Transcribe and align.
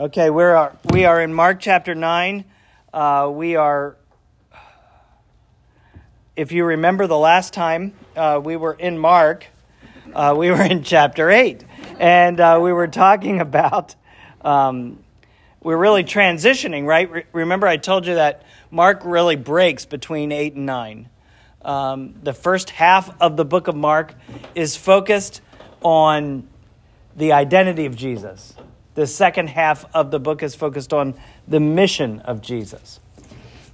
Okay, 0.00 0.30
we 0.30 0.42
are 0.44 0.74
we 0.94 1.04
are 1.04 1.20
in 1.20 1.34
Mark 1.34 1.60
chapter 1.60 1.94
nine. 1.94 2.46
Uh, 2.90 3.30
we 3.30 3.56
are, 3.56 3.98
if 6.34 6.52
you 6.52 6.64
remember 6.64 7.06
the 7.06 7.18
last 7.18 7.52
time 7.52 7.92
uh, 8.16 8.40
we 8.42 8.56
were 8.56 8.72
in 8.72 8.98
Mark, 8.98 9.44
uh, 10.14 10.34
we 10.34 10.50
were 10.50 10.62
in 10.62 10.84
chapter 10.84 11.28
eight, 11.28 11.66
and 11.98 12.40
uh, 12.40 12.58
we 12.62 12.72
were 12.72 12.88
talking 12.88 13.40
about. 13.40 13.94
Um, 14.40 15.00
we're 15.62 15.76
really 15.76 16.04
transitioning, 16.04 16.86
right? 16.86 17.10
Re- 17.10 17.24
remember, 17.34 17.66
I 17.66 17.76
told 17.76 18.06
you 18.06 18.14
that 18.14 18.42
Mark 18.70 19.02
really 19.04 19.36
breaks 19.36 19.84
between 19.84 20.32
eight 20.32 20.54
and 20.54 20.64
nine. 20.64 21.10
Um, 21.60 22.14
the 22.22 22.32
first 22.32 22.70
half 22.70 23.14
of 23.20 23.36
the 23.36 23.44
book 23.44 23.68
of 23.68 23.76
Mark 23.76 24.14
is 24.54 24.78
focused 24.78 25.42
on 25.82 26.48
the 27.14 27.32
identity 27.32 27.84
of 27.84 27.94
Jesus 27.96 28.54
the 29.00 29.06
second 29.06 29.48
half 29.48 29.86
of 29.94 30.10
the 30.10 30.20
book 30.20 30.42
is 30.42 30.54
focused 30.54 30.92
on 30.92 31.14
the 31.48 31.58
mission 31.58 32.20
of 32.20 32.42
Jesus. 32.42 33.00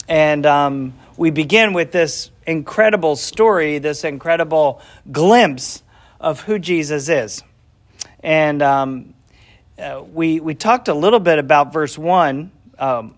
And 0.06 0.46
um, 0.46 0.94
we 1.16 1.30
begin 1.30 1.72
with 1.72 1.90
this 1.90 2.30
incredible 2.46 3.16
story, 3.16 3.80
this 3.80 4.04
incredible 4.04 4.80
glimpse 5.10 5.82
of 6.20 6.42
who 6.42 6.60
Jesus 6.60 7.08
is. 7.08 7.42
And 8.20 8.62
um, 8.62 9.14
uh, 9.76 10.04
we, 10.12 10.38
we 10.38 10.54
talked 10.54 10.86
a 10.86 10.94
little 10.94 11.18
bit 11.18 11.40
about 11.40 11.72
verse 11.72 11.98
1. 11.98 12.52
Um, 12.78 13.16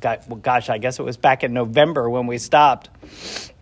well, 0.00 0.20
gosh, 0.40 0.68
I 0.68 0.78
guess 0.78 1.00
it 1.00 1.02
was 1.02 1.16
back 1.16 1.42
in 1.42 1.52
November 1.52 2.08
when 2.08 2.28
we 2.28 2.38
stopped. 2.38 2.88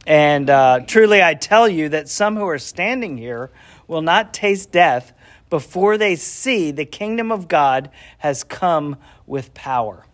And 0.06 0.51
uh, 0.51 0.80
truly, 0.87 1.23
I 1.23 1.32
tell 1.32 1.66
you 1.66 1.88
that 1.88 2.10
some 2.10 2.37
who 2.37 2.46
are 2.46 2.59
standing 2.59 3.16
here 3.16 3.48
will 3.88 4.02
not 4.02 4.34
taste 4.34 4.70
death 4.70 5.14
before 5.52 5.98
they 5.98 6.16
see 6.16 6.70
the 6.70 6.87
kingdom 6.87 7.30
of 7.30 7.47
God 7.47 7.91
has 8.16 8.43
come 8.43 8.97
with 9.27 9.52
power. 9.52 10.06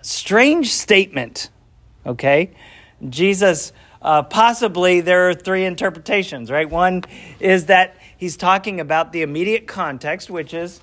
Strange 0.00 0.72
statement, 0.72 1.50
okay? 2.06 2.52
Jesus, 3.10 3.74
uh, 4.00 4.22
possibly 4.22 5.02
there 5.02 5.28
are 5.28 5.34
three 5.34 5.66
interpretations, 5.66 6.50
right? 6.50 6.66
One 6.66 7.04
is 7.38 7.66
that 7.66 7.98
he's 8.16 8.38
talking 8.38 8.80
about 8.80 9.12
the 9.12 9.20
immediate 9.20 9.66
context, 9.66 10.30
which 10.30 10.54
is 10.54 10.80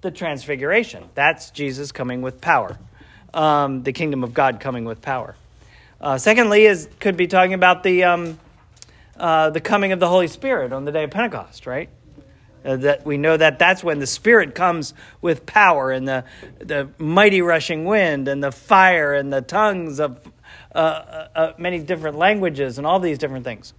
the 0.00 0.10
transfiguration. 0.10 1.08
That's 1.14 1.52
Jesus 1.52 1.92
coming 1.92 2.20
with 2.20 2.40
power, 2.40 2.80
um, 3.32 3.84
the 3.84 3.92
kingdom 3.92 4.24
of 4.24 4.34
God 4.34 4.58
coming 4.58 4.86
with 4.86 5.00
power. 5.00 5.36
Uh, 6.00 6.18
secondly, 6.18 6.66
is 6.66 6.88
could 6.98 7.16
be 7.16 7.28
talking 7.28 7.54
about 7.54 7.84
the 7.84 8.02
um, 8.02 8.40
uh, 9.16 9.50
the 9.50 9.60
coming 9.60 9.92
of 9.92 10.00
the 10.00 10.08
Holy 10.08 10.26
Spirit 10.26 10.72
on 10.72 10.84
the 10.84 10.90
day 10.90 11.04
of 11.04 11.12
Pentecost, 11.12 11.64
right? 11.64 11.90
Uh, 12.64 12.76
that 12.76 13.06
we 13.06 13.16
know 13.16 13.36
that 13.36 13.58
that's 13.58 13.84
when 13.84 14.00
the 14.00 14.06
Spirit 14.06 14.54
comes 14.54 14.92
with 15.20 15.46
power 15.46 15.92
and 15.92 16.08
the, 16.08 16.24
the 16.58 16.88
mighty 16.98 17.40
rushing 17.40 17.84
wind 17.84 18.26
and 18.26 18.42
the 18.42 18.50
fire 18.50 19.14
and 19.14 19.32
the 19.32 19.40
tongues 19.40 20.00
of 20.00 20.20
uh, 20.74 20.78
uh, 20.78 21.28
uh, 21.34 21.52
many 21.56 21.78
different 21.78 22.18
languages 22.18 22.78
and 22.78 22.86
all 22.86 23.00
these 23.00 23.18
different 23.18 23.44
things. 23.44 23.74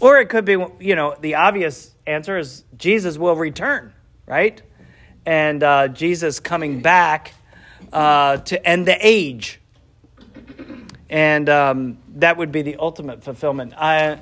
Or 0.00 0.18
it 0.18 0.28
could 0.28 0.44
be, 0.44 0.56
you 0.78 0.94
know, 0.94 1.16
the 1.20 1.36
obvious 1.36 1.94
answer 2.06 2.38
is 2.38 2.64
Jesus 2.76 3.18
will 3.18 3.36
return, 3.36 3.92
right? 4.26 4.60
And 5.24 5.62
uh, 5.62 5.88
Jesus 5.88 6.38
coming 6.38 6.82
back 6.82 7.34
uh, 7.92 8.36
to 8.38 8.66
end 8.66 8.86
the 8.86 8.96
age. 9.00 9.60
And 11.08 11.48
um, 11.48 11.98
that 12.16 12.36
would 12.36 12.52
be 12.52 12.62
the 12.62 12.76
ultimate 12.76 13.22
fulfillment. 13.22 13.74
I, 13.76 14.20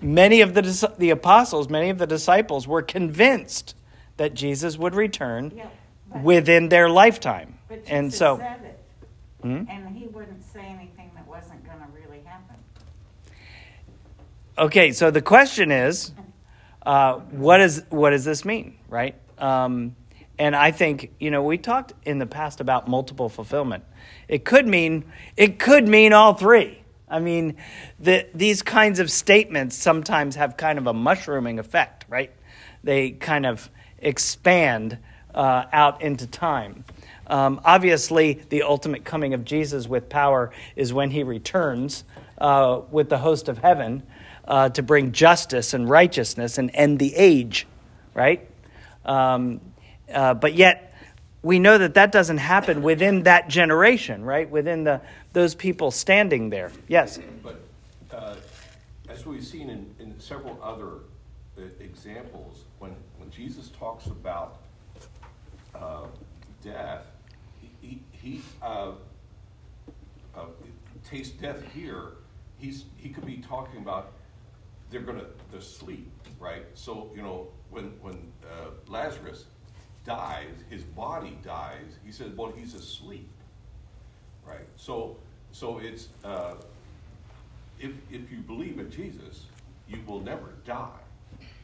many 0.00 0.40
of 0.40 0.54
the, 0.54 0.92
the 0.98 1.10
apostles, 1.10 1.68
many 1.68 1.90
of 1.90 1.98
the 1.98 2.06
disciples 2.06 2.66
were 2.66 2.82
convinced 2.82 3.74
that 4.16 4.34
Jesus 4.34 4.76
would 4.78 4.94
return 4.94 5.52
yeah, 5.54 5.68
within 6.22 6.68
their 6.68 6.88
lifetime. 6.88 7.58
and 7.86 8.12
so, 8.12 8.36
hmm? 9.42 9.62
and 9.68 9.96
he 9.96 10.06
wouldn't 10.08 10.44
say 10.44 10.60
anything 10.60 11.10
that 11.14 11.26
wasn't 11.26 11.64
going 11.64 11.78
to 11.78 11.86
really 11.94 12.20
happen. 12.24 12.56
Okay, 14.56 14.92
so 14.92 15.10
the 15.10 15.22
question 15.22 15.70
is, 15.70 16.12
uh, 16.84 17.14
what 17.30 17.60
is 17.60 17.82
what 17.90 18.10
does 18.10 18.24
this 18.24 18.44
mean, 18.44 18.78
right? 18.88 19.14
Um, 19.36 19.94
and 20.38 20.54
I 20.56 20.70
think 20.70 21.12
you 21.20 21.30
know 21.30 21.42
we 21.42 21.58
talked 21.58 21.92
in 22.04 22.18
the 22.18 22.26
past 22.26 22.60
about 22.60 22.88
multiple 22.88 23.28
fulfillment. 23.28 23.84
It 24.26 24.44
could 24.44 24.66
mean 24.66 25.04
it 25.36 25.58
could 25.58 25.86
mean 25.86 26.12
all 26.12 26.34
three. 26.34 26.77
I 27.10 27.20
mean, 27.20 27.56
the, 27.98 28.26
these 28.34 28.62
kinds 28.62 29.00
of 29.00 29.10
statements 29.10 29.76
sometimes 29.76 30.36
have 30.36 30.56
kind 30.56 30.78
of 30.78 30.86
a 30.86 30.92
mushrooming 30.92 31.58
effect, 31.58 32.04
right? 32.08 32.32
They 32.84 33.10
kind 33.10 33.46
of 33.46 33.70
expand 33.98 34.98
uh, 35.34 35.64
out 35.72 36.02
into 36.02 36.26
time. 36.26 36.84
Um, 37.26 37.60
obviously, 37.64 38.40
the 38.48 38.62
ultimate 38.62 39.04
coming 39.04 39.34
of 39.34 39.44
Jesus 39.44 39.86
with 39.86 40.08
power 40.08 40.50
is 40.76 40.92
when 40.92 41.10
he 41.10 41.22
returns 41.22 42.04
uh, 42.38 42.80
with 42.90 43.08
the 43.08 43.18
host 43.18 43.48
of 43.48 43.58
heaven 43.58 44.02
uh, 44.46 44.70
to 44.70 44.82
bring 44.82 45.12
justice 45.12 45.74
and 45.74 45.88
righteousness 45.88 46.58
and 46.58 46.70
end 46.72 46.98
the 46.98 47.14
age, 47.14 47.66
right? 48.14 48.48
Um, 49.04 49.60
uh, 50.12 50.34
but 50.34 50.54
yet, 50.54 50.87
we 51.42 51.58
know 51.58 51.78
that 51.78 51.94
that 51.94 52.12
doesn't 52.12 52.38
happen 52.38 52.82
within 52.82 53.22
that 53.24 53.48
generation, 53.48 54.24
right? 54.24 54.48
Within 54.48 54.84
the 54.84 55.00
those 55.32 55.54
people 55.54 55.90
standing 55.90 56.50
there. 56.50 56.72
Yes. 56.88 57.18
But 57.42 57.60
uh, 58.10 58.36
as 59.08 59.24
we've 59.24 59.44
seen 59.44 59.70
in, 59.70 59.94
in 60.00 60.18
several 60.18 60.58
other 60.62 61.00
uh, 61.56 61.68
examples, 61.80 62.64
when 62.78 62.94
when 63.18 63.30
Jesus 63.30 63.70
talks 63.78 64.06
about 64.06 64.58
uh, 65.74 66.06
death, 66.62 67.06
he 67.80 68.00
he 68.10 68.42
uh, 68.62 68.92
uh, 70.36 70.40
taste 71.08 71.40
death 71.40 71.62
here. 71.72 72.12
He's 72.58 72.86
he 72.96 73.10
could 73.10 73.26
be 73.26 73.36
talking 73.36 73.80
about 73.80 74.12
they're 74.90 75.00
gonna 75.00 75.26
to 75.52 75.60
sleep, 75.60 76.10
right? 76.40 76.64
So 76.74 77.10
you 77.14 77.22
know 77.22 77.48
when 77.70 77.92
when 78.00 78.32
uh, 78.42 78.70
Lazarus 78.88 79.44
dies, 80.08 80.54
his 80.70 80.82
body 80.82 81.38
dies, 81.44 81.98
he 82.04 82.10
says, 82.10 82.32
well, 82.32 82.50
he's 82.56 82.74
asleep. 82.74 83.28
Right? 84.44 84.66
So, 84.76 85.18
so 85.52 85.78
it's, 85.78 86.08
uh, 86.24 86.54
if, 87.78 87.92
if 88.10 88.32
you 88.32 88.38
believe 88.38 88.78
in 88.78 88.90
Jesus, 88.90 89.44
you 89.86 89.98
will 90.06 90.20
never 90.20 90.54
die. 90.64 90.88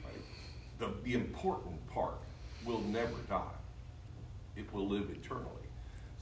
Right? 0.04 0.14
The, 0.78 0.90
the 1.02 1.14
important 1.14 1.74
part 1.88 2.18
will 2.66 2.82
never 2.82 3.16
die. 3.30 3.56
It 4.56 4.72
will 4.74 4.86
live 4.86 5.10
eternally. 5.10 5.48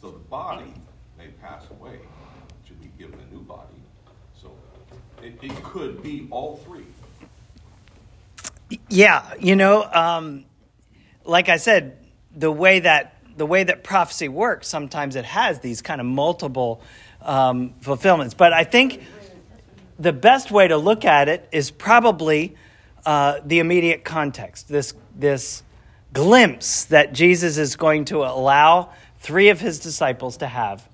So 0.01 0.13
the 0.13 0.19
body 0.19 0.73
may 1.19 1.29
pass 1.43 1.65
away, 1.71 1.99
to 2.67 2.73
be 2.75 2.89
given 2.99 3.19
a 3.19 3.35
new 3.35 3.43
body. 3.43 3.75
So 4.41 4.53
it, 5.23 5.35
it 5.43 5.63
could 5.65 6.03
be 6.03 6.29
all 6.31 6.57
three. 6.65 6.87
Yeah, 8.89 9.35
you 9.41 9.57
know, 9.57 9.85
um, 9.93 10.45
like 11.25 11.49
I 11.49 11.57
said, 11.57 11.99
the 12.37 12.51
way 12.51 12.81
that 12.81 13.17
the 13.37 13.47
way 13.47 13.65
that 13.65 13.83
prophecy 13.83 14.29
works, 14.29 14.69
sometimes 14.69 15.17
it 15.17 15.25
has 15.25 15.61
these 15.61 15.81
kind 15.81 16.01
of 16.01 16.07
multiple 16.07 16.83
um, 17.23 17.73
fulfillments. 17.81 18.35
But 18.35 18.53
I 18.53 18.65
think 18.65 19.03
the 19.99 20.13
best 20.13 20.51
way 20.51 20.69
to 20.69 20.77
look 20.77 21.05
at 21.05 21.29
it 21.29 21.49
is 21.53 21.71
probably 21.71 22.57
uh, 23.07 23.41
the 23.45 23.59
immediate 23.59 24.05
context. 24.05 24.69
This 24.69 24.95
this 25.15 25.63
glimpse 26.13 26.85
that 26.87 27.15
Jesus 27.15 27.57
is 27.57 27.77
going 27.77 28.05
to 28.07 28.19
allow 28.19 28.91
three 29.19 29.49
of 29.49 29.61
his 29.61 29.79
disciples 29.79 30.37
to 30.39 30.47
have 30.47 30.87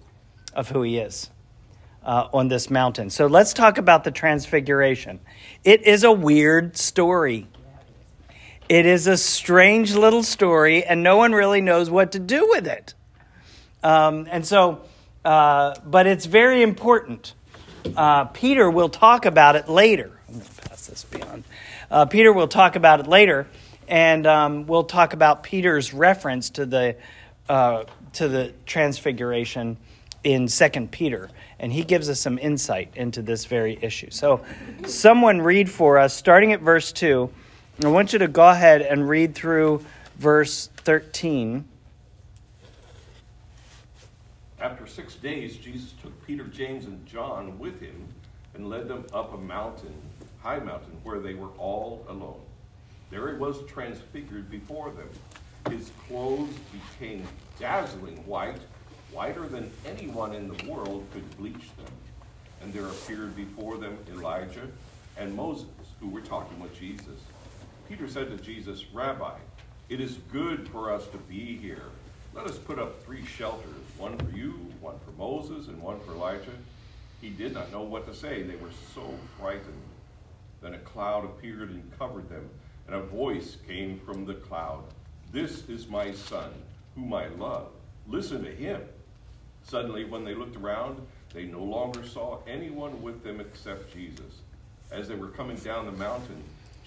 of 0.54 0.68
who 0.68 0.82
he 0.82 0.98
is. 0.98 1.30
Uh, 2.00 2.26
on 2.32 2.48
this 2.48 2.70
mountain. 2.70 3.10
So 3.10 3.26
let's 3.26 3.52
talk 3.52 3.76
about 3.76 4.02
the 4.02 4.10
transfiguration. 4.10 5.20
It 5.62 5.82
is 5.82 6.04
a 6.04 6.12
weird 6.12 6.78
story. 6.78 7.48
It 8.68 8.84
is 8.84 9.06
a 9.06 9.16
strange 9.16 9.94
little 9.94 10.22
story, 10.22 10.84
and 10.84 11.02
no 11.02 11.16
one 11.16 11.32
really 11.32 11.62
knows 11.62 11.88
what 11.88 12.12
to 12.12 12.18
do 12.18 12.46
with 12.50 12.66
it. 12.66 12.92
Um, 13.82 14.28
and 14.30 14.46
so, 14.46 14.82
uh, 15.24 15.74
but 15.86 16.06
it's 16.06 16.26
very 16.26 16.62
important. 16.62 17.32
Uh, 17.96 18.26
Peter 18.26 18.70
will 18.70 18.90
talk 18.90 19.24
about 19.24 19.56
it 19.56 19.70
later. 19.70 20.10
I'm 20.28 20.34
going 20.34 20.44
to 20.44 20.68
pass 20.68 20.86
this 20.86 21.04
beyond. 21.04 21.44
Uh, 21.90 22.04
Peter 22.04 22.30
will 22.30 22.48
talk 22.48 22.76
about 22.76 23.00
it 23.00 23.06
later, 23.06 23.46
and 23.88 24.26
um, 24.26 24.66
we'll 24.66 24.84
talk 24.84 25.14
about 25.14 25.42
Peter's 25.42 25.94
reference 25.94 26.50
to 26.50 26.66
the 26.66 26.96
uh, 27.48 27.84
to 28.12 28.28
the 28.28 28.52
transfiguration 28.66 29.78
in 30.24 30.46
Second 30.46 30.90
Peter, 30.90 31.30
and 31.58 31.72
he 31.72 31.84
gives 31.84 32.10
us 32.10 32.20
some 32.20 32.38
insight 32.38 32.92
into 32.96 33.22
this 33.22 33.46
very 33.46 33.78
issue. 33.80 34.10
So, 34.10 34.44
someone 34.86 35.40
read 35.40 35.70
for 35.70 35.96
us, 35.96 36.12
starting 36.12 36.52
at 36.52 36.60
verse 36.60 36.92
two. 36.92 37.30
I 37.84 37.86
want 37.86 38.12
you 38.12 38.18
to 38.18 38.26
go 38.26 38.48
ahead 38.48 38.82
and 38.82 39.08
read 39.08 39.36
through 39.36 39.84
verse 40.16 40.68
13. 40.78 41.64
After 44.60 44.84
six 44.88 45.14
days, 45.14 45.56
Jesus 45.56 45.94
took 46.02 46.26
Peter, 46.26 46.42
James, 46.42 46.86
and 46.86 47.06
John 47.06 47.56
with 47.56 47.80
him 47.80 48.04
and 48.54 48.68
led 48.68 48.88
them 48.88 49.06
up 49.12 49.32
a 49.32 49.36
mountain, 49.36 49.94
high 50.42 50.58
mountain, 50.58 50.90
where 51.04 51.20
they 51.20 51.34
were 51.34 51.50
all 51.56 52.04
alone. 52.08 52.40
There 53.10 53.32
he 53.32 53.38
was 53.38 53.64
transfigured 53.68 54.50
before 54.50 54.90
them. 54.90 55.08
His 55.70 55.92
clothes 56.08 56.54
became 56.72 57.22
dazzling 57.60 58.16
white, 58.26 58.58
whiter 59.12 59.46
than 59.46 59.70
anyone 59.86 60.34
in 60.34 60.48
the 60.48 60.68
world 60.68 61.06
could 61.12 61.36
bleach 61.36 61.76
them. 61.76 61.92
And 62.60 62.72
there 62.72 62.86
appeared 62.86 63.36
before 63.36 63.76
them 63.76 63.96
Elijah 64.10 64.66
and 65.16 65.32
Moses, 65.32 65.68
who 66.00 66.08
were 66.08 66.22
talking 66.22 66.58
with 66.58 66.76
Jesus. 66.76 67.20
Peter 67.88 68.06
said 68.06 68.28
to 68.28 68.44
Jesus, 68.44 68.84
Rabbi, 68.92 69.38
it 69.88 69.98
is 69.98 70.18
good 70.30 70.68
for 70.68 70.92
us 70.92 71.06
to 71.06 71.16
be 71.16 71.56
here. 71.56 71.84
Let 72.34 72.46
us 72.46 72.58
put 72.58 72.78
up 72.78 73.02
three 73.02 73.24
shelters 73.24 73.64
one 73.96 74.18
for 74.18 74.30
you, 74.36 74.50
one 74.82 74.96
for 75.04 75.12
Moses, 75.12 75.68
and 75.68 75.80
one 75.80 75.98
for 76.00 76.12
Elijah. 76.12 76.52
He 77.22 77.30
did 77.30 77.54
not 77.54 77.72
know 77.72 77.80
what 77.80 78.06
to 78.06 78.14
say. 78.14 78.42
They 78.42 78.56
were 78.56 78.70
so 78.94 79.14
frightened. 79.38 79.82
Then 80.60 80.74
a 80.74 80.78
cloud 80.78 81.24
appeared 81.24 81.70
and 81.70 81.98
covered 81.98 82.28
them, 82.28 82.50
and 82.86 82.94
a 82.94 83.00
voice 83.00 83.56
came 83.66 83.98
from 84.00 84.26
the 84.26 84.34
cloud 84.34 84.84
This 85.32 85.66
is 85.68 85.88
my 85.88 86.12
son, 86.12 86.50
whom 86.94 87.14
I 87.14 87.28
love. 87.28 87.68
Listen 88.06 88.44
to 88.44 88.50
him. 88.50 88.82
Suddenly, 89.62 90.04
when 90.04 90.24
they 90.24 90.34
looked 90.34 90.56
around, 90.56 91.00
they 91.32 91.44
no 91.44 91.62
longer 91.62 92.04
saw 92.06 92.38
anyone 92.46 93.00
with 93.02 93.22
them 93.24 93.40
except 93.40 93.94
Jesus. 93.94 94.42
As 94.90 95.08
they 95.08 95.14
were 95.14 95.28
coming 95.28 95.56
down 95.56 95.86
the 95.86 95.92
mountain, 95.92 96.42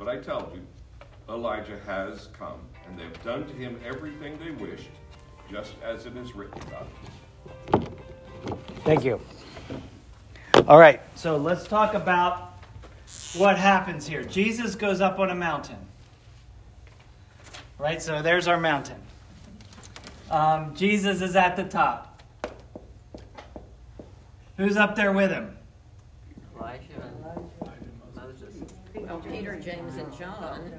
But 0.00 0.08
I 0.08 0.16
tell 0.16 0.50
you, 0.54 0.62
Elijah 1.28 1.78
has 1.86 2.28
come, 2.28 2.58
and 2.88 2.98
they 2.98 3.02
have 3.02 3.22
done 3.22 3.46
to 3.46 3.52
him 3.52 3.78
everything 3.84 4.38
they 4.38 4.50
wished, 4.50 4.88
just 5.50 5.74
as 5.84 6.06
it 6.06 6.16
is 6.16 6.34
written 6.34 6.58
about 6.62 6.86
him. 7.74 7.86
Thank 8.82 9.04
you. 9.04 9.20
All 10.66 10.78
right, 10.78 11.02
so 11.16 11.36
let's 11.36 11.68
talk 11.68 11.92
about 11.92 12.62
what 13.36 13.58
happens 13.58 14.06
here. 14.06 14.24
Jesus 14.24 14.74
goes 14.74 15.02
up 15.02 15.18
on 15.18 15.28
a 15.28 15.34
mountain. 15.34 15.76
Right, 17.78 18.00
so 18.00 18.22
there's 18.22 18.48
our 18.48 18.58
mountain. 18.58 19.02
Um, 20.30 20.74
Jesus 20.74 21.20
is 21.20 21.36
at 21.36 21.56
the 21.56 21.64
top. 21.64 22.22
Who's 24.56 24.78
up 24.78 24.96
there 24.96 25.12
with 25.12 25.30
him? 25.30 25.58
Elijah 26.58 26.80
and 26.80 26.88
Moses. 26.88 26.89
Oh, 29.10 29.18
Peter, 29.18 29.58
James, 29.58 29.96
and 29.96 30.16
John. 30.16 30.72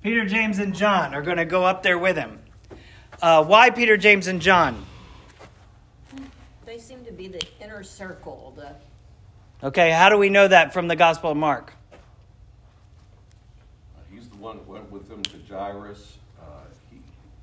Peter, 0.00 0.24
James, 0.24 0.60
and 0.60 0.72
John 0.72 1.12
are 1.12 1.22
going 1.22 1.38
to 1.38 1.44
go 1.44 1.64
up 1.64 1.82
there 1.82 1.98
with 1.98 2.16
him. 2.16 2.38
Uh, 3.20 3.44
why 3.44 3.70
Peter, 3.70 3.96
James, 3.96 4.28
and 4.28 4.40
John? 4.40 4.86
They 6.64 6.78
seem 6.78 7.04
to 7.04 7.10
be 7.10 7.26
the 7.26 7.42
inner 7.60 7.82
circle. 7.82 8.54
The, 8.56 8.76
Okay, 9.66 9.90
how 9.90 10.08
do 10.08 10.16
we 10.18 10.30
know 10.30 10.46
that 10.46 10.72
from 10.72 10.86
the 10.86 10.94
Gospel 10.94 11.32
of 11.32 11.36
Mark? 11.36 11.72
Uh, 11.92 11.96
He's 14.14 14.28
the 14.28 14.36
one 14.36 14.58
that 14.58 14.68
went 14.68 14.88
with 14.88 15.08
them 15.08 15.22
to 15.24 15.36
Jairus. 15.52 16.16
Uh, 16.40 16.44
he, 16.92 16.98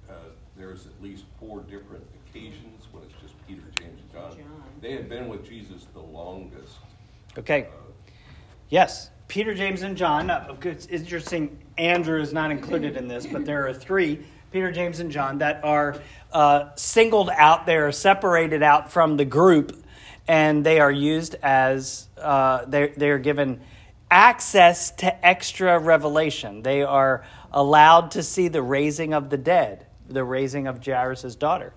uh, 0.09 0.13
there's 0.55 0.87
at 0.87 1.03
least 1.03 1.25
four 1.41 1.59
different 1.59 2.05
occasions 2.29 2.87
when 2.93 3.03
it's 3.03 3.13
just 3.21 3.33
Peter, 3.47 3.63
James, 3.79 3.99
and 3.99 4.11
John. 4.13 4.31
John. 4.31 4.63
They 4.81 4.93
had 4.93 5.09
been 5.09 5.27
with 5.27 5.45
Jesus 5.45 5.87
the 5.93 5.99
longest. 5.99 6.77
Okay. 7.37 7.67
Yes, 8.69 9.09
Peter, 9.27 9.53
James, 9.53 9.81
and 9.81 9.95
John. 9.95 10.29
Uh, 10.29 10.55
It's 10.63 10.87
interesting, 10.87 11.57
Andrew 11.77 12.21
is 12.21 12.33
not 12.33 12.51
included 12.51 12.97
in 12.97 13.07
this, 13.07 13.25
but 13.25 13.45
there 13.45 13.67
are 13.67 13.73
three 13.73 14.25
Peter, 14.51 14.71
James, 14.71 14.99
and 14.99 15.11
John 15.11 15.37
that 15.39 15.63
are 15.63 16.01
uh, 16.33 16.69
singled 16.75 17.29
out. 17.29 17.65
They 17.65 17.77
are 17.77 17.91
separated 17.91 18.63
out 18.63 18.91
from 18.91 19.17
the 19.17 19.25
group, 19.25 19.83
and 20.27 20.65
they 20.65 20.79
are 20.79 20.91
used 20.91 21.35
as 21.43 22.07
uh, 22.17 22.65
they're, 22.65 22.93
they're 22.95 23.19
given 23.19 23.61
access 24.09 24.91
to 24.91 25.25
extra 25.25 25.79
revelation. 25.79 26.61
They 26.61 26.83
are 26.83 27.25
allowed 27.51 28.11
to 28.11 28.23
see 28.23 28.47
the 28.47 28.61
raising 28.61 29.13
of 29.13 29.29
the 29.29 29.37
dead, 29.37 29.85
the 30.09 30.23
raising 30.23 30.67
of 30.67 30.85
Jairus' 30.85 31.35
daughter. 31.35 31.73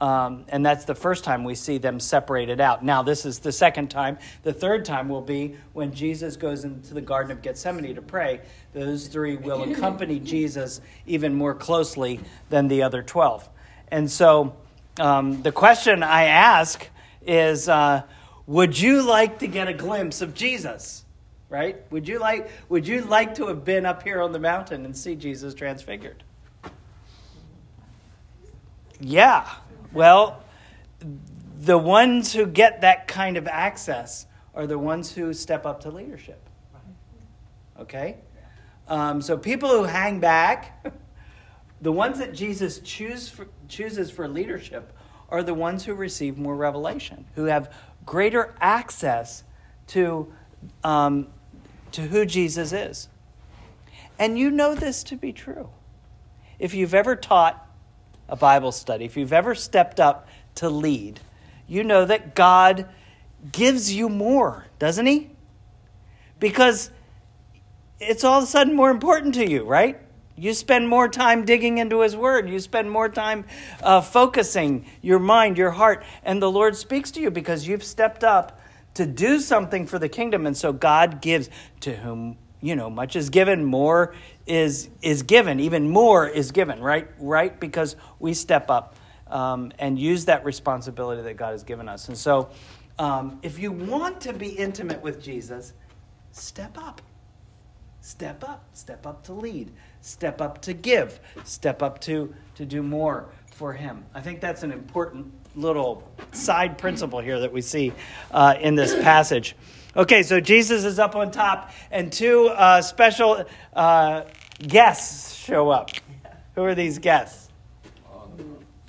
Um, 0.00 0.44
and 0.48 0.64
that's 0.64 0.84
the 0.84 0.94
first 0.94 1.24
time 1.24 1.42
we 1.42 1.54
see 1.54 1.78
them 1.78 2.00
separated 2.00 2.60
out. 2.60 2.84
Now, 2.84 3.02
this 3.02 3.24
is 3.24 3.38
the 3.38 3.52
second 3.52 3.88
time. 3.88 4.18
The 4.42 4.52
third 4.52 4.84
time 4.84 5.08
will 5.08 5.22
be 5.22 5.56
when 5.72 5.94
Jesus 5.94 6.36
goes 6.36 6.64
into 6.64 6.92
the 6.92 7.00
Garden 7.00 7.32
of 7.32 7.40
Gethsemane 7.40 7.94
to 7.94 8.02
pray. 8.02 8.42
Those 8.74 9.08
three 9.08 9.36
will 9.36 9.62
accompany 9.72 10.20
Jesus 10.20 10.82
even 11.06 11.34
more 11.34 11.54
closely 11.54 12.20
than 12.50 12.68
the 12.68 12.82
other 12.82 13.02
12. 13.02 13.48
And 13.88 14.10
so 14.10 14.54
um, 15.00 15.42
the 15.42 15.52
question 15.52 16.02
I 16.02 16.24
ask 16.24 16.86
is 17.26 17.68
uh, 17.68 18.02
Would 18.46 18.78
you 18.78 19.02
like 19.02 19.38
to 19.38 19.46
get 19.46 19.68
a 19.68 19.74
glimpse 19.74 20.20
of 20.20 20.34
Jesus? 20.34 21.04
Right? 21.48 21.80
Would 21.92 22.08
you 22.08 22.18
like 22.18 22.50
would 22.68 22.88
you 22.88 23.02
like 23.02 23.36
to 23.36 23.46
have 23.46 23.64
been 23.64 23.86
up 23.86 24.02
here 24.02 24.20
on 24.20 24.32
the 24.32 24.40
mountain 24.40 24.84
and 24.84 24.96
see 24.96 25.14
Jesus 25.14 25.54
transfigured? 25.54 26.24
Yeah. 28.98 29.48
Well, 29.92 30.42
the 31.58 31.78
ones 31.78 32.32
who 32.32 32.46
get 32.46 32.82
that 32.82 33.08
kind 33.08 33.36
of 33.36 33.46
access 33.46 34.26
are 34.54 34.66
the 34.66 34.78
ones 34.78 35.12
who 35.12 35.32
step 35.32 35.66
up 35.66 35.80
to 35.80 35.90
leadership. 35.90 36.40
Okay? 37.78 38.16
Um, 38.88 39.20
so 39.20 39.36
people 39.36 39.68
who 39.70 39.84
hang 39.84 40.20
back, 40.20 40.86
the 41.80 41.92
ones 41.92 42.18
that 42.18 42.32
Jesus 42.32 42.78
choose 42.80 43.28
for, 43.28 43.48
chooses 43.68 44.10
for 44.10 44.28
leadership 44.28 44.92
are 45.28 45.42
the 45.42 45.54
ones 45.54 45.84
who 45.84 45.94
receive 45.94 46.38
more 46.38 46.54
revelation, 46.54 47.26
who 47.34 47.44
have 47.44 47.74
greater 48.04 48.54
access 48.60 49.42
to, 49.88 50.32
um, 50.84 51.26
to 51.92 52.02
who 52.02 52.24
Jesus 52.24 52.72
is. 52.72 53.08
And 54.18 54.38
you 54.38 54.50
know 54.50 54.74
this 54.74 55.02
to 55.04 55.16
be 55.16 55.32
true. 55.32 55.68
If 56.58 56.72
you've 56.74 56.94
ever 56.94 57.16
taught 57.16 57.65
a 58.28 58.36
Bible 58.36 58.72
study, 58.72 59.04
if 59.04 59.16
you've 59.16 59.32
ever 59.32 59.54
stepped 59.54 60.00
up 60.00 60.28
to 60.56 60.68
lead, 60.68 61.20
you 61.66 61.84
know 61.84 62.04
that 62.04 62.34
God 62.34 62.88
gives 63.52 63.92
you 63.92 64.08
more, 64.08 64.66
doesn't 64.78 65.06
He? 65.06 65.30
Because 66.38 66.90
it's 68.00 68.24
all 68.24 68.38
of 68.38 68.44
a 68.44 68.46
sudden 68.46 68.74
more 68.74 68.90
important 68.90 69.34
to 69.36 69.48
you, 69.48 69.64
right? 69.64 69.98
You 70.36 70.52
spend 70.52 70.88
more 70.88 71.08
time 71.08 71.44
digging 71.44 71.78
into 71.78 72.00
His 72.00 72.14
Word. 72.14 72.48
You 72.48 72.60
spend 72.60 72.90
more 72.90 73.08
time 73.08 73.46
uh, 73.82 74.02
focusing 74.02 74.86
your 75.00 75.18
mind, 75.18 75.56
your 75.56 75.70
heart, 75.70 76.04
and 76.22 76.42
the 76.42 76.50
Lord 76.50 76.76
speaks 76.76 77.10
to 77.12 77.20
you 77.20 77.30
because 77.30 77.66
you've 77.66 77.84
stepped 77.84 78.22
up 78.22 78.60
to 78.94 79.06
do 79.06 79.40
something 79.40 79.86
for 79.86 79.98
the 79.98 80.08
kingdom. 80.08 80.46
And 80.46 80.56
so 80.56 80.72
God 80.72 81.20
gives 81.20 81.48
to 81.80 81.96
whom 81.96 82.36
you 82.60 82.76
know 82.76 82.90
much 82.90 83.16
is 83.16 83.30
given 83.30 83.64
more 83.64 84.14
is 84.46 84.88
is 85.02 85.22
given 85.22 85.60
even 85.60 85.88
more 85.88 86.28
is 86.28 86.52
given 86.52 86.80
right? 86.80 87.08
Right? 87.18 87.58
Because 87.58 87.96
we 88.18 88.34
step 88.34 88.70
up 88.70 88.96
um, 89.28 89.72
and 89.78 89.98
use 89.98 90.24
that 90.26 90.44
responsibility 90.44 91.22
that 91.22 91.34
god 91.36 91.52
has 91.52 91.64
given 91.64 91.88
us. 91.88 92.08
And 92.08 92.16
so 92.16 92.50
um, 92.98 93.38
if 93.42 93.58
you 93.58 93.72
want 93.72 94.20
to 94.22 94.32
be 94.32 94.48
intimate 94.48 95.02
with 95.02 95.22
jesus 95.22 95.72
step 96.32 96.76
up. 96.78 97.00
Step 98.00 98.48
up. 98.48 98.64
Step 98.72 99.04
up 99.04 99.24
to 99.24 99.32
lead. 99.32 99.72
Step 100.00 100.40
up 100.40 100.62
to 100.62 100.72
give. 100.72 101.18
Step 101.42 101.82
up 101.82 102.00
to 102.02 102.32
to 102.54 102.64
do 102.64 102.80
more 102.80 103.26
for 103.52 103.72
him. 103.72 104.04
I 104.14 104.20
think 104.20 104.40
that's 104.40 104.62
an 104.62 104.70
important 104.70 105.32
little 105.56 106.08
side 106.30 106.78
principle 106.78 107.20
here 107.20 107.40
that 107.40 107.52
we 107.52 107.62
see 107.62 107.92
uh, 108.30 108.54
in 108.60 108.76
this 108.76 108.94
passage 108.94 109.56
Okay, 109.96 110.22
so 110.22 110.40
Jesus 110.40 110.84
is 110.84 110.98
up 110.98 111.16
on 111.16 111.30
top, 111.30 111.70
and 111.90 112.12
two 112.12 112.48
uh, 112.48 112.82
special 112.82 113.46
uh, 113.72 114.24
guests 114.58 115.34
show 115.34 115.70
up. 115.70 115.88
Who 116.54 116.64
are 116.64 116.74
these 116.74 116.98
guests? 116.98 117.48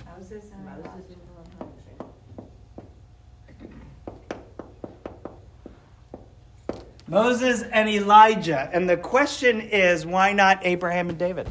Moses 0.04 0.44
and 0.52 0.68
Elijah. 0.68 1.16
Moses 7.08 7.62
and 7.62 7.88
Elijah. 7.88 8.70
And 8.70 8.86
the 8.86 8.98
question 8.98 9.62
is 9.62 10.04
why 10.04 10.34
not 10.34 10.58
Abraham 10.60 11.08
and 11.08 11.18
David? 11.18 11.48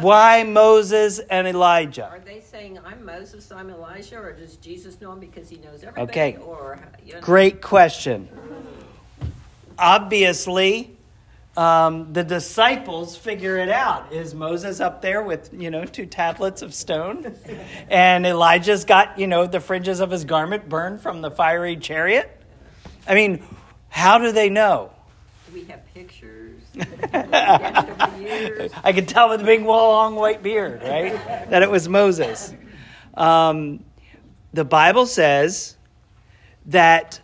Why 0.00 0.42
Moses 0.42 1.18
and 1.18 1.46
Elijah? 1.46 2.08
Are 2.08 2.20
they 2.20 2.40
saying 2.40 2.78
I'm 2.84 3.04
Moses, 3.04 3.50
I'm 3.50 3.70
Elijah, 3.70 4.18
or 4.18 4.32
does 4.32 4.56
Jesus 4.56 5.00
know 5.00 5.12
him 5.12 5.20
because 5.20 5.48
he 5.48 5.56
knows 5.56 5.82
everybody? 5.82 6.02
Okay. 6.02 6.36
Or 6.36 6.78
you 7.04 7.14
know, 7.14 7.20
Great 7.20 7.62
question. 7.62 8.28
Obviously, 9.78 10.96
um, 11.56 12.12
the 12.12 12.22
disciples 12.22 13.16
figure 13.16 13.56
it 13.56 13.70
out. 13.70 14.12
Is 14.12 14.34
Moses 14.34 14.80
up 14.80 15.00
there 15.00 15.22
with, 15.22 15.50
you 15.52 15.70
know, 15.70 15.84
two 15.84 16.06
tablets 16.06 16.62
of 16.62 16.74
stone? 16.74 17.34
And 17.88 18.26
Elijah's 18.26 18.84
got, 18.84 19.18
you 19.18 19.26
know, 19.26 19.46
the 19.46 19.60
fringes 19.60 20.00
of 20.00 20.10
his 20.10 20.24
garment 20.24 20.68
burned 20.68 21.00
from 21.00 21.22
the 21.22 21.30
fiery 21.30 21.76
chariot? 21.76 22.30
I 23.06 23.14
mean, 23.14 23.42
how 23.88 24.18
do 24.18 24.32
they 24.32 24.50
know? 24.50 24.90
We 25.54 25.64
have 25.64 25.86
pictures. 25.94 26.45
I 27.12 28.92
could 28.94 29.08
tell 29.08 29.28
with 29.30 29.40
the 29.40 29.46
big 29.46 29.62
long 29.62 30.14
white 30.14 30.42
beard, 30.42 30.82
right? 30.82 31.12
that 31.50 31.62
it 31.62 31.70
was 31.70 31.88
Moses. 31.88 32.54
Um, 33.14 33.84
the 34.52 34.64
Bible 34.64 35.06
says 35.06 35.76
that 36.66 37.20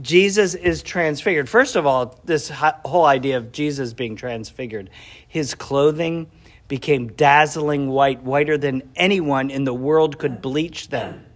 Jesus 0.00 0.54
is 0.54 0.82
transfigured. 0.82 1.48
First 1.48 1.76
of 1.76 1.86
all, 1.86 2.18
this 2.24 2.48
whole 2.50 3.04
idea 3.04 3.36
of 3.36 3.52
Jesus 3.52 3.92
being 3.92 4.16
transfigured, 4.16 4.90
his 5.28 5.54
clothing 5.54 6.30
became 6.68 7.08
dazzling 7.08 7.88
white, 7.88 8.22
whiter 8.22 8.56
than 8.56 8.82
anyone 8.96 9.50
in 9.50 9.64
the 9.64 9.74
world 9.74 10.18
could 10.18 10.40
bleach 10.40 10.88
them. 10.88 11.26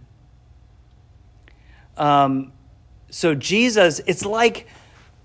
Um, 1.95 2.51
so 3.09 3.35
Jesus, 3.35 4.01
it's 4.07 4.25
like 4.25 4.67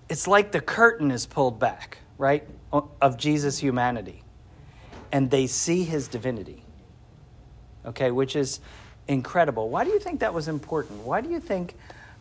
it's 0.09 0.26
like 0.26 0.52
the 0.52 0.61
curtain 0.61 1.11
is 1.11 1.25
pulled 1.25 1.59
back, 1.59 1.99
right, 2.19 2.47
of 2.73 3.16
Jesus' 3.16 3.59
humanity, 3.59 4.23
and 5.11 5.31
they 5.31 5.47
see 5.47 5.85
his 5.85 6.09
divinity. 6.09 6.64
Okay, 7.85 8.11
which 8.11 8.37
is 8.37 8.61
incredible. 9.09 9.69
Why 9.69 9.85
do 9.85 9.90
you 9.90 9.99
think 9.99 10.21
that 10.21 10.33
was 10.33 10.49
important? 10.49 11.00
Why 11.02 11.21
do 11.21 11.28
you 11.28 11.40
think 11.40 11.75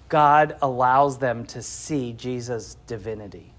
God 0.09 0.57
allows 0.61 1.19
them 1.19 1.45
to 1.47 1.61
see 1.61 2.13
Jesus' 2.13 2.77
divinity? 2.87 3.53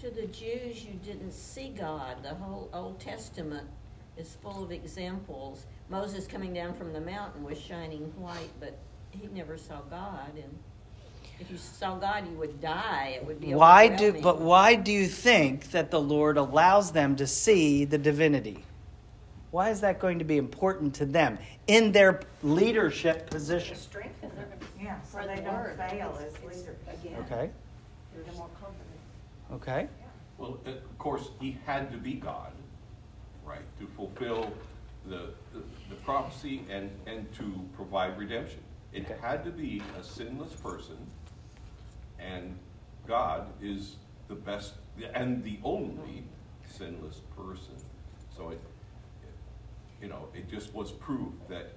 To 0.00 0.10
the 0.10 0.26
Jews, 0.26 0.84
you 0.84 1.00
didn't 1.04 1.32
see 1.32 1.70
God. 1.70 2.22
The 2.22 2.34
whole 2.34 2.68
Old 2.72 3.00
Testament 3.00 3.66
is 4.16 4.36
full 4.42 4.62
of 4.62 4.70
examples. 4.70 5.66
Moses 5.88 6.26
coming 6.26 6.52
down 6.52 6.74
from 6.74 6.92
the 6.92 7.00
mountain 7.00 7.42
was 7.42 7.58
shining 7.58 8.12
white, 8.16 8.50
but 8.60 8.78
he 9.10 9.28
never 9.28 9.56
saw 9.56 9.80
God. 9.90 10.30
And 10.36 10.58
if 11.40 11.50
you 11.50 11.56
saw 11.56 11.96
God, 11.96 12.28
you 12.28 12.36
would 12.36 12.60
die. 12.60 13.16
It 13.16 13.26
would 13.26 13.40
be 13.40 13.54
why 13.54 13.88
do 13.88 14.20
but 14.20 14.40
why 14.40 14.74
do 14.74 14.92
you 14.92 15.06
think 15.06 15.70
that 15.70 15.90
the 15.90 16.00
Lord 16.00 16.36
allows 16.36 16.92
them 16.92 17.16
to 17.16 17.26
see 17.26 17.84
the 17.84 17.98
divinity? 17.98 18.64
Why 19.50 19.70
is 19.70 19.80
that 19.80 19.98
going 19.98 20.18
to 20.18 20.24
be 20.24 20.36
important 20.36 20.94
to 20.96 21.06
them 21.06 21.38
in 21.66 21.92
their 21.92 22.20
leadership 22.42 23.30
position? 23.30 23.76
Strengthen 23.76 24.28
them. 24.36 24.48
Yeah, 24.80 25.00
so 25.02 25.18
they 25.18 25.40
don't 25.40 25.76
fail 25.90 26.18
as 26.20 26.34
leaders. 26.42 26.76
Okay. 27.20 27.50
Okay. 29.52 29.88
Well, 30.36 30.58
of 30.66 30.98
course, 30.98 31.30
he 31.40 31.56
had 31.64 31.90
to 31.90 31.98
be 31.98 32.14
God, 32.14 32.52
right, 33.44 33.62
to 33.80 33.86
fulfill 33.96 34.52
the, 35.06 35.30
the, 35.52 35.62
the 35.88 35.96
prophecy 36.04 36.62
and, 36.70 36.90
and 37.06 37.32
to 37.34 37.44
provide 37.74 38.18
redemption. 38.18 38.60
It 38.92 39.04
okay. 39.04 39.16
had 39.20 39.44
to 39.44 39.50
be 39.50 39.82
a 39.98 40.04
sinless 40.04 40.52
person, 40.52 40.96
and 42.18 42.58
God 43.06 43.48
is 43.62 43.96
the 44.28 44.34
best 44.34 44.74
and 45.14 45.42
the 45.42 45.58
only 45.64 46.24
sinless 46.66 47.20
person. 47.36 47.74
So 48.36 48.50
it, 48.50 48.60
you 50.02 50.08
know, 50.08 50.28
it 50.34 50.48
just 50.50 50.74
was 50.74 50.92
proof 50.92 51.32
that 51.48 51.72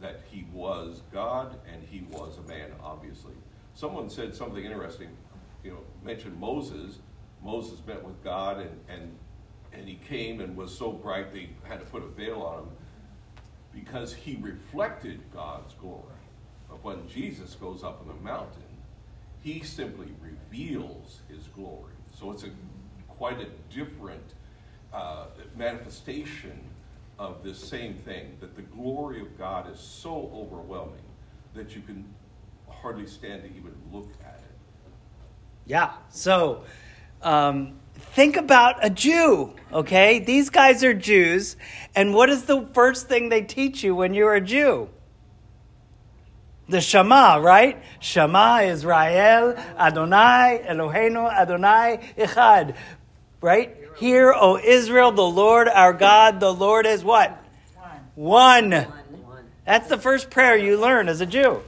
that 0.00 0.22
he 0.30 0.46
was 0.52 1.02
God 1.12 1.58
and 1.70 1.82
he 1.82 2.06
was 2.10 2.38
a 2.38 2.48
man, 2.48 2.70
obviously. 2.82 3.34
Someone 3.74 4.08
said 4.08 4.34
something 4.34 4.64
interesting, 4.64 5.08
you 5.62 5.72
know, 5.72 5.80
mentioned 6.02 6.38
Moses. 6.38 6.98
Moses 7.42 7.80
met 7.86 8.02
with 8.02 8.22
God 8.24 8.60
and, 8.60 8.80
and, 8.88 9.14
and 9.72 9.86
he 9.86 9.96
came 10.08 10.40
and 10.40 10.56
was 10.56 10.76
so 10.76 10.90
bright 10.90 11.32
they 11.32 11.50
had 11.64 11.80
to 11.80 11.86
put 11.86 12.02
a 12.02 12.06
veil 12.06 12.40
on 12.42 12.64
him 12.64 12.70
because 13.72 14.12
he 14.12 14.36
reflected 14.36 15.20
God's 15.32 15.74
glory. 15.74 16.04
But 16.68 16.82
when 16.82 17.08
Jesus 17.08 17.54
goes 17.54 17.84
up 17.84 18.00
on 18.00 18.08
the 18.08 18.22
mountain, 18.22 18.62
he 19.42 19.62
simply 19.62 20.08
reveals 20.20 21.20
his 21.28 21.44
glory. 21.48 21.92
So 22.18 22.30
it's 22.30 22.44
a 22.44 22.50
quite 23.08 23.40
a 23.40 23.46
different 23.74 24.34
uh, 24.92 25.26
manifestation 25.56 26.58
of 27.18 27.42
this 27.44 27.58
same 27.58 27.94
thing 27.94 28.36
that 28.40 28.56
the 28.56 28.62
glory 28.62 29.20
of 29.20 29.36
God 29.36 29.70
is 29.70 29.78
so 29.78 30.30
overwhelming 30.34 31.02
that 31.54 31.74
you 31.74 31.82
can 31.82 32.04
hardly 32.68 33.06
stand 33.06 33.42
to 33.42 33.48
even 33.48 33.74
look 33.92 34.08
at 34.24 34.40
it. 34.42 34.56
Yeah. 35.66 35.92
So 36.08 36.64
um, 37.22 37.78
think 37.94 38.36
about 38.36 38.84
a 38.84 38.90
Jew, 38.90 39.54
okay? 39.72 40.18
These 40.18 40.48
guys 40.48 40.82
are 40.82 40.94
Jews. 40.94 41.56
And 41.94 42.14
what 42.14 42.30
is 42.30 42.44
the 42.44 42.66
first 42.72 43.08
thing 43.08 43.28
they 43.28 43.42
teach 43.42 43.84
you 43.84 43.94
when 43.94 44.14
you're 44.14 44.34
a 44.34 44.40
Jew? 44.40 44.88
The 46.70 46.80
Shema, 46.80 47.36
right? 47.36 47.82
Shema 47.98 48.60
Israel, 48.60 49.56
Adonai, 49.76 50.64
Eloheinu, 50.68 51.28
Adonai, 51.30 51.98
Echad. 52.16 52.76
Right? 53.40 53.76
Hear, 53.96 54.32
O 54.32 54.56
Israel, 54.56 55.10
the 55.10 55.22
Lord 55.22 55.68
our 55.68 55.92
God, 55.92 56.38
the 56.38 56.52
Lord 56.52 56.86
is 56.86 57.02
what? 57.02 57.36
One. 58.14 58.70
One. 58.70 58.86
That's 59.64 59.88
the 59.88 59.98
first 59.98 60.30
prayer 60.30 60.56
you 60.56 60.80
learn 60.80 61.08
as 61.08 61.20
a 61.20 61.26
Jew. 61.26 61.62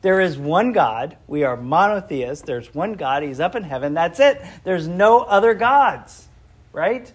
There 0.00 0.20
is 0.20 0.38
one 0.38 0.72
God. 0.72 1.16
We 1.26 1.44
are 1.44 1.56
monotheists. 1.56 2.44
There's 2.44 2.74
one 2.74 2.94
God. 2.94 3.22
He's 3.22 3.40
up 3.40 3.54
in 3.54 3.62
heaven. 3.62 3.94
That's 3.94 4.20
it. 4.20 4.42
There's 4.62 4.88
no 4.88 5.20
other 5.20 5.54
gods, 5.54 6.28
right? 6.72 7.10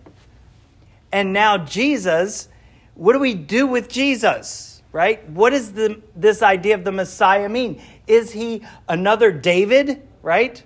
And 1.11 1.33
now 1.33 1.57
Jesus, 1.57 2.49
what 2.93 3.13
do 3.13 3.19
we 3.19 3.33
do 3.33 3.65
with 3.65 3.89
Jesus, 3.89 4.68
right? 4.91 5.27
What 5.29 5.51
does 5.51 5.73
this 5.73 6.41
idea 6.41 6.75
of 6.75 6.83
the 6.83 6.91
Messiah 6.91 7.49
mean? 7.49 7.81
Is 8.07 8.31
he 8.31 8.63
another 8.87 9.31
David, 9.31 10.07
right? 10.21 10.61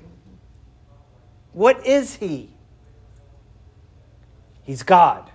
What 1.51 1.86
is 1.86 2.15
he? 2.15 2.50
He's 4.63 4.84
God. 4.84 5.30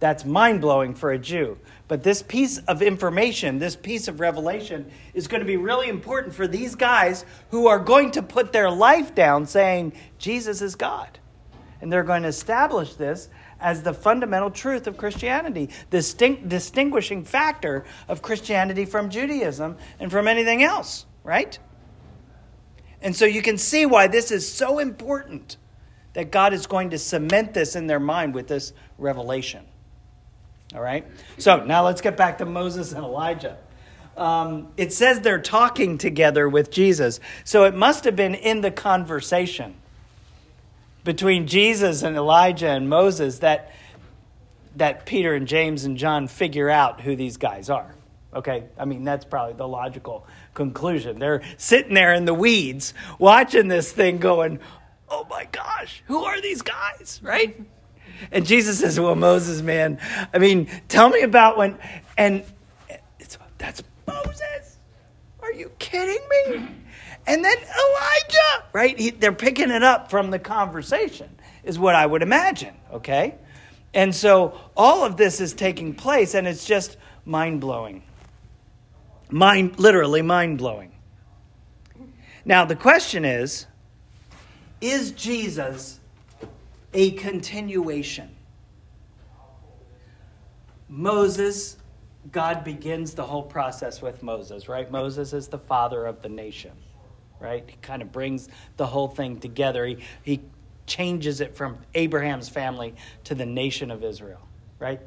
That's 0.00 0.24
mind 0.24 0.60
blowing 0.60 0.94
for 0.94 1.10
a 1.10 1.18
Jew. 1.18 1.58
But 1.88 2.04
this 2.04 2.22
piece 2.22 2.58
of 2.58 2.82
information, 2.82 3.58
this 3.58 3.74
piece 3.74 4.06
of 4.06 4.20
revelation, 4.20 4.90
is 5.14 5.26
going 5.26 5.40
to 5.40 5.46
be 5.46 5.56
really 5.56 5.88
important 5.88 6.34
for 6.34 6.46
these 6.46 6.76
guys 6.76 7.24
who 7.50 7.66
are 7.66 7.78
going 7.78 8.12
to 8.12 8.22
put 8.22 8.52
their 8.52 8.70
life 8.70 9.14
down 9.14 9.46
saying, 9.46 9.94
Jesus 10.18 10.62
is 10.62 10.76
God. 10.76 11.18
And 11.80 11.92
they're 11.92 12.04
going 12.04 12.22
to 12.22 12.28
establish 12.28 12.94
this 12.94 13.28
as 13.60 13.82
the 13.82 13.92
fundamental 13.92 14.50
truth 14.50 14.86
of 14.86 14.96
Christianity, 14.96 15.70
the 15.90 15.98
distinct, 15.98 16.48
distinguishing 16.48 17.24
factor 17.24 17.84
of 18.08 18.22
Christianity 18.22 18.84
from 18.84 19.10
Judaism 19.10 19.76
and 19.98 20.10
from 20.10 20.28
anything 20.28 20.62
else, 20.62 21.06
right? 21.24 21.58
And 23.00 23.14
so 23.14 23.24
you 23.24 23.42
can 23.42 23.58
see 23.58 23.86
why 23.86 24.08
this 24.08 24.30
is 24.30 24.50
so 24.50 24.78
important 24.78 25.56
that 26.14 26.30
God 26.30 26.52
is 26.52 26.66
going 26.66 26.90
to 26.90 26.98
cement 26.98 27.54
this 27.54 27.76
in 27.76 27.86
their 27.86 28.00
mind 28.00 28.34
with 28.34 28.48
this 28.48 28.72
revelation. 28.96 29.64
All 30.74 30.80
right? 30.80 31.06
So 31.38 31.64
now 31.64 31.84
let's 31.84 32.00
get 32.00 32.16
back 32.16 32.38
to 32.38 32.44
Moses 32.44 32.92
and 32.92 33.04
Elijah. 33.04 33.56
Um, 34.16 34.72
it 34.76 34.92
says 34.92 35.20
they're 35.20 35.40
talking 35.40 35.96
together 35.96 36.48
with 36.48 36.70
Jesus. 36.70 37.20
So 37.44 37.64
it 37.64 37.74
must 37.74 38.04
have 38.04 38.16
been 38.16 38.34
in 38.34 38.60
the 38.62 38.70
conversation 38.70 39.76
between 41.04 41.46
Jesus 41.46 42.02
and 42.02 42.16
Elijah 42.16 42.68
and 42.68 42.88
Moses 42.88 43.38
that, 43.40 43.72
that 44.76 45.06
Peter 45.06 45.34
and 45.34 45.46
James 45.46 45.84
and 45.84 45.96
John 45.96 46.28
figure 46.28 46.68
out 46.68 47.00
who 47.00 47.16
these 47.16 47.36
guys 47.36 47.70
are. 47.70 47.94
Okay? 48.34 48.64
I 48.78 48.84
mean, 48.84 49.04
that's 49.04 49.24
probably 49.24 49.54
the 49.54 49.66
logical 49.66 50.26
conclusion. 50.54 51.18
They're 51.18 51.42
sitting 51.56 51.94
there 51.94 52.12
in 52.14 52.24
the 52.24 52.34
weeds 52.34 52.94
watching 53.18 53.68
this 53.68 53.90
thing 53.92 54.18
going, 54.18 54.60
oh 55.08 55.26
my 55.30 55.46
gosh, 55.50 56.02
who 56.06 56.24
are 56.24 56.40
these 56.40 56.62
guys, 56.62 57.20
right? 57.22 57.58
And 58.30 58.44
Jesus 58.44 58.80
says, 58.80 58.98
well, 58.98 59.14
Moses, 59.14 59.62
man, 59.62 59.98
I 60.34 60.38
mean, 60.38 60.68
tell 60.88 61.08
me 61.08 61.22
about 61.22 61.56
when, 61.56 61.78
and 62.16 62.44
it's, 63.18 63.38
that's 63.58 63.82
Moses. 64.06 64.78
Are 65.40 65.52
you 65.52 65.70
kidding 65.78 66.20
me? 66.28 66.68
And 67.28 67.44
then 67.44 67.56
Elijah, 67.58 68.64
right? 68.72 68.98
He, 68.98 69.10
they're 69.10 69.32
picking 69.32 69.70
it 69.70 69.82
up 69.82 70.10
from 70.10 70.30
the 70.30 70.38
conversation, 70.38 71.28
is 71.62 71.78
what 71.78 71.94
I 71.94 72.06
would 72.06 72.22
imagine, 72.22 72.74
okay? 72.90 73.34
And 73.92 74.14
so 74.14 74.58
all 74.74 75.04
of 75.04 75.18
this 75.18 75.38
is 75.38 75.52
taking 75.52 75.94
place, 75.94 76.34
and 76.34 76.46
it's 76.46 76.64
just 76.64 76.96
mind 77.26 77.60
blowing. 77.60 78.02
Mind, 79.28 79.78
literally 79.78 80.22
mind 80.22 80.56
blowing. 80.56 80.90
Now, 82.46 82.64
the 82.64 82.76
question 82.76 83.26
is 83.26 83.66
is 84.80 85.10
Jesus 85.10 86.00
a 86.94 87.10
continuation? 87.10 88.34
Moses, 90.88 91.76
God 92.32 92.64
begins 92.64 93.12
the 93.12 93.24
whole 93.24 93.42
process 93.42 94.00
with 94.00 94.22
Moses, 94.22 94.66
right? 94.66 94.90
Moses 94.90 95.34
is 95.34 95.48
the 95.48 95.58
father 95.58 96.06
of 96.06 96.22
the 96.22 96.30
nation. 96.30 96.72
Right? 97.40 97.64
He 97.68 97.76
kind 97.82 98.02
of 98.02 98.12
brings 98.12 98.48
the 98.76 98.86
whole 98.86 99.08
thing 99.08 99.40
together. 99.40 99.86
He, 99.86 99.98
he 100.22 100.40
changes 100.86 101.40
it 101.40 101.56
from 101.56 101.78
Abraham's 101.94 102.48
family 102.48 102.94
to 103.24 103.34
the 103.34 103.46
nation 103.46 103.90
of 103.90 104.02
Israel, 104.02 104.40
right? 104.78 105.00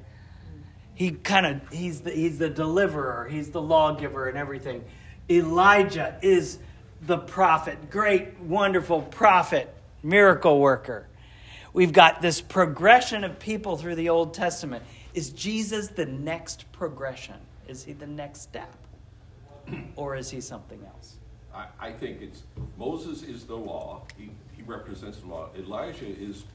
He 0.94 1.12
kind 1.12 1.46
of 1.46 1.70
he's 1.72 2.02
the, 2.02 2.12
he's 2.12 2.38
the 2.38 2.50
deliverer, 2.50 3.28
he's 3.28 3.50
the 3.50 3.62
lawgiver 3.62 4.28
and 4.28 4.38
everything. 4.38 4.84
Elijah 5.30 6.18
is 6.22 6.60
the 7.02 7.18
prophet, 7.18 7.90
great 7.90 8.40
wonderful 8.40 9.02
prophet, 9.02 9.74
miracle 10.04 10.60
worker. 10.60 11.08
We've 11.74 11.94
got 11.94 12.22
this 12.22 12.42
progression 12.42 13.24
of 13.24 13.40
people 13.40 13.78
through 13.78 13.96
the 13.96 14.10
Old 14.10 14.34
Testament. 14.34 14.84
Is 15.14 15.30
Jesus 15.30 15.88
the 15.88 16.06
next 16.06 16.72
progression? 16.72 17.38
Is 17.68 17.84
he 17.84 17.94
the 17.94 18.08
next 18.08 18.42
step? 18.42 18.76
Or 19.96 20.16
is 20.16 20.30
he 20.30 20.42
something 20.42 20.84
else? 20.86 21.18
I, 21.54 21.68
I 21.80 21.92
think 21.92 22.22
it's, 22.22 22.44
Moses 22.78 23.24
is 23.24 23.46
the 23.46 23.56
law, 23.56 24.04
he, 24.18 24.30
he 24.56 24.64
represents 24.64 25.20
the 25.20 25.28
law. 25.28 25.50
Elijah 25.58 26.08
is, 26.08 26.46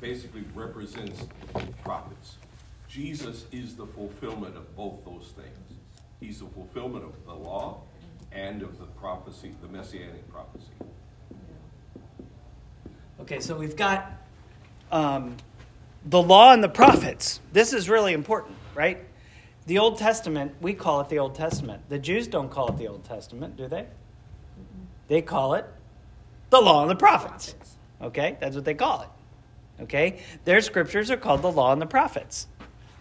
basically 0.00 0.44
represents 0.54 1.26
the 1.54 1.60
prophets. 1.82 2.36
Jesus 2.88 3.46
is 3.52 3.74
the 3.74 3.86
fulfillment 3.86 4.56
of 4.56 4.76
both 4.76 5.04
those 5.04 5.32
things. 5.34 5.80
He's 6.20 6.40
the 6.40 6.46
fulfillment 6.46 7.04
of 7.04 7.12
the 7.26 7.34
law 7.34 7.80
and 8.32 8.62
of 8.62 8.78
the 8.78 8.86
prophecy, 8.86 9.54
the 9.62 9.68
messianic 9.68 10.30
prophecy. 10.30 10.70
Okay, 13.20 13.40
so 13.40 13.56
we've 13.56 13.76
got 13.76 14.12
um, 14.92 15.36
the 16.04 16.20
law 16.20 16.52
and 16.52 16.62
the 16.62 16.68
prophets. 16.68 17.40
This 17.52 17.72
is 17.72 17.88
really 17.88 18.12
important, 18.12 18.56
right? 18.74 18.98
The 19.66 19.78
Old 19.78 19.98
Testament, 19.98 20.54
we 20.60 20.74
call 20.74 21.00
it 21.00 21.08
the 21.08 21.18
Old 21.18 21.34
Testament. 21.34 21.82
The 21.88 21.98
Jews 21.98 22.28
don't 22.28 22.50
call 22.50 22.68
it 22.68 22.76
the 22.76 22.88
Old 22.88 23.04
Testament, 23.04 23.56
do 23.56 23.66
they? 23.66 23.86
They 25.08 25.22
call 25.22 25.54
it 25.54 25.66
the 26.50 26.60
law 26.60 26.82
and 26.82 26.90
the 26.90 26.96
prophets. 26.96 27.54
Okay, 28.00 28.36
that's 28.40 28.54
what 28.54 28.64
they 28.64 28.74
call 28.74 29.02
it. 29.02 29.82
Okay, 29.82 30.20
their 30.44 30.60
scriptures 30.60 31.10
are 31.10 31.16
called 31.16 31.42
the 31.42 31.50
law 31.52 31.72
and 31.72 31.80
the 31.80 31.86
prophets, 31.86 32.46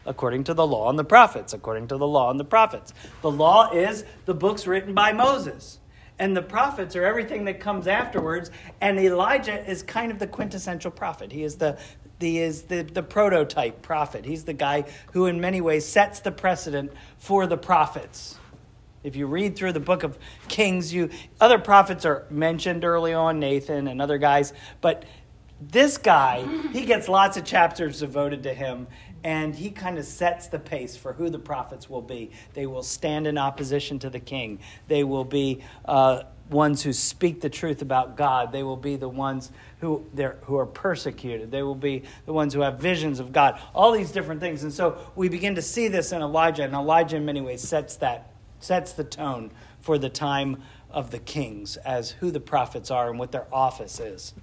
according 0.06 0.44
to 0.46 0.54
the 0.54 0.68
law 0.68 0.90
and 0.90 1.00
the 1.00 1.06
prophets, 1.06 1.54
according 1.54 1.88
to 1.88 1.98
the 1.98 2.08
law 2.08 2.30
and 2.30 2.40
the 2.40 2.46
prophets. 2.46 2.94
The 3.22 3.32
law 3.32 3.72
is 3.72 4.04
the 4.26 4.34
books 4.34 4.68
written 4.68 4.94
by 4.94 5.14
Moses, 5.14 5.80
and 6.20 6.36
the 6.36 6.42
prophets 6.42 6.96
are 6.96 7.06
everything 7.06 7.46
that 7.46 7.60
comes 7.60 7.88
afterwards. 7.88 8.52
And 8.82 9.00
Elijah 9.00 9.70
is 9.70 9.84
kind 9.84 10.12
of 10.12 10.20
the 10.20 10.28
quintessential 10.28 10.92
prophet. 10.92 11.32
He 11.32 11.44
is 11.44 11.56
the 11.56 11.78
he 12.20 12.40
is 12.40 12.64
the, 12.64 12.84
the 12.84 13.04
prototype 13.04 13.82
prophet. 13.82 14.24
He's 14.24 14.46
the 14.46 14.54
guy 14.54 14.86
who, 15.12 15.26
in 15.26 15.42
many 15.42 15.60
ways, 15.60 15.86
sets 15.86 16.22
the 16.22 16.32
precedent 16.32 16.94
for 17.18 17.46
the 17.46 17.58
prophets. 17.58 18.38
If 19.06 19.16
you 19.16 19.28
read 19.28 19.56
through 19.56 19.74
the 19.74 19.80
book 19.80 20.04
of 20.04 20.18
Kings, 20.48 20.92
you 20.92 21.12
other 21.40 21.60
prophets 21.60 22.06
are 22.06 22.26
mentioned 22.32 22.84
early 22.84 23.14
on, 23.14 23.40
Nathan 23.40 23.88
and 23.88 24.02
other 24.02 24.18
guys, 24.18 24.52
but 24.82 25.06
this 25.62 25.98
guy, 25.98 26.46
he 26.74 26.86
gets 26.86 27.08
lots 27.08 27.38
of 27.38 27.46
chapters 27.46 28.00
devoted 28.00 28.44
to 28.44 28.54
him, 28.54 28.88
and 29.24 29.56
he 29.56 29.70
kind 29.70 29.98
of 29.98 30.06
sets 30.06 30.48
the 30.48 30.60
pace 30.60 30.98
for 30.98 31.14
who 31.14 31.30
the 31.30 31.40
prophets 31.40 31.90
will 31.90 32.02
be. 32.02 32.32
They 32.54 32.66
will 32.66 32.84
stand 32.84 33.26
in 33.26 33.38
opposition 33.38 33.98
to 34.00 34.10
the 34.10 34.20
king. 34.20 34.60
They 34.88 35.04
will 35.04 35.24
be 35.24 35.64
uh, 35.86 36.24
ones 36.50 36.84
who 36.84 36.94
speak 36.94 37.42
the 37.42 37.50
truth 37.50 37.82
about 37.82 38.18
God. 38.18 38.52
They 38.52 38.64
will 38.64 38.76
be 38.76 38.98
the 38.98 39.10
ones 39.10 39.52
who, 39.80 40.06
who 40.44 40.58
are 40.58 40.66
persecuted. 40.66 41.52
They 41.52 41.64
will 41.64 41.74
be 41.74 42.04
the 42.26 42.34
ones 42.34 42.54
who 42.54 42.62
have 42.62 42.80
visions 42.80 43.20
of 43.20 43.32
God. 43.32 43.60
All 43.74 43.92
these 43.92 44.12
different 44.12 44.42
things. 44.42 44.64
And 44.64 44.74
so 44.74 44.98
we 45.16 45.30
begin 45.30 45.56
to 45.56 45.62
see 45.62 45.88
this 45.88 46.12
in 46.12 46.22
Elijah, 46.22 46.64
and 46.64 46.74
Elijah, 46.74 47.16
in 47.16 47.26
many 47.26 47.42
ways, 47.42 47.62
sets 47.62 47.96
that 47.98 48.35
sets 48.60 48.94
the 48.94 49.04
tone 49.04 49.52
for 49.82 49.98
the 49.98 50.10
time 50.10 50.62
of 50.90 51.12
the 51.12 51.20
kings 51.20 51.78
as 51.78 52.12
who 52.12 52.32
the 52.32 52.40
prophets 52.40 52.90
are 52.90 53.10
and 53.10 53.20
what 53.20 53.32
their 53.32 53.48
office 53.54 54.00
is. 54.00 54.34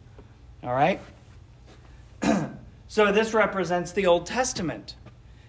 All 0.62 0.74
right? 0.74 1.00
so 2.88 3.10
this 3.10 3.34
represents 3.34 3.92
the 3.92 4.06
Old 4.06 4.26
Testament. 4.26 4.94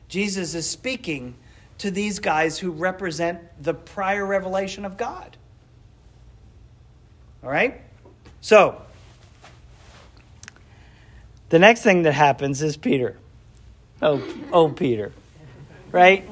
Jesus 0.08 0.56
is 0.56 0.70
speaking 0.70 1.36
to 1.80 1.92
these 1.92 2.20
guys 2.20 2.58
who 2.60 2.72
represent 2.72 3.40
the 3.62 3.74
prior 3.74 4.26
revelation 4.26 4.86
of 4.86 4.98
God. 4.98 5.38
All 7.44 7.50
right? 7.50 7.82
So, 8.42 8.82
the 11.50 11.60
next 11.60 11.82
thing 11.82 12.04
that 12.04 12.14
happens 12.14 12.62
is 12.62 12.78
Peter. 12.78 13.18
Oh, 14.02 14.24
oh, 14.52 14.70
Peter. 14.70 15.12
Right? 15.92 16.28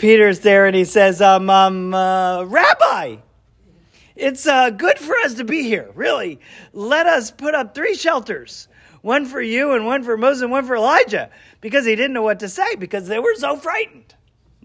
Peter's 0.00 0.40
there 0.40 0.64
and 0.64 0.74
he 0.74 0.86
says, 0.86 1.20
um, 1.20 1.50
um, 1.50 1.92
uh, 1.92 2.42
Rabbi, 2.44 3.16
it's 4.16 4.46
uh, 4.46 4.70
good 4.70 4.98
for 4.98 5.14
us 5.18 5.34
to 5.34 5.44
be 5.44 5.64
here, 5.64 5.90
really. 5.94 6.40
Let 6.72 7.06
us 7.06 7.30
put 7.30 7.54
up 7.54 7.74
three 7.74 7.94
shelters 7.94 8.68
one 9.02 9.26
for 9.26 9.42
you, 9.42 9.72
and 9.72 9.84
one 9.84 10.02
for 10.02 10.16
Moses, 10.16 10.42
and 10.42 10.50
one 10.50 10.64
for 10.64 10.76
Elijah, 10.76 11.28
because 11.60 11.84
he 11.84 11.96
didn't 11.96 12.14
know 12.14 12.22
what 12.22 12.40
to 12.40 12.48
say, 12.48 12.76
because 12.76 13.08
they 13.08 13.18
were 13.18 13.34
so 13.34 13.56
frightened. 13.56 14.14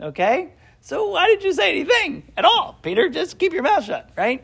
Okay? 0.02 0.54
So 0.80 1.10
why 1.10 1.28
did 1.28 1.44
you 1.44 1.52
say 1.52 1.72
anything 1.72 2.32
at 2.38 2.46
all? 2.46 2.78
Peter, 2.82 3.10
just 3.10 3.38
keep 3.38 3.52
your 3.52 3.64
mouth 3.64 3.84
shut, 3.84 4.10
right? 4.16 4.42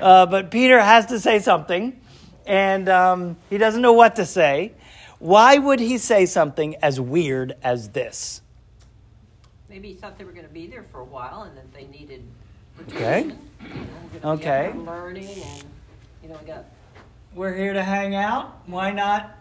Uh, 0.00 0.24
but 0.24 0.50
Peter 0.50 0.80
has 0.80 1.06
to 1.06 1.20
say 1.20 1.38
something, 1.38 2.00
and 2.46 2.88
um, 2.88 3.36
he 3.50 3.58
doesn't 3.58 3.82
know 3.82 3.92
what 3.92 4.16
to 4.16 4.24
say. 4.24 4.72
Why 5.18 5.58
would 5.58 5.80
he 5.80 5.98
say 5.98 6.24
something 6.24 6.76
as 6.76 6.98
weird 6.98 7.56
as 7.62 7.90
this? 7.90 8.40
Maybe 9.70 9.86
he 9.86 9.94
thought 9.94 10.18
they 10.18 10.24
were 10.24 10.32
going 10.32 10.46
to 10.46 10.52
be 10.52 10.66
there 10.66 10.84
for 10.90 10.98
a 10.98 11.04
while 11.04 11.42
and 11.42 11.56
that 11.56 11.72
they 11.72 11.86
needed 11.86 12.24
protection. 12.76 13.38
Okay. 13.62 13.76
You 14.12 14.20
know, 14.20 14.30
okay. 14.32 14.72
Learning 14.74 15.28
and, 15.28 15.64
you 16.24 16.28
know, 16.28 16.36
we 16.40 16.46
got. 16.48 16.64
We're 17.36 17.54
here 17.54 17.72
to 17.72 17.82
hang 17.84 18.16
out. 18.16 18.62
Why 18.66 18.90
not 18.90 19.38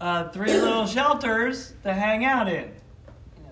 uh, 0.00 0.30
three 0.30 0.58
little 0.58 0.86
shelters 0.86 1.74
to 1.82 1.92
hang 1.92 2.24
out 2.24 2.48
in? 2.48 2.72
You 3.36 3.44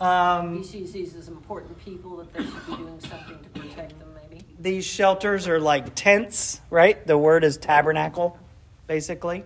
know, 0.00 0.06
um, 0.06 0.56
he 0.56 0.64
sees 0.64 0.92
these 0.92 1.14
as 1.14 1.28
important 1.28 1.78
people 1.84 2.16
that 2.16 2.32
they 2.32 2.44
should 2.44 2.66
be 2.66 2.76
doing 2.76 2.98
something 3.00 3.38
to 3.38 3.60
protect 3.60 3.98
them, 3.98 4.08
maybe. 4.14 4.42
These 4.58 4.86
shelters 4.86 5.46
are 5.46 5.60
like 5.60 5.94
tents, 5.94 6.62
right? 6.70 7.06
The 7.06 7.18
word 7.18 7.44
is 7.44 7.58
tabernacle, 7.58 8.38
basically. 8.86 9.44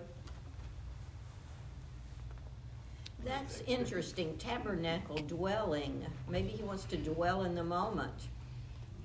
That's 3.25 3.61
interesting. 3.67 4.35
Tabernacle, 4.37 5.17
dwelling. 5.27 6.05
Maybe 6.27 6.49
he 6.49 6.63
wants 6.63 6.83
to 6.85 6.97
dwell 6.97 7.43
in 7.43 7.55
the 7.55 7.63
moment. 7.63 8.13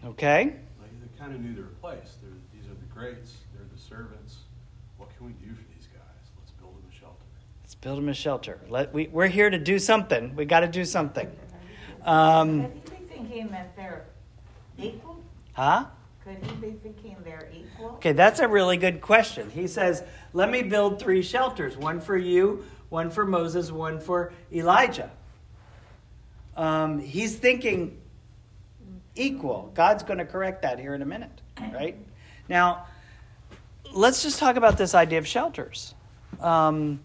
Okay. 0.05 0.55
Like 0.81 0.91
they 1.01 1.19
kind 1.19 1.35
of 1.35 1.41
knew 1.41 1.55
their 1.55 1.71
place. 1.81 2.17
They're, 2.23 2.33
these 2.53 2.69
are 2.69 2.75
the 2.75 2.87
greats. 2.93 3.37
They're 3.55 3.67
the 3.73 3.81
servants. 3.81 4.39
What 4.97 5.15
can 5.17 5.27
we 5.27 5.33
do 5.33 5.47
for 5.55 5.63
these 5.75 5.87
guys? 5.87 6.31
Let's 6.39 6.51
build 6.53 6.75
them 6.75 6.83
a 6.91 6.95
shelter. 6.95 7.25
Let's 7.63 7.75
build 7.77 7.99
them 7.99 8.09
a 8.09 8.15
shelter. 8.15 8.61
Let 8.69 8.93
we 8.93 9.07
we're 9.09 9.29
here 9.29 9.51
to 9.51 9.59
do 9.59 9.79
something. 9.79 10.35
We 10.35 10.45
got 10.45 10.61
to 10.61 10.69
do 10.69 10.85
something. 10.85 11.31
Um, 12.05 12.63
Could 12.63 12.73
he 12.73 12.79
be 12.91 13.15
thinking 13.15 13.49
that 13.49 13.77
they're 13.77 14.07
equal? 14.79 15.23
huh? 15.53 15.85
Could 16.25 16.39
he 16.45 16.53
be 16.57 16.71
thinking 16.83 17.17
they're 17.25 17.49
equal? 17.55 17.91
Okay, 17.97 18.13
that's 18.13 18.41
a 18.41 18.49
really 18.49 18.77
good 18.77 19.01
question. 19.01 19.51
He 19.51 19.67
says, 19.67 20.03
"Let 20.33 20.51
me 20.51 20.63
build 20.63 20.99
three 21.01 21.23
shelters: 21.23 21.77
one 21.77 22.01
for 22.01 22.17
you, 22.17 22.65
one 22.89 23.11
for 23.11 23.25
Moses, 23.25 23.71
one 23.71 24.01
for 24.01 24.33
Elijah." 24.53 25.11
Um, 26.57 26.99
he's 26.99 27.37
thinking 27.37 27.99
equal. 29.15 29.71
God's 29.75 30.03
going 30.03 30.19
to 30.19 30.25
correct 30.25 30.63
that 30.63 30.79
here 30.79 30.95
in 30.95 31.03
a 31.03 31.07
minute, 31.07 31.41
right? 31.73 31.97
Now, 32.49 32.87
let's 33.93 34.23
just 34.23 34.39
talk 34.39 34.57
about 34.57 34.77
this 34.79 34.95
idea 34.95 35.19
of 35.19 35.27
shelters. 35.27 35.95
Um, 36.41 37.01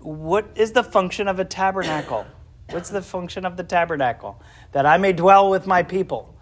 what 0.00 0.46
is 0.54 0.72
the 0.72 0.82
function 0.82 1.28
of 1.28 1.38
a 1.38 1.44
tabernacle? 1.44 2.26
What's 2.70 2.90
the 2.90 3.02
function 3.02 3.44
of 3.44 3.56
the 3.56 3.64
tabernacle? 3.64 4.40
That 4.72 4.86
I 4.86 4.96
may 4.96 5.12
dwell 5.12 5.50
with 5.50 5.66
my 5.66 5.82
people. 5.82 6.34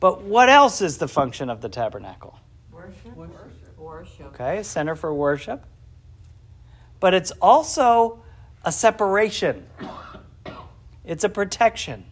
But 0.00 0.22
what 0.22 0.48
else 0.48 0.80
is 0.80 0.98
the 0.98 1.08
function 1.08 1.50
of 1.50 1.60
the 1.60 1.68
tabernacle? 1.68 2.38
Worship. 2.70 3.16
Worship. 3.16 3.78
Worship. 3.78 4.26
Okay, 4.26 4.62
center 4.62 4.96
for 4.96 5.12
worship. 5.12 5.64
But 7.00 7.14
it's 7.14 7.32
also 7.42 8.21
a 8.64 8.72
separation, 8.72 9.66
it's 11.04 11.24
a 11.24 11.28
protection. 11.28 12.04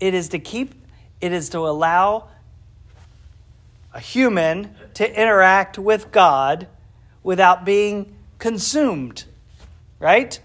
It 0.00 0.14
is 0.14 0.28
to 0.30 0.38
keep 0.38 0.74
it 1.20 1.32
is 1.32 1.48
to 1.50 1.60
allow 1.60 2.28
a 3.94 4.00
human 4.00 4.74
to 4.94 5.20
interact 5.20 5.78
with 5.78 6.12
God 6.12 6.68
without 7.22 7.64
being 7.64 8.14
consumed, 8.38 9.24
right? 9.98 10.38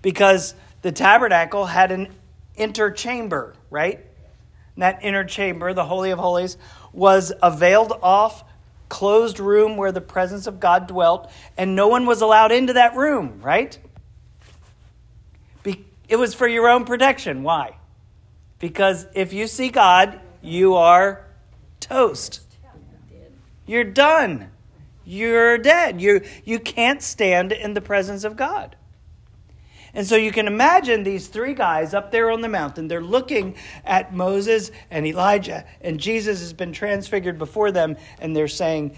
Because 0.00 0.54
the 0.80 0.92
tabernacle 0.92 1.66
had 1.66 1.92
an 1.92 2.08
inner 2.56 2.90
chamber, 2.90 3.54
right? 3.68 3.98
And 4.74 4.82
that 4.82 5.00
inner 5.04 5.24
chamber, 5.24 5.74
the 5.74 5.84
Holy 5.84 6.10
of 6.10 6.18
Holies, 6.18 6.56
was 6.92 7.32
a 7.42 7.50
veiled 7.50 7.92
off, 8.02 8.42
closed 8.90 9.40
room 9.40 9.78
where 9.78 9.92
the 9.92 10.02
presence 10.02 10.46
of 10.46 10.60
God 10.60 10.86
dwelt, 10.86 11.30
and 11.56 11.74
no 11.74 11.88
one 11.88 12.04
was 12.04 12.20
allowed 12.20 12.52
into 12.52 12.74
that 12.74 12.94
room, 12.94 13.40
right? 13.40 13.78
it 16.10 16.18
was 16.18 16.34
for 16.34 16.48
your 16.48 16.68
own 16.68 16.84
protection. 16.84 17.44
Why? 17.44 17.76
Because 18.58 19.06
if 19.14 19.32
you 19.32 19.46
see 19.46 19.70
God, 19.70 20.20
you 20.42 20.74
are 20.74 21.24
toast. 21.78 22.42
You're 23.64 23.84
done. 23.84 24.50
You're 25.04 25.56
dead. 25.56 26.02
You, 26.02 26.22
you 26.44 26.58
can't 26.58 27.00
stand 27.00 27.52
in 27.52 27.74
the 27.74 27.80
presence 27.80 28.24
of 28.24 28.36
God. 28.36 28.74
And 29.94 30.06
so 30.06 30.16
you 30.16 30.32
can 30.32 30.46
imagine 30.46 31.02
these 31.02 31.28
three 31.28 31.54
guys 31.54 31.94
up 31.94 32.10
there 32.10 32.30
on 32.30 32.40
the 32.40 32.48
mountain. 32.48 32.88
They're 32.88 33.00
looking 33.00 33.56
at 33.84 34.14
Moses 34.14 34.70
and 34.90 35.06
Elijah, 35.06 35.64
and 35.80 35.98
Jesus 35.98 36.40
has 36.40 36.52
been 36.52 36.72
transfigured 36.72 37.38
before 37.38 37.72
them, 37.72 37.96
and 38.20 38.34
they're 38.34 38.48
saying, 38.48 38.96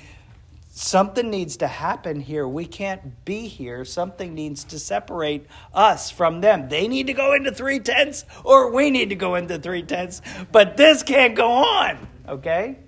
Something 0.74 1.28
needs 1.28 1.58
to 1.58 1.66
happen 1.66 2.18
here. 2.18 2.48
We 2.48 2.64
can't 2.64 3.26
be 3.26 3.46
here. 3.46 3.84
Something 3.84 4.34
needs 4.34 4.64
to 4.64 4.78
separate 4.78 5.46
us 5.74 6.10
from 6.10 6.40
them. 6.40 6.70
They 6.70 6.88
need 6.88 7.08
to 7.08 7.12
go 7.12 7.34
into 7.34 7.52
three 7.52 7.78
tents, 7.78 8.24
or 8.42 8.72
we 8.72 8.90
need 8.90 9.10
to 9.10 9.14
go 9.14 9.34
into 9.34 9.58
three 9.58 9.82
tents, 9.82 10.22
but 10.50 10.78
this 10.78 11.02
can't 11.02 11.34
go 11.34 11.50
on, 11.50 12.08
okay? 12.26 12.78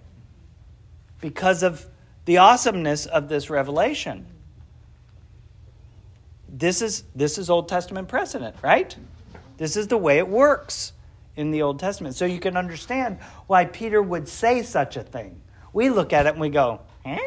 Because 1.21 1.63
of 1.63 1.87
the 2.25 2.39
awesomeness 2.39 3.05
of 3.05 3.29
this 3.29 3.51
revelation 3.51 4.34
this 6.59 6.83
is 6.83 7.05
this 7.15 7.37
is 7.37 7.51
Old 7.51 7.69
Testament 7.69 8.07
precedent, 8.07 8.55
right? 8.63 8.97
This 9.57 9.77
is 9.77 9.89
the 9.89 9.97
way 9.97 10.19
it 10.19 10.29
works 10.29 10.93
in 11.37 11.51
the 11.51 11.63
Old 11.63 11.81
Testament. 11.81 12.15
So 12.15 12.25
you 12.25 12.39
can 12.39 12.57
understand 12.57 13.19
why 13.49 13.65
Peter 13.65 14.01
would 14.01 14.29
say 14.29 14.63
such 14.63 14.97
a 14.97 15.03
thing. 15.03 15.41
We 15.73 15.91
look 15.91 16.13
at 16.13 16.27
it 16.27 16.31
and 16.31 16.41
we 16.41 16.51
go, 16.51 16.81
"Huh? 17.05 17.19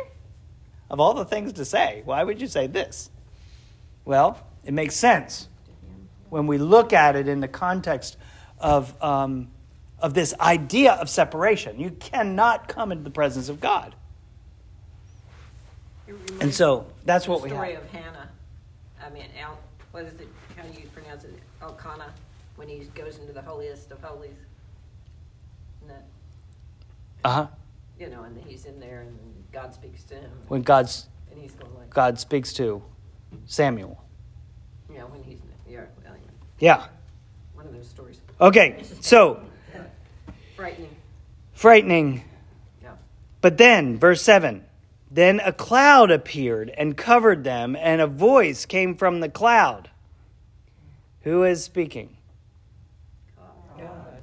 Of 0.90 1.02
all 1.02 1.14
the 1.14 1.26
things 1.26 1.54
to 1.54 1.66
say, 1.66 2.02
why 2.06 2.24
would 2.24 2.40
you 2.40 2.48
say 2.48 2.68
this?" 2.68 3.10
Well, 4.06 4.40
it 4.64 4.74
makes 4.74 4.96
sense 4.96 5.50
when 6.30 6.48
we 6.48 6.58
look 6.58 6.94
at 6.94 7.18
it 7.18 7.28
in 7.28 7.42
the 7.42 7.50
context 7.50 8.16
of 8.60 9.02
um, 9.04 9.50
of 10.00 10.14
this 10.14 10.34
idea 10.40 10.94
of 10.94 11.10
separation. 11.10 11.82
You 11.82 11.92
cannot 11.92 12.70
come 12.70 12.94
into 12.94 13.04
the 13.04 13.12
presence 13.12 13.50
of 13.50 13.60
God. 13.60 13.94
And 16.40 16.54
so 16.54 16.86
that's 17.04 17.28
what 17.28 17.40
the 17.40 17.50
we 17.50 17.50
have. 17.50 18.17
Of 19.20 19.32
Hannah. 19.32 19.34
I 19.34 19.38
mean, 19.38 19.44
Al, 19.44 19.58
what 19.92 20.04
is 20.04 20.14
it? 20.20 20.28
How 20.56 20.64
do 20.64 20.80
you 20.80 20.88
pronounce 20.94 21.24
it? 21.24 21.34
Elkanah, 21.62 22.14
when 22.56 22.68
he 22.68 22.80
goes 22.96 23.18
into 23.20 23.34
the 23.34 23.42
holiest 23.42 23.92
of 23.92 24.02
holies. 24.02 24.36
Uh 27.24 27.30
huh. 27.32 27.48
you 28.00 28.10
know, 28.10 28.24
and 28.24 28.38
he's 28.46 28.66
in 28.66 28.80
there, 28.80 29.02
and 29.02 29.18
God 29.52 29.74
speaks 29.74 30.04
to 30.04 30.16
him, 30.16 30.30
When 30.48 30.62
God's 30.62 31.08
and 31.32 31.42
he's 31.42 31.54
going 31.54 31.74
like, 31.76 31.90
God 31.90 32.20
speaks 32.20 32.54
to 32.54 32.82
Samuel. 33.46 34.02
Yeah, 34.94 35.04
when 35.04 35.24
he's 35.24 35.40
yeah, 35.68 35.82
well, 36.04 36.14
Yeah. 36.60 36.86
one 37.54 37.66
of 37.66 37.74
those 37.74 37.88
stories, 37.88 38.22
Okay. 38.40 38.84
So 39.02 39.42
frightening. 40.56 40.96
frightening. 41.54 42.24
Yeah. 42.84 42.92
But 43.42 43.58
then, 43.58 43.98
verse 43.98 44.22
7 44.22 44.64
Then 45.10 45.40
a 45.44 45.54
cloud 45.54 46.12
appeared 46.12 46.70
and 46.78 46.98
covered 46.98 47.44
them, 47.44 47.76
and 47.76 48.02
a 48.02 48.08
voice 48.08 48.66
came 48.66 48.96
from 48.96 49.20
the 49.20 49.30
cloud. 49.30 49.90
Who 51.22 51.44
is 51.44 51.64
speaking? 51.64 52.18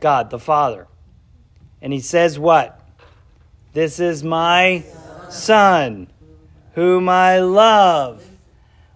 God, 0.00 0.30
the 0.30 0.38
Father. 0.38 0.86
And 1.80 1.92
he 1.92 2.00
says, 2.00 2.38
What? 2.38 2.80
This 3.72 3.98
is 3.98 4.22
my 4.22 4.84
Son, 5.30 6.08
whom 6.74 7.08
I 7.08 7.40
love. 7.40 8.24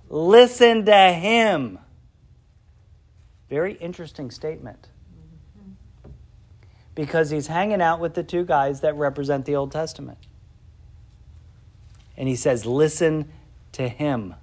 Listen 0.09 0.85
to 0.85 1.13
him. 1.13 1.79
Very 3.49 3.75
interesting 3.75 4.31
statement. 4.31 4.89
Because 6.95 7.31
he's 7.31 7.47
hanging 7.47 7.81
out 7.81 8.01
with 8.01 8.15
the 8.15 8.23
two 8.23 8.45
guys 8.45 8.81
that 8.83 8.95
represent 8.95 9.47
the 9.47 9.57
Old 9.57 9.73
Testament. 9.73 10.19
And 12.19 12.29
he 12.29 12.37
says, 12.37 12.67
Listen 12.67 13.33
to 13.73 13.89
him. 13.89 14.35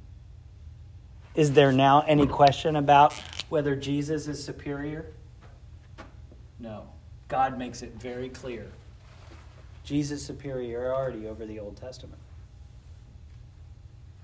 Is 1.35 1.51
there 1.51 1.73
now 1.73 2.01
any 2.07 2.25
question 2.25 2.77
about 2.77 3.13
whether 3.49 3.75
Jesus 3.75 4.27
is 4.27 4.43
superior? 4.43 5.05
No. 6.59 6.87
God 7.27 7.59
makes 7.59 7.81
it 7.81 7.93
very 7.99 8.29
clear. 8.29 8.71
Jesus' 9.83 10.25
superiority 10.25 11.27
over 11.27 11.45
the 11.45 11.59
Old 11.59 11.75
Testament. 11.75 12.19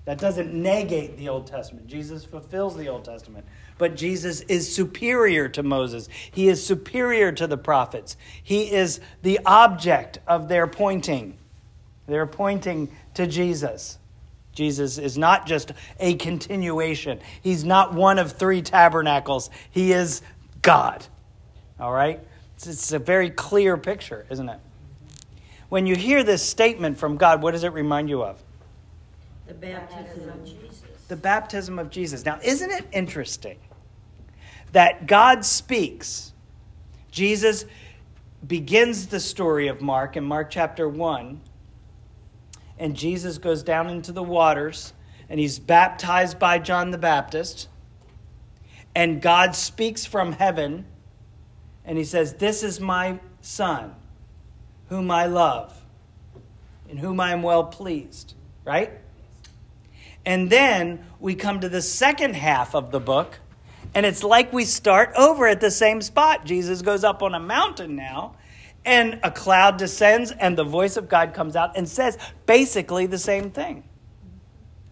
That 0.06 0.18
doesn't 0.18 0.52
negate 0.52 1.16
the 1.18 1.28
Old 1.28 1.46
Testament. 1.46 1.86
Jesus 1.86 2.24
fulfills 2.24 2.76
the 2.76 2.88
Old 2.88 3.04
Testament. 3.04 3.44
But 3.78 3.94
Jesus 3.94 4.40
is 4.42 4.74
superior 4.74 5.48
to 5.50 5.62
Moses. 5.62 6.08
He 6.32 6.48
is 6.48 6.64
superior 6.64 7.30
to 7.32 7.46
the 7.46 7.58
prophets. 7.58 8.16
He 8.42 8.72
is 8.72 9.00
the 9.22 9.38
object 9.44 10.18
of 10.26 10.48
their 10.48 10.66
pointing. 10.66 11.36
They're 12.06 12.26
pointing 12.26 12.88
to 13.14 13.26
Jesus. 13.26 13.98
Jesus 14.52 14.98
is 14.98 15.16
not 15.16 15.46
just 15.46 15.72
a 15.98 16.14
continuation, 16.14 17.20
He's 17.42 17.64
not 17.64 17.94
one 17.94 18.18
of 18.18 18.32
three 18.32 18.62
tabernacles. 18.62 19.50
He 19.70 19.92
is 19.92 20.22
God. 20.60 21.06
All 21.80 21.92
right? 21.92 22.20
It's, 22.56 22.66
it's 22.66 22.92
a 22.92 22.98
very 22.98 23.30
clear 23.30 23.76
picture, 23.76 24.26
isn't 24.30 24.48
it? 24.48 24.60
When 25.68 25.86
you 25.86 25.96
hear 25.96 26.22
this 26.22 26.42
statement 26.42 26.98
from 26.98 27.16
God, 27.16 27.42
what 27.42 27.52
does 27.52 27.64
it 27.64 27.72
remind 27.72 28.10
you 28.10 28.22
of? 28.22 28.42
The 29.46 29.54
baptism 29.54 30.28
of 30.28 30.44
Jesus. 30.44 30.82
the 31.08 31.16
baptism 31.16 31.78
of 31.78 31.90
Jesus. 31.90 32.24
Now, 32.24 32.38
isn't 32.44 32.70
it 32.70 32.86
interesting 32.92 33.58
that 34.72 35.06
God 35.06 35.44
speaks? 35.44 36.32
Jesus 37.10 37.64
begins 38.46 39.06
the 39.06 39.20
story 39.20 39.68
of 39.68 39.80
Mark 39.80 40.16
in 40.16 40.24
Mark 40.24 40.50
chapter 40.50 40.88
1, 40.88 41.40
and 42.78 42.96
Jesus 42.96 43.38
goes 43.38 43.62
down 43.62 43.88
into 43.88 44.12
the 44.12 44.22
waters 44.22 44.92
and 45.28 45.38
he's 45.38 45.58
baptized 45.58 46.38
by 46.38 46.58
John 46.58 46.90
the 46.90 46.98
Baptist. 46.98 47.68
And 48.94 49.22
God 49.22 49.54
speaks 49.54 50.04
from 50.04 50.32
heaven 50.32 50.84
and 51.84 51.96
he 51.96 52.04
says, 52.04 52.34
This 52.34 52.62
is 52.62 52.80
my 52.80 53.18
son, 53.40 53.94
whom 54.88 55.10
I 55.10 55.26
love, 55.26 55.74
in 56.88 56.98
whom 56.98 57.20
I 57.20 57.32
am 57.32 57.42
well 57.42 57.64
pleased. 57.64 58.34
Right? 58.64 58.92
And 60.24 60.50
then 60.50 61.04
we 61.18 61.34
come 61.34 61.60
to 61.60 61.68
the 61.68 61.82
second 61.82 62.34
half 62.34 62.74
of 62.74 62.92
the 62.92 63.00
book, 63.00 63.40
and 63.94 64.06
it's 64.06 64.22
like 64.22 64.52
we 64.52 64.64
start 64.64 65.12
over 65.16 65.46
at 65.46 65.60
the 65.60 65.70
same 65.70 66.00
spot. 66.00 66.44
Jesus 66.44 66.82
goes 66.82 67.02
up 67.02 67.22
on 67.22 67.34
a 67.34 67.40
mountain 67.40 67.96
now, 67.96 68.36
and 68.84 69.20
a 69.22 69.30
cloud 69.30 69.76
descends, 69.76 70.32
and 70.32 70.56
the 70.56 70.64
voice 70.64 70.96
of 70.96 71.08
God 71.08 71.34
comes 71.34 71.56
out 71.56 71.76
and 71.76 71.88
says 71.88 72.18
basically 72.46 73.06
the 73.06 73.18
same 73.18 73.50
thing. 73.50 73.84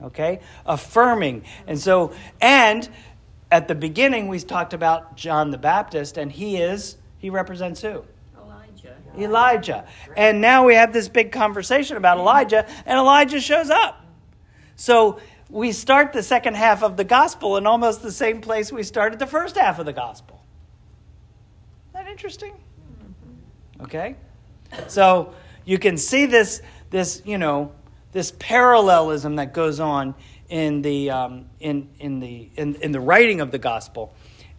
Okay? 0.02 0.40
Affirming. 0.64 1.44
And 1.66 1.78
so, 1.78 2.12
and 2.40 2.88
at 3.50 3.68
the 3.68 3.74
beginning, 3.74 4.28
we 4.28 4.38
talked 4.38 4.72
about 4.72 5.16
John 5.16 5.50
the 5.50 5.58
Baptist, 5.58 6.16
and 6.16 6.30
he 6.30 6.56
is, 6.56 6.96
he 7.18 7.30
represents 7.30 7.82
who? 7.82 8.04
Elijah. 8.38 8.96
Elijah. 9.18 9.86
And 10.16 10.40
now 10.40 10.64
we 10.64 10.74
have 10.74 10.92
this 10.92 11.08
big 11.08 11.32
conversation 11.32 11.96
about 11.96 12.18
Elijah, 12.18 12.66
and 12.86 12.98
Elijah 12.98 13.40
shows 13.40 13.70
up. 13.70 14.04
So 14.76 15.20
we 15.50 15.72
start 15.72 16.12
the 16.12 16.22
second 16.22 16.54
half 16.54 16.82
of 16.82 16.96
the 16.96 17.04
gospel 17.04 17.56
in 17.56 17.66
almost 17.66 18.02
the 18.02 18.12
same 18.12 18.40
place 18.40 18.72
we 18.72 18.84
started 18.84 19.18
the 19.18 19.26
first 19.26 19.56
half 19.56 19.78
of 19.78 19.86
the 19.86 19.92
gospel. 19.92 20.40
Isn't 21.90 22.04
that 22.04 22.10
interesting? 22.10 22.54
Okay? 23.82 24.16
So 24.88 25.34
you 25.64 25.78
can 25.78 25.96
see 25.96 26.26
this, 26.26 26.62
this 26.90 27.22
you 27.24 27.38
know, 27.38 27.72
this 28.12 28.32
parallelism 28.38 29.36
that 29.36 29.54
goes 29.54 29.80
on 29.80 30.14
in 30.48 30.82
the, 30.82 31.10
um, 31.10 31.46
in, 31.60 31.88
in, 31.98 32.20
the, 32.20 32.50
in, 32.56 32.74
in 32.76 32.92
the 32.92 33.00
writing 33.00 33.40
of 33.40 33.50
the 33.50 33.58
gospel 33.58 34.12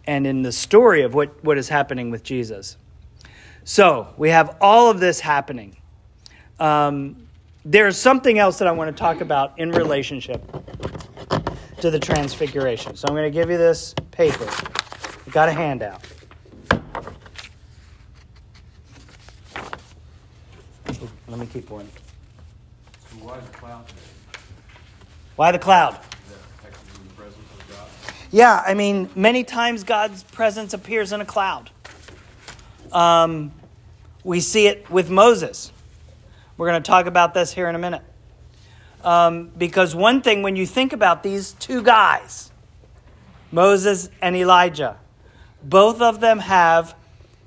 and 0.06 0.26
in 0.26 0.42
the 0.42 0.52
story 0.52 1.02
of 1.02 1.14
what, 1.14 1.44
what 1.44 1.58
is 1.58 1.68
happening 1.68 2.10
with 2.10 2.22
Jesus. 2.22 2.76
So 3.64 4.12
we 4.16 4.30
have 4.30 4.56
all 4.60 4.90
of 4.90 5.00
this 5.00 5.20
happening. 5.20 5.76
Um, 6.58 7.28
there's 7.64 7.96
something 7.96 8.38
else 8.38 8.58
that 8.58 8.66
I 8.66 8.72
want 8.72 8.94
to 8.94 9.00
talk 9.00 9.20
about 9.20 9.58
in 9.58 9.70
relationship 9.70 10.42
to 11.80 11.90
the 11.90 11.98
transfiguration. 11.98 12.96
So 12.96 13.06
I'm 13.08 13.14
going 13.14 13.30
to 13.30 13.30
give 13.30 13.50
you 13.50 13.58
this 13.58 13.94
paper. 14.10 14.48
You 15.26 15.32
got 15.32 15.48
a 15.48 15.52
handout. 15.52 16.02
Let 21.32 21.40
me 21.40 21.46
keep 21.46 21.70
one. 21.70 21.88
So 23.08 23.16
why 23.24 23.40
the 23.40 23.48
cloud? 23.52 23.84
Why 25.36 25.50
the 25.50 25.58
cloud? 25.58 25.94
Is 25.94 25.98
that 26.28 26.62
technically 26.62 27.08
the 27.08 27.14
presence 27.14 27.48
of 27.58 27.68
God? 27.70 27.88
Yeah, 28.30 28.62
I 28.66 28.74
mean, 28.74 29.08
many 29.14 29.42
times 29.42 29.82
God's 29.82 30.24
presence 30.24 30.74
appears 30.74 31.10
in 31.10 31.22
a 31.22 31.24
cloud. 31.24 31.70
Um, 32.92 33.50
we 34.24 34.40
see 34.40 34.66
it 34.66 34.90
with 34.90 35.08
Moses. 35.08 35.72
We're 36.58 36.68
going 36.68 36.82
to 36.82 36.86
talk 36.86 37.06
about 37.06 37.32
this 37.32 37.50
here 37.50 37.66
in 37.66 37.76
a 37.76 37.78
minute. 37.78 38.02
Um, 39.02 39.50
because 39.56 39.94
one 39.94 40.20
thing, 40.20 40.42
when 40.42 40.54
you 40.54 40.66
think 40.66 40.92
about 40.92 41.22
these 41.22 41.52
two 41.52 41.82
guys, 41.82 42.50
Moses 43.50 44.10
and 44.20 44.36
Elijah, 44.36 44.98
both 45.62 46.02
of 46.02 46.20
them 46.20 46.40
have 46.40 46.94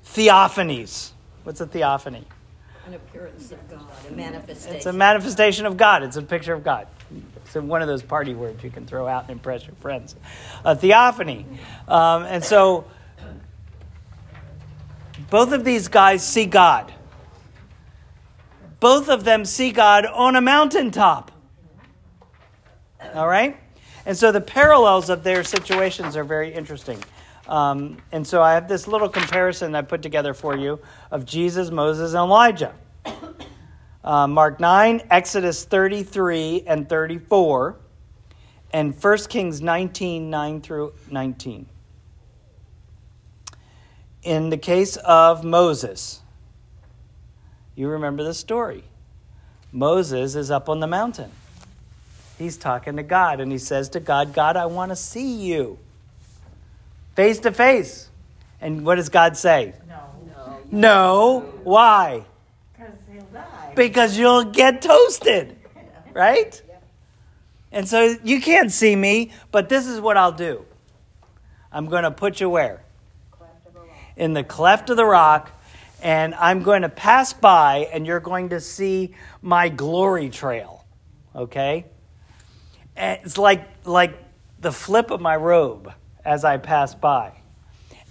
theophanies. 0.04 1.12
What's 1.44 1.60
a 1.60 1.68
theophany? 1.68 2.24
An 2.86 2.94
appearance 2.94 3.50
of 3.50 3.68
God, 3.68 3.82
a 4.08 4.12
manifestation. 4.12 4.76
It's 4.76 4.86
a 4.86 4.92
manifestation 4.92 5.66
of 5.66 5.76
God. 5.76 6.04
It's 6.04 6.16
a 6.16 6.22
picture 6.22 6.54
of 6.54 6.62
God. 6.62 6.86
It's 7.44 7.54
one 7.54 7.82
of 7.82 7.88
those 7.88 8.02
party 8.02 8.34
words 8.34 8.62
you 8.62 8.70
can 8.70 8.86
throw 8.86 9.08
out 9.08 9.22
and 9.22 9.32
impress 9.32 9.66
your 9.66 9.74
friends. 9.76 10.14
A 10.64 10.76
theophany. 10.76 11.46
Um, 11.88 12.22
and 12.22 12.44
so 12.44 12.84
both 15.30 15.52
of 15.52 15.64
these 15.64 15.88
guys 15.88 16.24
see 16.24 16.46
God. 16.46 16.92
Both 18.78 19.08
of 19.08 19.24
them 19.24 19.44
see 19.44 19.72
God 19.72 20.06
on 20.06 20.36
a 20.36 20.40
mountaintop. 20.40 21.32
All 23.14 23.26
right? 23.26 23.56
And 24.04 24.16
so 24.16 24.30
the 24.30 24.40
parallels 24.40 25.10
of 25.10 25.24
their 25.24 25.42
situations 25.42 26.16
are 26.16 26.24
very 26.24 26.52
interesting. 26.54 27.02
Um, 27.48 27.98
and 28.12 28.26
so 28.26 28.42
I 28.42 28.54
have 28.54 28.68
this 28.68 28.88
little 28.88 29.08
comparison 29.08 29.74
I 29.74 29.82
put 29.82 30.02
together 30.02 30.34
for 30.34 30.56
you 30.56 30.80
of 31.10 31.24
Jesus, 31.24 31.70
Moses, 31.70 32.12
and 32.12 32.20
Elijah. 32.20 32.74
Uh, 34.04 34.24
Mark 34.28 34.60
9, 34.60 35.02
Exodus 35.10 35.64
33 35.64 36.62
and 36.68 36.88
34, 36.88 37.74
and 38.72 38.94
1 38.94 39.18
Kings 39.28 39.60
19, 39.60 40.30
9 40.30 40.60
through 40.60 40.92
19. 41.10 41.66
In 44.22 44.50
the 44.50 44.58
case 44.58 44.96
of 44.98 45.42
Moses, 45.42 46.20
you 47.74 47.88
remember 47.88 48.22
the 48.22 48.32
story. 48.32 48.84
Moses 49.72 50.36
is 50.36 50.52
up 50.52 50.68
on 50.68 50.78
the 50.78 50.86
mountain. 50.86 51.32
He's 52.38 52.56
talking 52.56 52.94
to 52.98 53.02
God, 53.02 53.40
and 53.40 53.50
he 53.50 53.58
says 53.58 53.88
to 53.88 53.98
God, 53.98 54.32
God, 54.32 54.56
I 54.56 54.66
want 54.66 54.90
to 54.90 54.96
see 54.96 55.32
you 55.32 55.80
face 57.16 57.40
to 57.40 57.50
face. 57.52 58.08
And 58.60 58.86
what 58.86 58.94
does 58.94 59.08
God 59.08 59.36
say? 59.36 59.74
No, 59.88 60.00
No. 60.70 61.40
no. 61.40 61.40
Why? 61.64 62.24
because 62.72 62.94
he'll 63.12 63.24
die. 63.24 63.72
Because 63.74 64.18
you'll 64.18 64.44
get 64.44 64.82
toasted, 64.82 65.56
right? 66.12 66.62
And 67.72 67.88
so 67.88 68.16
you 68.22 68.40
can't 68.40 68.70
see 68.72 68.94
me, 68.94 69.32
but 69.50 69.68
this 69.68 69.86
is 69.86 70.00
what 70.00 70.16
I'll 70.16 70.32
do. 70.32 70.64
I'm 71.72 71.86
going 71.86 72.04
to 72.04 72.10
put 72.10 72.40
you 72.40 72.48
where? 72.48 72.84
In 74.16 74.32
the 74.32 74.44
cleft 74.44 74.88
of 74.88 74.96
the 74.96 75.04
rock, 75.04 75.50
and 76.02 76.34
I'm 76.36 76.62
going 76.62 76.82
to 76.82 76.88
pass 76.88 77.34
by, 77.34 77.88
and 77.92 78.06
you're 78.06 78.20
going 78.20 78.50
to 78.50 78.60
see 78.60 79.14
my 79.42 79.68
glory 79.68 80.30
trail. 80.30 80.86
Okay? 81.34 81.84
And 82.96 83.20
it's 83.24 83.36
like 83.36 83.68
like 83.84 84.16
the 84.58 84.72
flip 84.72 85.10
of 85.10 85.20
my 85.20 85.36
robe 85.36 85.92
as 86.26 86.44
I 86.44 86.58
pass 86.58 86.94
by. 86.94 87.32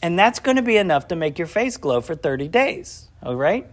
And 0.01 0.17
that's 0.17 0.39
going 0.39 0.57
to 0.57 0.63
be 0.63 0.77
enough 0.77 1.07
to 1.09 1.15
make 1.15 1.37
your 1.37 1.47
face 1.47 1.77
glow 1.77 2.01
for 2.01 2.15
30 2.15 2.47
days. 2.47 3.09
All 3.21 3.35
right? 3.35 3.67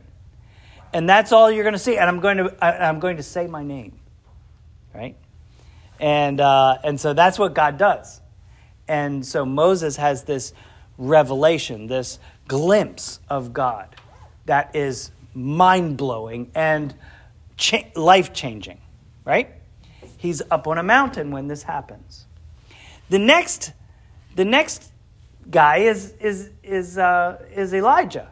And 0.92 1.08
that's 1.08 1.32
all 1.32 1.50
you're 1.50 1.64
going 1.64 1.74
to 1.74 1.78
see. 1.78 1.96
And 1.96 2.08
I'm 2.08 2.20
going 2.20 2.36
to 2.38 2.54
I, 2.60 2.88
I'm 2.88 3.00
going 3.00 3.16
to 3.16 3.22
say 3.22 3.46
my 3.46 3.62
name. 3.62 3.98
Right? 4.94 5.16
And 5.98 6.40
uh, 6.40 6.78
and 6.84 7.00
so 7.00 7.14
that's 7.14 7.38
what 7.38 7.54
God 7.54 7.78
does. 7.78 8.20
And 8.88 9.24
so 9.24 9.46
Moses 9.46 9.96
has 9.96 10.24
this 10.24 10.52
revelation, 10.98 11.86
this 11.86 12.18
glimpse 12.46 13.20
of 13.28 13.52
God 13.52 13.94
that 14.46 14.74
is 14.74 15.10
mind 15.34 15.96
blowing 15.96 16.50
and 16.54 16.94
cha- 17.56 17.88
life 17.94 18.32
changing, 18.32 18.80
right? 19.24 19.50
He's 20.18 20.42
up 20.50 20.66
on 20.66 20.78
a 20.78 20.82
mountain 20.82 21.30
when 21.30 21.48
this 21.48 21.62
happens. 21.62 22.26
The 23.08 23.18
next, 23.18 23.72
the 24.34 24.44
next 24.44 24.92
guy 25.50 25.78
is 25.78 26.14
is 26.20 26.50
is 26.62 26.98
uh, 26.98 27.42
is 27.54 27.74
Elijah. 27.74 28.28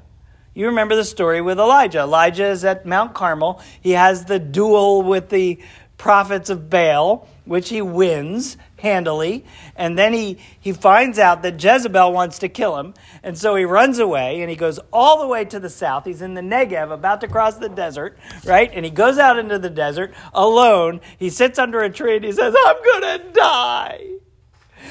You 0.54 0.66
remember 0.66 0.96
the 0.96 1.04
story 1.04 1.40
with 1.40 1.60
Elijah. 1.60 2.00
Elijah 2.00 2.46
is 2.46 2.64
at 2.64 2.84
Mount 2.84 3.14
Carmel. 3.14 3.62
He 3.80 3.92
has 3.92 4.24
the 4.24 4.38
duel 4.38 5.02
with 5.02 5.28
the 5.28 5.60
prophets 5.96 6.50
of 6.50 6.68
Baal, 6.68 7.28
which 7.44 7.68
he 7.68 7.82
wins 7.82 8.56
handily. 8.78 9.44
And 9.76 9.98
then 9.98 10.12
he, 10.12 10.38
he 10.58 10.72
finds 10.72 11.18
out 11.18 11.42
that 11.42 11.62
Jezebel 11.62 12.12
wants 12.12 12.38
to 12.40 12.48
kill 12.48 12.78
him. 12.78 12.94
And 13.22 13.38
so 13.38 13.54
he 13.54 13.64
runs 13.64 13.98
away 13.98 14.40
and 14.40 14.50
he 14.50 14.56
goes 14.56 14.80
all 14.92 15.20
the 15.20 15.28
way 15.28 15.44
to 15.44 15.60
the 15.60 15.68
south. 15.68 16.04
He's 16.04 16.22
in 16.22 16.34
the 16.34 16.40
Negev, 16.40 16.90
about 16.90 17.20
to 17.20 17.28
cross 17.28 17.56
the 17.56 17.68
desert, 17.68 18.18
right? 18.44 18.70
And 18.72 18.84
he 18.84 18.90
goes 18.90 19.18
out 19.18 19.38
into 19.38 19.58
the 19.58 19.70
desert 19.70 20.14
alone. 20.32 21.00
He 21.18 21.30
sits 21.30 21.58
under 21.58 21.80
a 21.80 21.90
tree 21.90 22.16
and 22.16 22.24
he 22.24 22.32
says, 22.32 22.54
I'm 22.66 22.82
going 22.82 23.20
to 23.20 23.32
die. 23.32 24.19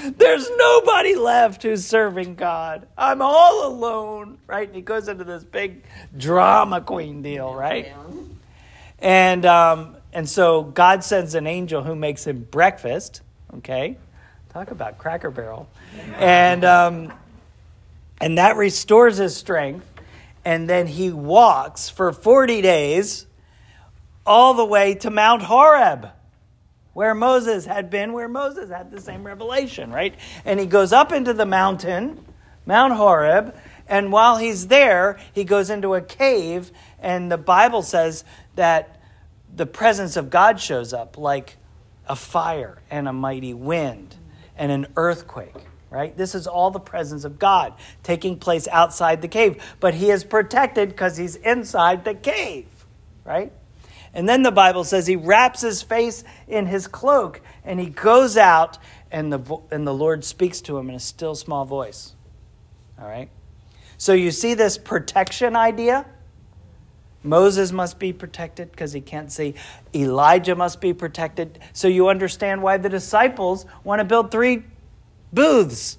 There's 0.04 0.50
nobody 0.58 1.16
left 1.16 1.64
who's 1.64 1.86
serving 1.86 2.36
God. 2.36 2.88
I'm 2.98 3.22
all 3.22 3.68
alone, 3.68 4.38
right? 4.48 4.68
And 4.68 4.76
he 4.76 4.82
goes 4.82 5.08
into 5.08 5.24
this 5.24 5.44
big 5.44 5.84
drama 6.18 6.82
queen 6.82 7.22
deal, 7.22 7.54
right? 7.54 7.94
And 9.00 9.46
um, 9.46 9.96
and 10.14 10.28
so 10.28 10.64
God 10.64 11.04
sends 11.04 11.36
an 11.36 11.48
angel 11.48 11.84
who 11.84 11.96
makes 11.96 12.26
him 12.26 12.48
breakfast. 12.50 13.22
Okay, 13.58 13.98
talk 14.54 14.72
about 14.72 14.98
Cracker 14.98 15.32
Barrel, 15.32 15.68
and 16.18 16.64
um, 16.66 17.14
and 18.22 18.38
that 18.38 18.58
restores 18.58 19.18
his 19.18 19.36
strength. 19.36 19.86
And 20.46 20.70
then 20.70 20.88
he 20.88 21.12
walks 21.12 21.90
for 21.90 22.12
forty 22.14 22.62
days, 22.62 23.26
all 24.26 24.54
the 24.54 24.66
way 24.66 24.96
to 24.96 25.10
Mount 25.10 25.44
Horeb, 25.44 26.10
where 27.00 27.16
Moses 27.16 27.66
had 27.66 27.90
been, 27.90 28.12
where 28.12 28.28
Moses 28.28 28.70
had 28.70 28.92
the 28.92 29.00
same 29.00 29.24
revelation, 29.24 29.90
right? 29.90 30.14
And 30.44 30.60
he 30.60 30.66
goes 30.66 30.92
up 30.92 31.14
into 31.14 31.34
the 31.34 31.46
mountain, 31.46 32.26
Mount 32.66 32.92
Horeb, 32.92 33.56
and 33.88 34.12
while 34.12 34.36
he's 34.36 34.68
there, 34.68 35.18
he 35.32 35.46
goes 35.46 35.70
into 35.70 35.96
a 35.96 36.02
cave, 36.02 36.74
and 37.00 37.32
the 37.32 37.38
Bible 37.38 37.84
says 37.84 38.26
that 38.56 39.00
the 39.56 39.66
presence 39.66 40.18
of 40.18 40.30
God 40.30 40.60
shows 40.60 40.92
up 40.92 41.18
like 41.18 41.56
a 42.06 42.18
fire 42.18 42.82
and 42.92 43.08
a 43.08 43.14
mighty 43.14 43.54
wind 43.54 44.18
and 44.58 44.70
an 44.70 44.88
earthquake, 44.98 45.56
right? 45.90 46.18
This 46.18 46.36
is 46.36 46.48
all 46.48 46.70
the 46.70 46.82
presence 46.82 47.24
of 47.24 47.40
God 47.40 47.76
taking 48.04 48.38
place 48.38 48.68
outside 48.68 49.22
the 49.22 49.30
cave, 49.30 49.64
but 49.80 49.94
he 49.94 50.10
is 50.10 50.26
protected 50.26 50.90
because 50.90 51.16
he's 51.16 51.38
inside 51.38 52.04
the 52.04 52.14
cave, 52.14 52.68
right? 53.24 53.54
And 54.14 54.28
then 54.28 54.44
the 54.44 54.52
Bible 54.52 54.84
says 54.84 55.08
he 55.08 55.16
wraps 55.16 55.62
his 55.62 55.82
face 55.82 56.24
in 56.48 56.66
his 56.66 56.88
cloak 56.88 57.42
and 57.64 57.80
he 57.80 57.88
goes 57.88 58.38
out 58.38 58.78
and 59.12 59.32
the, 59.32 59.58
and 59.72 59.86
the 59.86 59.94
Lord 59.94 60.24
speaks 60.24 60.62
to 60.62 60.78
him 60.78 60.90
in 60.90 60.96
a 60.96 61.00
still 61.00 61.36
small 61.36 61.66
voice. 61.66 62.16
All 63.00 63.08
right? 63.08 63.30
So 63.98 64.14
you 64.14 64.32
see 64.32 64.54
this 64.54 64.78
protection 64.78 65.56
idea? 65.56 66.06
Moses 67.22 67.72
must 67.72 68.00
be 68.00 68.14
protected 68.14 68.72
because 68.72 68.94
he 68.94 69.02
can't 69.02 69.32
see. 69.32 69.56
Elijah 69.94 70.56
must 70.56 70.80
be 70.80 70.94
protected. 70.94 71.60
So 71.74 71.88
you 71.88 72.08
understand 72.08 72.62
why 72.62 72.78
the 72.78 72.90
disciples 72.90 73.66
want 73.84 74.00
to 74.00 74.06
build 74.06 74.32
three 74.32 74.64
booths, 75.34 75.98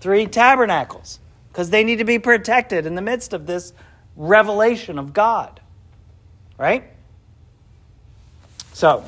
three 0.00 0.26
tabernacles, 0.26 1.18
because 1.48 1.70
they 1.70 1.82
need 1.82 1.96
to 1.96 2.04
be 2.04 2.18
protected 2.18 2.86
in 2.86 2.94
the 2.94 3.02
midst 3.02 3.32
of 3.32 3.46
this 3.46 3.72
revelation 4.16 4.98
of 4.98 5.12
God. 5.12 5.60
Right? 6.56 6.92
So, 8.82 9.04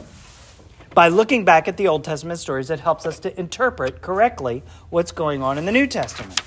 by 0.94 1.08
looking 1.08 1.44
back 1.44 1.66
at 1.66 1.76
the 1.76 1.88
Old 1.88 2.04
Testament 2.04 2.38
stories, 2.38 2.70
it 2.70 2.78
helps 2.78 3.06
us 3.06 3.18
to 3.18 3.36
interpret 3.36 4.02
correctly 4.02 4.62
what's 4.88 5.10
going 5.10 5.42
on 5.42 5.58
in 5.58 5.66
the 5.66 5.72
New 5.72 5.88
Testament. 5.88 6.40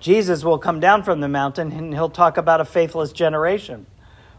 Jesus 0.00 0.42
will 0.42 0.56
come 0.58 0.80
down 0.80 1.02
from 1.02 1.20
the 1.20 1.28
mountain 1.28 1.72
and 1.72 1.92
he'll 1.92 2.08
talk 2.08 2.38
about 2.38 2.62
a 2.62 2.64
faithless 2.64 3.12
generation. 3.12 3.84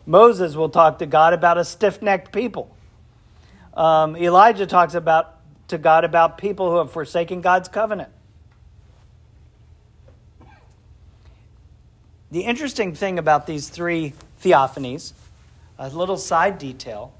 Moses 0.07 0.55
will 0.55 0.69
talk 0.69 0.97
to 0.97 1.05
God 1.05 1.33
about 1.33 1.59
a 1.59 1.63
stiff 1.63 2.01
necked 2.01 2.31
people. 2.31 2.75
Um, 3.75 4.17
Elijah 4.17 4.65
talks 4.65 4.95
about 4.95 5.35
to 5.67 5.77
God 5.77 6.03
about 6.03 6.39
people 6.39 6.71
who 6.71 6.77
have 6.77 6.91
forsaken 6.91 7.41
God's 7.41 7.69
covenant. 7.69 8.09
The 12.31 12.41
interesting 12.41 12.95
thing 12.95 13.19
about 13.19 13.45
these 13.45 13.69
three 13.69 14.13
theophanies, 14.41 15.13
a 15.77 15.89
little 15.89 16.17
side 16.17 16.57
detail, 16.57 17.13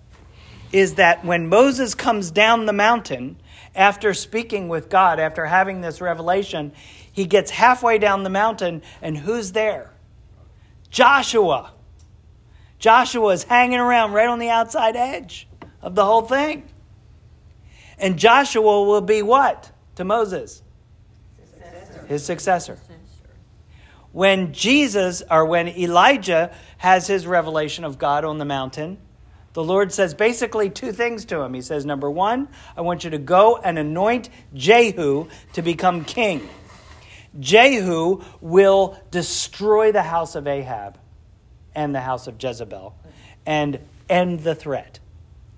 is 0.72 0.96
that 0.96 1.24
when 1.24 1.48
Moses 1.48 1.96
comes 1.96 2.32
down 2.32 2.66
the 2.66 2.74
mountain 2.74 3.38
after 3.76 4.14
speaking 4.14 4.68
with 4.68 4.90
God, 4.90 5.20
after 5.20 5.46
having 5.46 5.82
this 5.82 6.02
revelation, 6.02 6.72
he 7.12 7.26
gets 7.26 7.52
halfway 7.52 7.98
down 7.98 8.24
the 8.24 8.30
mountain, 8.30 8.82
and 9.02 9.18
who's 9.18 9.52
there? 9.52 9.92
Joshua. 10.90 11.74
Joshua 12.80 13.30
is 13.30 13.44
hanging 13.44 13.80
around 13.80 14.14
right 14.14 14.28
on 14.28 14.40
the 14.40 14.50
outside 14.50 14.96
edge 14.96 15.48
of 15.82 15.96
the 15.96 16.06
whole 16.06 16.22
thing. 16.22 16.64
And 17.98 18.18
Joshua 18.18 18.84
will 18.84 19.02
be 19.02 19.22
what 19.22 19.72
to 19.96 20.04
Moses? 20.04 20.62
His 22.08 22.24
successor. 22.24 22.78
When 24.16 24.54
Jesus, 24.54 25.24
or 25.30 25.44
when 25.44 25.68
Elijah 25.68 26.56
has 26.78 27.06
his 27.06 27.28
revelation 27.28 27.84
of 27.84 28.00
God 28.00 28.24
on 28.24 28.38
the 28.38 28.46
mountain, 28.46 28.98
the 29.52 29.62
Lord 29.62 29.92
says 29.92 30.14
basically 30.14 30.70
two 30.70 30.94
things 30.94 31.26
to 31.26 31.42
him. 31.42 31.54
He 31.54 31.62
says, 31.62 31.86
number 31.86 32.10
one, 32.10 32.48
I 32.78 32.82
want 32.82 33.04
you 33.04 33.10
to 33.10 33.18
go 33.18 33.58
and 33.58 33.78
anoint 33.78 34.30
Jehu 34.54 35.28
to 35.52 35.62
become 35.62 36.06
king. 36.06 36.48
Jehu 37.42 38.24
will 38.40 38.98
destroy 39.12 39.92
the 39.92 40.04
house 40.04 40.36
of 40.36 40.48
Ahab 40.48 40.98
and 41.76 41.94
the 41.94 42.00
house 42.00 42.28
of 42.28 42.42
Jezebel 42.42 42.96
and 43.46 43.82
end 44.08 44.46
the 44.46 44.56
threat 44.56 45.00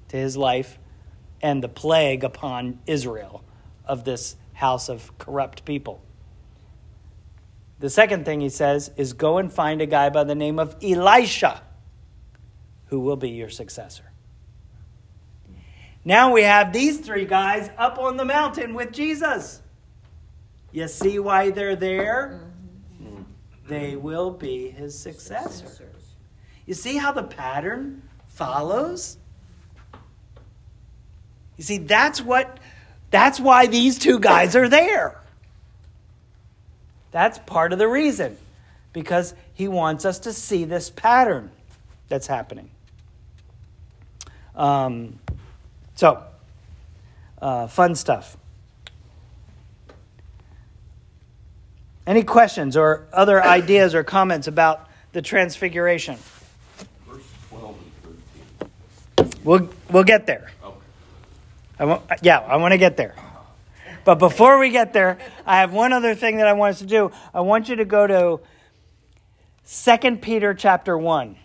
to 0.08 0.18
his 0.18 0.36
life 0.36 0.80
and 1.44 1.64
the 1.64 1.70
plague 1.70 2.24
upon 2.24 2.80
Israel 2.88 3.44
of 3.86 4.04
this 4.04 4.36
house 4.54 4.90
of 4.90 5.16
corrupt 5.20 5.64
people. 5.64 6.02
The 7.80 7.90
second 7.90 8.26
thing 8.26 8.42
he 8.42 8.50
says 8.50 8.92
is 8.98 9.14
go 9.14 9.38
and 9.38 9.52
find 9.52 9.82
a 9.82 9.86
guy 9.86 10.10
by 10.10 10.24
the 10.24 10.36
name 10.36 10.60
of 10.60 10.76
Elisha 10.82 11.62
who 12.88 13.00
will 13.00 13.18
be 13.18 13.30
your 13.30 13.50
successor. 13.50 14.04
Now 16.04 16.32
we 16.32 16.44
have 16.44 16.72
these 16.72 17.00
three 17.00 17.26
guys 17.26 17.70
up 17.78 18.00
on 18.00 18.18
the 18.18 18.26
mountain 18.26 18.74
with 18.74 18.92
Jesus. 18.92 19.62
You 20.72 20.88
see 20.88 21.20
why 21.20 21.52
they're 21.52 21.76
there? 21.76 22.42
They 23.68 23.98
will 23.98 24.32
be 24.32 24.70
his 24.70 24.98
successor. 24.98 25.92
You 26.66 26.74
see 26.74 26.98
how 26.98 27.12
the 27.12 27.24
pattern 27.24 28.02
follows? 28.28 29.18
You 31.58 31.64
see, 31.64 31.78
that's 31.80 32.22
what 32.22 32.60
that's 33.10 33.40
why 33.40 33.68
these 33.68 34.00
two 34.00 34.20
guys 34.20 34.56
are 34.56 34.70
there. 34.70 35.22
That's 37.12 37.40
part 37.40 37.74
of 37.74 37.80
the 37.80 37.88
reason. 37.88 38.38
Because 38.94 39.34
he 39.54 39.68
wants 39.68 40.06
us 40.06 40.20
to 40.20 40.34
see 40.34 40.66
this 40.66 40.90
pattern 40.90 41.52
that's 42.08 42.28
happening. 42.28 42.70
Um, 44.56 45.20
so, 45.96 46.24
uh, 47.42 47.68
fun 47.68 47.96
stuff. 47.96 48.38
Any 52.08 52.24
questions 52.24 52.78
or 52.78 53.06
other 53.12 53.44
ideas 53.44 53.94
or 53.94 54.04
comments 54.04 54.48
about 54.48 54.88
the 55.12 55.22
transfiguration? 55.22 56.18
Verse 57.06 57.24
12 57.50 57.76
and 58.60 58.70
13. 59.18 59.44
We'll, 59.44 59.70
we'll 59.92 60.04
get 60.06 60.26
there. 60.26 60.50
Okay. 60.64 60.78
I 61.80 61.86
want, 61.86 62.04
yeah, 62.22 62.40
I 62.40 62.56
want 62.56 62.72
to 62.72 62.78
get 62.78 62.98
there. 62.98 63.14
But 64.08 64.20
before 64.20 64.58
we 64.58 64.70
get 64.70 64.94
there, 64.94 65.18
I 65.46 65.58
have 65.58 65.74
one 65.74 65.92
other 65.92 66.16
thing 66.16 66.38
that 66.38 66.48
I 66.48 66.54
want 66.54 66.76
us 66.76 66.80
to 66.80 66.86
do. 66.86 67.12
I 67.34 67.42
want 67.42 67.68
you 67.68 67.76
to 67.76 67.84
go 67.84 68.08
to 68.08 68.40
2 69.70 70.16
Peter 70.22 70.54
chapter 70.54 70.98
1. 70.98 71.36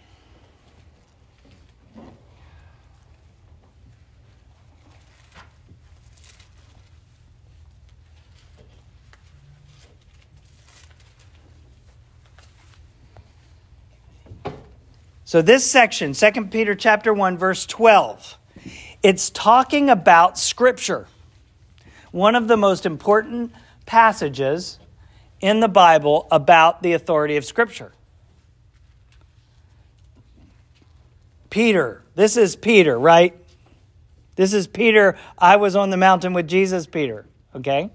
So 15.25 15.42
this 15.42 15.68
section, 15.68 16.12
2 16.12 16.44
Peter 16.44 16.77
chapter 16.77 17.12
1 17.12 17.38
verse 17.38 17.66
12, 17.66 18.38
it's 19.03 19.31
talking 19.31 19.90
about 19.90 20.38
scripture. 20.38 21.09
One 22.12 22.35
of 22.35 22.46
the 22.46 22.57
most 22.57 22.87
important 22.87 23.53
passages 23.85 24.79
in 25.40 25.61
the 25.61 25.68
Bible 25.68 26.29
about 26.31 26.83
the 26.83 26.92
authority 26.92 27.37
of 27.37 27.44
scripture. 27.44 27.92
Peter, 31.51 32.03
this 32.14 32.37
is 32.37 32.55
Peter, 32.57 32.98
right? 32.98 33.37
This 34.37 34.55
is 34.55 34.66
Peter. 34.66 35.18
I 35.37 35.57
was 35.57 35.77
on 35.77 35.90
the 35.90 35.96
mountain 35.96 36.33
with 36.33 36.48
Jesus, 36.48 36.87
Peter, 36.87 37.27
okay? 37.55 37.90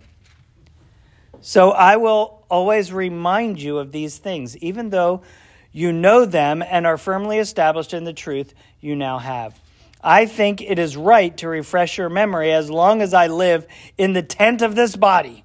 So 1.42 1.72
I 1.72 1.98
will 1.98 2.46
always 2.50 2.92
remind 2.92 3.62
you 3.62 3.78
of 3.78 3.92
these 3.92 4.18
things, 4.18 4.58
even 4.58 4.90
though 4.90 5.22
you 5.72 5.92
know 5.92 6.26
them 6.26 6.62
and 6.62 6.86
are 6.86 6.98
firmly 6.98 7.38
established 7.38 7.94
in 7.94 8.04
the 8.04 8.14
truth 8.14 8.54
you 8.82 8.96
now 8.96 9.18
have. 9.20 9.60
I 10.02 10.26
think 10.26 10.62
it 10.62 10.80
is 10.80 10.96
right 10.96 11.36
to 11.38 11.48
refresh 11.48 11.98
your 11.98 12.10
memory 12.10 12.52
as 12.52 12.70
long 12.70 13.02
as 13.02 13.14
I 13.14 13.28
live 13.28 13.66
in 13.98 14.14
the 14.14 14.24
tent 14.24 14.62
of 14.62 14.76
this 14.76 14.96
body, 14.96 15.44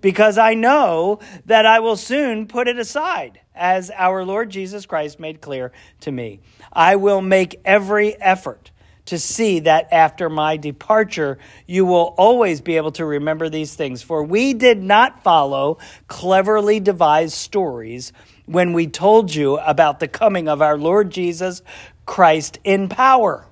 because 0.00 0.38
I 0.38 0.54
know 0.54 1.20
that 1.46 1.66
I 1.66 1.80
will 1.80 1.96
soon 1.96 2.46
put 2.46 2.68
it 2.68 2.78
aside, 2.78 3.40
as 3.54 3.90
our 3.90 4.24
Lord 4.24 4.50
Jesus 4.50 4.86
Christ 4.86 5.20
made 5.20 5.40
clear 5.40 5.72
to 6.00 6.10
me. 6.10 6.40
I 6.72 6.96
will 6.96 7.20
make 7.20 7.60
every 7.64 8.20
effort 8.20 8.70
to 9.04 9.18
see 9.18 9.58
that 9.60 9.92
after 9.92 10.30
my 10.30 10.56
departure, 10.56 11.38
you 11.66 11.84
will 11.84 12.14
always 12.16 12.60
be 12.60 12.76
able 12.76 12.92
to 12.92 13.04
remember 13.04 13.48
these 13.48 13.74
things. 13.74 14.00
For 14.00 14.22
we 14.22 14.54
did 14.54 14.80
not 14.80 15.22
follow 15.22 15.78
cleverly 16.06 16.80
devised 16.80 17.34
stories 17.34 18.12
when 18.46 18.72
we 18.72 18.86
told 18.86 19.34
you 19.34 19.58
about 19.58 20.00
the 20.00 20.08
coming 20.08 20.48
of 20.48 20.62
our 20.62 20.78
Lord 20.78 21.10
Jesus 21.10 21.62
Christ 22.06 22.58
in 22.64 22.88
power. 22.88 23.46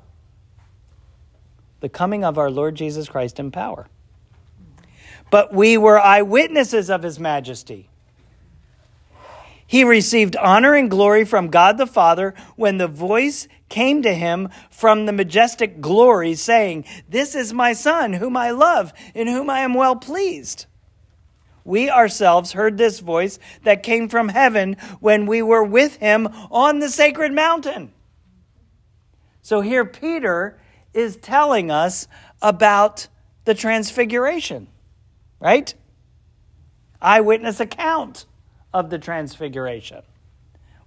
The 1.81 1.88
coming 1.88 2.25
of 2.25 2.38
our 2.38 2.51
Lord 2.51 2.75
Jesus 2.75 3.09
Christ 3.09 3.40
in 3.40 3.51
power. 3.51 3.88
But 5.31 5.55
we 5.55 5.77
were 5.77 5.99
eyewitnesses 5.99 6.90
of 6.90 7.03
his 7.03 7.19
majesty. 7.19 7.88
He 9.66 9.85
received 9.85 10.35
honor 10.35 10.75
and 10.75 10.90
glory 10.90 11.25
from 11.25 11.49
God 11.49 11.79
the 11.79 11.87
Father 11.87 12.35
when 12.57 12.79
the 12.79 12.88
voice 12.88 13.47
came 13.69 14.03
to 14.03 14.12
him 14.12 14.49
from 14.69 15.07
the 15.07 15.12
majestic 15.12 15.81
glory, 15.81 16.35
saying, 16.35 16.85
This 17.09 17.37
is 17.37 17.53
my 17.53 17.73
Son, 17.73 18.14
whom 18.14 18.37
I 18.37 18.51
love, 18.51 18.93
in 19.14 19.29
whom 19.29 19.49
I 19.49 19.61
am 19.61 19.75
well 19.75 19.95
pleased. 19.95 20.66
We 21.64 21.88
ourselves 21.88 22.51
heard 22.51 22.79
this 22.79 22.99
voice 22.99 23.38
that 23.62 23.85
came 23.85 24.09
from 24.09 24.31
heaven 24.31 24.77
when 24.99 25.27
we 25.27 25.40
were 25.40 25.62
with 25.62 25.97
him 25.99 26.27
on 26.51 26.81
the 26.81 26.88
sacred 26.88 27.33
mountain. 27.33 27.93
So 29.40 29.61
here, 29.61 29.85
Peter 29.85 30.59
is 30.92 31.16
telling 31.16 31.70
us 31.70 32.07
about 32.42 33.09
the 33.44 33.55
transfiguration, 33.55 34.68
right? 35.38 35.74
Eyewitness 37.00 37.61
account 37.61 38.26
of 38.72 38.90
the 38.90 38.98
transfiguration. 38.98 40.03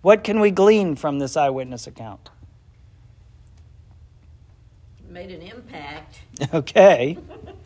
What 0.01 0.23
can 0.23 0.39
we 0.39 0.51
glean 0.51 0.95
from 0.95 1.19
this 1.19 1.37
eyewitness 1.37 1.87
account? 1.87 2.29
Made 5.09 5.31
an 5.31 5.41
impact. 5.41 6.19
Okay. 6.53 7.17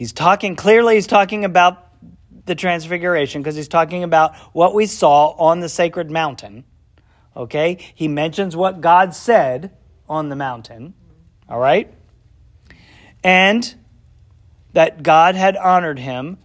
He's 0.00 0.14
talking 0.14 0.56
clearly, 0.56 0.94
he's 0.94 1.06
talking 1.06 1.44
about 1.44 1.86
the 2.46 2.54
transfiguration 2.54 3.42
because 3.42 3.54
he's 3.54 3.68
talking 3.68 4.02
about 4.02 4.34
what 4.54 4.72
we 4.72 4.86
saw 4.86 5.32
on 5.32 5.60
the 5.60 5.68
sacred 5.68 6.10
mountain. 6.10 6.64
Okay? 7.36 7.76
He 7.94 8.08
mentions 8.08 8.56
what 8.56 8.80
God 8.80 9.14
said 9.14 9.76
on 10.08 10.30
the 10.30 10.36
mountain. 10.36 10.94
All 11.50 11.58
right? 11.58 11.92
And 13.22 13.74
that 14.72 15.02
God 15.02 15.34
had 15.34 15.54
honored 15.58 15.98
him 15.98 16.38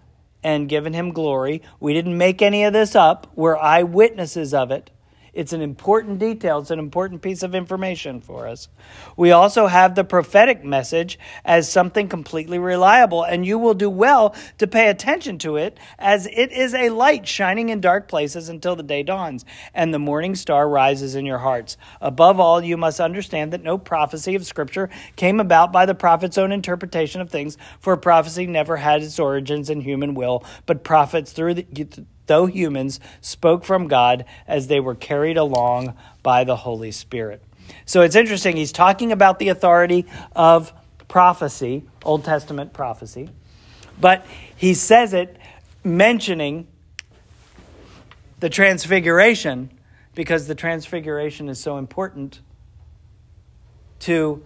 and 0.43 0.67
given 0.67 0.91
him 0.91 1.13
glory. 1.13 1.61
We 1.79 1.93
didn't 1.93 2.17
make 2.17 2.41
any 2.41 2.65
of 2.65 2.73
this 2.73 2.93
up, 2.93 3.31
we're 3.35 3.55
eyewitnesses 3.55 4.53
of 4.53 4.69
it. 4.69 4.91
It's 5.35 5.51
an 5.51 5.61
important 5.61 6.19
detail, 6.19 6.59
it's 6.59 6.71
an 6.71 6.79
important 6.79 7.21
piece 7.21 7.43
of 7.43 7.53
information 7.53 8.21
for 8.21 8.47
us. 8.47 8.69
We 9.17 9.31
also 9.31 9.67
have 9.67 9.93
the 9.93 10.05
prophetic 10.05 10.63
message 10.63 11.19
as 11.43 11.69
something 11.69 12.07
completely 12.07 12.57
reliable, 12.57 13.21
and 13.21 13.45
you 13.45 13.59
will 13.59 13.73
do 13.73 13.89
well 13.89 14.33
to 14.59 14.65
pay 14.65 14.87
attention 14.87 15.37
to 15.39 15.57
it, 15.57 15.77
as 15.99 16.25
it 16.25 16.53
is 16.53 16.73
a 16.73 16.89
light 16.89 17.27
shining 17.27 17.67
in 17.67 17.81
dark 17.81 18.07
places 18.07 18.47
until 18.47 18.77
the 18.77 18.83
day 18.83 19.03
dawns 19.03 19.43
and 19.73 19.93
the 19.93 19.99
morning 19.99 20.35
star 20.35 20.69
rises 20.69 21.15
in 21.15 21.25
your 21.25 21.39
hearts. 21.39 21.75
Above 21.99 22.39
all, 22.39 22.63
you 22.63 22.77
must 22.77 23.01
understand 23.01 23.51
that 23.51 23.61
no 23.61 23.77
prophecy 23.77 24.35
of 24.35 24.45
Scripture 24.45 24.89
came 25.17 25.41
about 25.41 25.73
by 25.73 25.85
the 25.85 25.93
prophet's 25.93 26.37
own 26.37 26.53
interpretation 26.53 27.19
of 27.19 27.29
things, 27.29 27.57
for 27.81 27.97
prophecy 27.97 28.47
never 28.47 28.77
had 28.77 29.03
its 29.03 29.19
origins 29.19 29.69
in 29.69 29.81
human 29.81 30.13
will, 30.13 30.45
but 30.65 30.85
prophets 30.85 31.33
through 31.33 31.55
the 31.55 32.05
though 32.27 32.45
humans, 32.45 32.99
spoke 33.21 33.63
from 33.63 33.87
God 33.87 34.25
as 34.47 34.67
they 34.67 34.79
were 34.79 34.95
carried 34.95 35.37
along 35.37 35.95
by 36.23 36.43
the 36.43 36.55
Holy 36.55 36.91
Spirit. 36.91 37.41
So 37.85 38.01
it's 38.01 38.15
interesting. 38.15 38.57
He's 38.57 38.71
talking 38.71 39.11
about 39.11 39.39
the 39.39 39.49
authority 39.49 40.05
of 40.35 40.73
prophecy, 41.07 41.83
Old 42.03 42.25
Testament 42.25 42.73
prophecy, 42.73 43.29
but 43.99 44.25
he 44.55 44.73
says 44.73 45.13
it 45.13 45.37
mentioning 45.83 46.67
the 48.39 48.49
transfiguration 48.49 49.69
because 50.13 50.47
the 50.47 50.55
transfiguration 50.55 51.49
is 51.49 51.59
so 51.59 51.77
important 51.77 52.39
to 53.99 54.43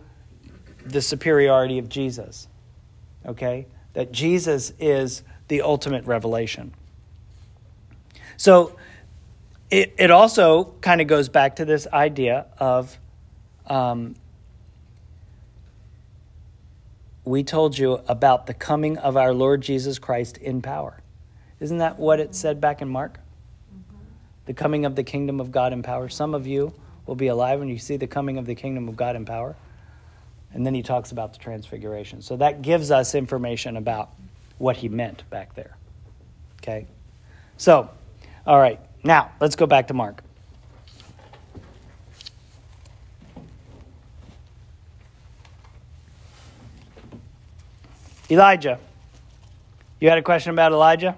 the 0.85 1.01
superiority 1.01 1.79
of 1.79 1.89
Jesus. 1.89 2.47
Okay? 3.25 3.67
That 3.93 4.11
Jesus 4.11 4.73
is 4.79 5.23
the 5.47 5.61
ultimate 5.61 6.05
revelation. 6.05 6.73
So 8.39 8.71
it, 9.69 9.95
it 9.97 10.11
also 10.11 10.73
kind 10.79 11.01
of 11.01 11.07
goes 11.07 11.27
back 11.27 11.57
to 11.57 11.65
this 11.65 11.87
idea 11.91 12.45
of 12.57 12.97
um, 13.67 14.15
we 17.25 17.43
told 17.43 17.77
you 17.77 17.99
about 18.07 18.47
the 18.47 18.53
coming 18.53 18.97
of 18.97 19.17
our 19.17 19.33
Lord 19.33 19.59
Jesus 19.59 19.99
Christ 19.99 20.37
in 20.37 20.61
power. 20.61 21.01
Isn't 21.59 21.79
that 21.79 21.99
what 21.99 22.21
it 22.21 22.33
said 22.33 22.61
back 22.61 22.81
in 22.81 22.87
Mark? 22.87 23.19
The 24.45 24.53
coming 24.53 24.85
of 24.85 24.95
the 24.95 25.03
kingdom 25.03 25.41
of 25.41 25.51
God 25.51 25.73
in 25.73 25.83
power. 25.83 26.07
Some 26.07 26.33
of 26.33 26.47
you 26.47 26.73
will 27.05 27.15
be 27.15 27.27
alive 27.27 27.59
when 27.59 27.67
you 27.67 27.77
see 27.77 27.97
the 27.97 28.07
coming 28.07 28.37
of 28.37 28.45
the 28.45 28.55
kingdom 28.55 28.87
of 28.87 28.95
God 28.95 29.17
in 29.17 29.25
power. 29.25 29.57
And 30.53 30.65
then 30.65 30.73
he 30.73 30.81
talks 30.81 31.11
about 31.11 31.33
the 31.33 31.39
transfiguration. 31.39 32.21
So 32.21 32.37
that 32.37 32.61
gives 32.61 32.89
us 32.89 33.15
information 33.15 33.75
about 33.75 34.11
what 34.59 34.77
he 34.77 34.87
meant 34.87 35.29
back 35.29 35.55
there. 35.55 35.75
Okay? 36.61 36.87
So, 37.57 37.89
all 38.49 38.59
right. 38.59 38.79
Now, 39.03 39.31
let's 39.39 39.55
go 39.55 39.67
back 39.67 39.89
to 39.89 39.93
Mark. 39.93 40.23
Elijah. 48.31 48.79
You 49.99 50.09
had 50.09 50.17
a 50.17 50.23
question 50.23 50.51
about 50.51 50.71
Elijah? 50.71 51.15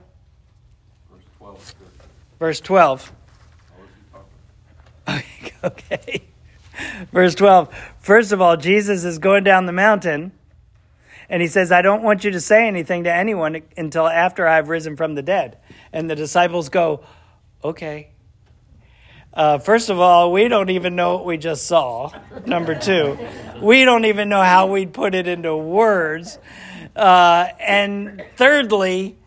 Verse 1.09 1.23
12. 1.38 1.75
Verse 2.38 2.59
12. 2.59 3.11
How 5.07 5.15
is 5.15 5.21
he 5.21 5.49
talking? 5.51 5.57
Okay. 5.63 6.23
Verse 7.13 7.36
12. 7.36 7.73
First 7.99 8.34
of 8.34 8.41
all, 8.41 8.57
Jesus 8.57 9.05
is 9.05 9.19
going 9.19 9.45
down 9.45 9.67
the 9.67 9.71
mountain 9.71 10.34
and 11.29 11.41
he 11.41 11.47
says, 11.47 11.71
I 11.71 11.82
don't 11.82 12.03
want 12.03 12.25
you 12.25 12.32
to 12.32 12.41
say 12.41 12.67
anything 12.67 13.05
to 13.05 13.13
anyone 13.13 13.61
until 13.77 14.05
after 14.05 14.45
I've 14.45 14.67
risen 14.67 14.97
from 14.97 15.15
the 15.15 15.21
dead. 15.21 15.57
And 15.93 16.09
the 16.09 16.15
disciples 16.15 16.67
go, 16.67 17.05
Okay. 17.64 18.09
Uh, 19.34 19.59
first 19.59 19.89
of 19.89 19.99
all, 19.99 20.32
we 20.32 20.47
don't 20.47 20.70
even 20.70 20.95
know 20.95 21.16
what 21.16 21.26
we 21.26 21.38
just 21.38 21.66
saw. 21.66 22.12
Number 22.45 22.76
two, 22.76 23.18
we 23.62 23.86
don't 23.86 24.05
even 24.05 24.28
know 24.28 24.41
how 24.41 24.68
we'd 24.68 24.93
put 24.93 25.16
it 25.16 25.28
into 25.28 25.55
words. 25.55 26.38
Uh, 26.95 27.47
and 27.59 28.24
thirdly, 28.36 29.18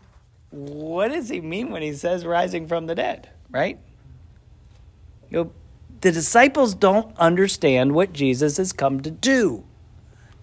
what 0.51 1.07
does 1.11 1.29
he 1.29 1.41
mean 1.41 1.71
when 1.71 1.81
he 1.81 1.93
says 1.93 2.25
rising 2.25 2.67
from 2.67 2.85
the 2.85 2.93
dead, 2.93 3.29
right? 3.49 3.79
You 5.29 5.37
know, 5.37 5.51
the 6.01 6.11
disciples 6.11 6.75
don't 6.75 7.17
understand 7.17 7.95
what 7.95 8.13
Jesus 8.13 8.57
has 8.57 8.73
come 8.73 9.01
to 9.01 9.09
do, 9.09 9.63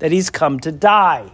that 0.00 0.10
he's 0.10 0.28
come 0.28 0.58
to 0.60 0.72
die. 0.72 1.30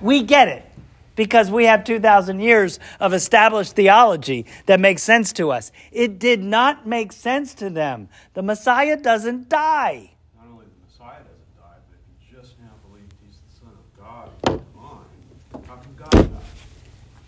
We 0.00 0.22
get 0.24 0.48
it 0.48 0.73
because 1.16 1.50
we 1.50 1.64
have 1.64 1.84
2,000 1.84 2.40
years 2.40 2.78
of 3.00 3.12
established 3.12 3.74
theology 3.76 4.46
that 4.66 4.80
makes 4.80 5.02
sense 5.02 5.32
to 5.34 5.50
us. 5.50 5.72
It 5.92 6.18
did 6.18 6.42
not 6.42 6.86
make 6.86 7.12
sense 7.12 7.54
to 7.54 7.70
them. 7.70 8.08
The 8.34 8.42
Messiah 8.42 8.96
doesn't 8.96 9.48
die. 9.48 10.12
Not 10.36 10.46
only 10.50 10.66
the 10.66 10.86
Messiah 10.86 11.18
doesn't 11.18 11.56
die, 11.56 11.78
but 11.88 11.96
if 11.98 12.32
you 12.32 12.38
just 12.40 12.58
now 12.60 12.70
believe 12.88 13.08
he's 13.24 13.38
the 13.48 13.60
Son 13.60 13.72
of 13.72 13.86
God 13.98 14.30
and 14.46 14.60
divine, 14.72 15.68
how 15.68 15.76
can 15.76 15.94
God 15.96 16.32
die? 16.32 16.40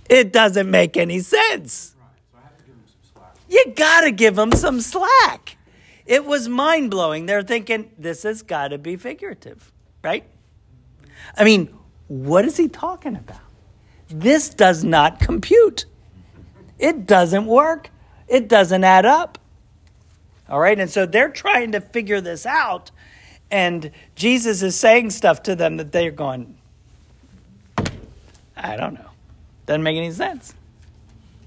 It 0.08 0.32
doesn't 0.32 0.70
make 0.70 0.96
any 0.96 1.20
sense. 1.20 1.94
Right. 1.98 2.08
So 2.32 2.38
I 2.38 2.42
have 2.42 2.56
to 2.58 2.64
give 2.64 2.74
him 2.74 2.82
some 2.86 3.12
slack. 3.14 3.36
You 3.48 3.72
gotta 3.74 4.10
give 4.10 4.38
him 4.38 4.52
some 4.52 4.80
slack. 4.80 5.56
It 6.06 6.24
was 6.24 6.48
mind 6.48 6.90
blowing. 6.90 7.26
They're 7.26 7.42
thinking, 7.42 7.90
this 7.98 8.22
has 8.22 8.42
got 8.42 8.68
to 8.68 8.78
be 8.78 8.94
figurative, 8.94 9.72
right? 10.04 10.24
I 11.36 11.42
mean, 11.42 11.74
what 12.06 12.44
is 12.44 12.56
he 12.56 12.68
talking 12.68 13.16
about? 13.16 13.40
This 14.08 14.48
does 14.48 14.84
not 14.84 15.20
compute. 15.20 15.86
It 16.78 17.06
doesn't 17.06 17.46
work. 17.46 17.90
It 18.28 18.48
doesn't 18.48 18.84
add 18.84 19.06
up. 19.06 19.38
All 20.48 20.60
right, 20.60 20.78
and 20.78 20.90
so 20.90 21.06
they're 21.06 21.30
trying 21.30 21.72
to 21.72 21.80
figure 21.80 22.20
this 22.20 22.46
out, 22.46 22.92
and 23.50 23.90
Jesus 24.14 24.62
is 24.62 24.76
saying 24.76 25.10
stuff 25.10 25.42
to 25.44 25.56
them 25.56 25.76
that 25.78 25.90
they're 25.90 26.12
going, 26.12 26.56
I 28.56 28.76
don't 28.76 28.94
know. 28.94 29.10
Doesn't 29.66 29.82
make 29.82 29.96
any 29.96 30.12
sense. 30.12 30.54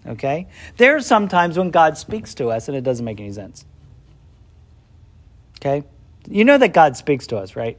Okay? 0.05 0.47
There 0.77 0.95
are 0.95 1.01
some 1.01 1.27
times 1.27 1.57
when 1.57 1.71
God 1.71 1.97
speaks 1.97 2.33
to 2.35 2.49
us 2.49 2.67
and 2.67 2.75
it 2.75 2.83
doesn't 2.83 3.05
make 3.05 3.19
any 3.19 3.31
sense. 3.31 3.65
Okay? 5.59 5.83
You 6.29 6.45
know 6.45 6.57
that 6.57 6.73
God 6.73 6.97
speaks 6.97 7.27
to 7.27 7.37
us, 7.37 7.55
right? 7.55 7.77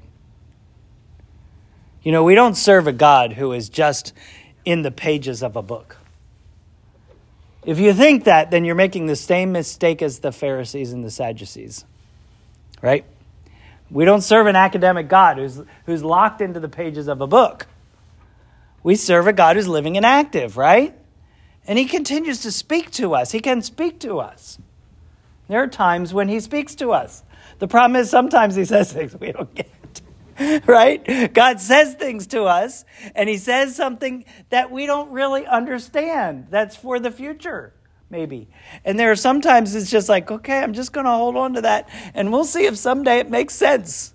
You 2.02 2.12
know, 2.12 2.24
we 2.24 2.34
don't 2.34 2.54
serve 2.56 2.86
a 2.86 2.92
God 2.92 3.34
who 3.34 3.52
is 3.52 3.68
just 3.68 4.12
in 4.64 4.82
the 4.82 4.90
pages 4.90 5.42
of 5.42 5.56
a 5.56 5.62
book. 5.62 5.96
If 7.64 7.78
you 7.78 7.92
think 7.92 8.24
that, 8.24 8.50
then 8.50 8.64
you're 8.64 8.74
making 8.74 9.06
the 9.06 9.16
same 9.16 9.52
mistake 9.52 10.00
as 10.02 10.20
the 10.20 10.32
Pharisees 10.32 10.92
and 10.92 11.04
the 11.04 11.10
Sadducees, 11.10 11.84
right? 12.80 13.04
We 13.90 14.04
don't 14.04 14.22
serve 14.22 14.46
an 14.46 14.56
academic 14.56 15.08
God 15.08 15.36
who's, 15.36 15.60
who's 15.84 16.02
locked 16.02 16.40
into 16.40 16.60
the 16.60 16.68
pages 16.68 17.08
of 17.08 17.20
a 17.20 17.26
book. 17.26 17.66
We 18.82 18.94
serve 18.94 19.26
a 19.26 19.32
God 19.32 19.56
who's 19.56 19.68
living 19.68 19.96
and 19.96 20.06
active, 20.06 20.56
right? 20.56 20.94
And 21.66 21.78
he 21.78 21.84
continues 21.84 22.40
to 22.42 22.52
speak 22.52 22.90
to 22.92 23.14
us. 23.14 23.32
He 23.32 23.40
can 23.40 23.60
speak 23.62 24.00
to 24.00 24.20
us. 24.20 24.58
There 25.48 25.62
are 25.62 25.66
times 25.66 26.14
when 26.14 26.28
he 26.28 26.40
speaks 26.40 26.74
to 26.76 26.92
us. 26.92 27.22
The 27.58 27.68
problem 27.68 28.00
is 28.00 28.08
sometimes 28.08 28.54
he 28.54 28.64
says 28.64 28.92
things 28.92 29.14
we 29.18 29.32
don't 29.32 29.54
get. 29.54 29.68
Right? 30.66 31.32
God 31.34 31.60
says 31.60 31.94
things 31.94 32.26
to 32.28 32.44
us, 32.44 32.84
and 33.14 33.28
he 33.28 33.36
says 33.36 33.76
something 33.76 34.24
that 34.48 34.70
we 34.70 34.86
don't 34.86 35.10
really 35.10 35.46
understand. 35.46 36.46
That's 36.50 36.76
for 36.76 36.98
the 36.98 37.10
future, 37.10 37.74
maybe. 38.08 38.48
And 38.84 38.98
there 38.98 39.10
are 39.10 39.16
sometimes 39.16 39.74
it's 39.74 39.90
just 39.90 40.08
like, 40.08 40.30
okay, 40.30 40.60
I'm 40.60 40.72
just 40.72 40.92
going 40.92 41.04
to 41.04 41.12
hold 41.12 41.36
on 41.36 41.54
to 41.54 41.60
that, 41.62 41.90
and 42.14 42.32
we'll 42.32 42.44
see 42.44 42.64
if 42.64 42.76
someday 42.76 43.18
it 43.18 43.28
makes 43.28 43.54
sense. 43.54 44.14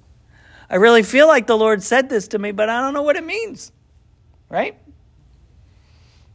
I 0.69 0.77
really 0.77 1.03
feel 1.03 1.27
like 1.27 1.45
the 1.45 1.57
Lord 1.57 1.83
said 1.83 2.09
this 2.09 2.29
to 2.29 2.39
me, 2.39 2.51
but 2.51 2.69
I 2.69 2.81
don't 2.81 2.93
know 2.93 3.03
what 3.03 3.17
it 3.17 3.25
means. 3.25 3.71
Right? 4.49 4.77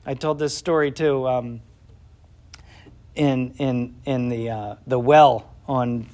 I 0.06 0.14
told 0.14 0.38
this 0.38 0.56
story 0.56 0.92
too 0.92 1.26
um, 1.26 1.60
in 3.16 3.54
in 3.58 3.94
in 4.04 4.28
the 4.28 4.50
uh, 4.50 4.74
the 4.86 4.98
well 4.98 5.50
on 5.66 6.06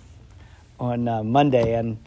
on 0.81 1.09
uh, 1.09 1.23
Monday, 1.23 1.75
and 1.75 1.99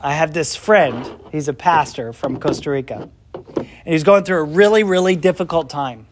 I 0.00 0.14
have 0.14 0.32
this 0.34 0.54
friend. 0.56 1.18
He's 1.32 1.48
a 1.48 1.52
pastor 1.52 2.12
from 2.12 2.38
Costa 2.38 2.70
Rica, 2.70 3.08
and 3.56 3.66
he's 3.84 4.04
going 4.04 4.24
through 4.24 4.38
a 4.38 4.44
really 4.44 4.82
really 4.82 5.16
difficult 5.16 5.70
time 5.70 6.06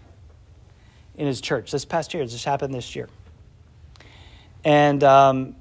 in 1.14 1.26
his 1.26 1.40
church. 1.40 1.70
This 1.70 1.84
past 1.84 2.14
year, 2.14 2.24
this 2.24 2.44
happened 2.44 2.74
this 2.74 2.96
year, 2.96 3.08
and 4.64 5.02
um, 5.04 5.56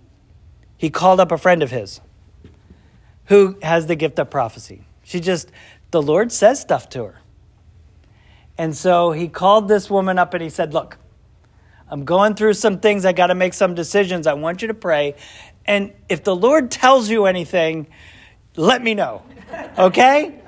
he 0.78 0.90
called 0.90 1.20
up 1.20 1.32
a 1.32 1.38
friend 1.38 1.64
of 1.64 1.72
his 1.72 2.02
who 3.26 3.58
has 3.62 3.88
the 3.88 3.96
gift 3.96 4.20
of 4.20 4.30
prophecy. 4.30 4.84
She 5.04 5.20
just 5.20 5.52
the 5.92 6.02
Lord 6.02 6.32
says 6.32 6.60
stuff 6.60 6.90
to 6.90 7.04
her. 7.06 7.22
And 8.58 8.76
so 8.76 9.12
he 9.12 9.28
called 9.28 9.68
this 9.68 9.90
woman 9.90 10.20
up 10.20 10.34
and 10.34 10.44
he 10.44 10.50
said, 10.50 10.74
Look, 10.74 10.98
I'm 11.90 12.06
going 12.06 12.36
through 12.36 12.54
some 12.54 12.80
things. 12.80 13.06
I 13.06 13.12
got 13.12 13.28
to 13.28 13.36
make 13.36 13.54
some 13.54 13.76
decisions. 13.76 14.28
I 14.28 14.34
want 14.34 14.62
you 14.62 14.70
to 14.70 14.74
pray. 14.74 15.16
And 15.66 15.94
if 16.10 16.24
the 16.24 16.36
Lord 16.36 16.72
tells 16.72 17.10
you 17.10 17.26
anything, 17.26 17.88
let 18.56 18.82
me 18.82 18.94
know. 18.94 19.24
Okay? 19.78 20.42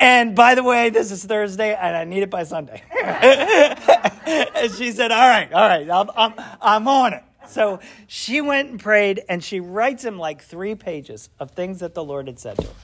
And 0.00 0.34
by 0.34 0.54
the 0.54 0.62
way, 0.62 0.90
this 0.90 1.10
is 1.10 1.24
Thursday 1.24 1.74
and 1.74 1.96
I 1.96 2.04
need 2.04 2.22
it 2.22 2.30
by 2.30 2.44
Sunday. 2.44 2.82
and 3.02 4.72
she 4.72 4.92
said, 4.92 5.10
All 5.10 5.28
right, 5.28 5.52
all 5.52 5.68
right, 5.68 5.90
I'm, 5.90 6.10
I'm, 6.16 6.34
I'm 6.60 6.88
on 6.88 7.14
it. 7.14 7.24
So 7.48 7.80
she 8.06 8.40
went 8.40 8.70
and 8.70 8.80
prayed 8.80 9.22
and 9.28 9.42
she 9.42 9.60
writes 9.60 10.04
him 10.04 10.18
like 10.18 10.42
three 10.42 10.74
pages 10.74 11.30
of 11.40 11.50
things 11.52 11.80
that 11.80 11.94
the 11.94 12.04
Lord 12.04 12.26
had 12.26 12.38
said 12.38 12.58
to 12.58 12.66
her. 12.66 12.74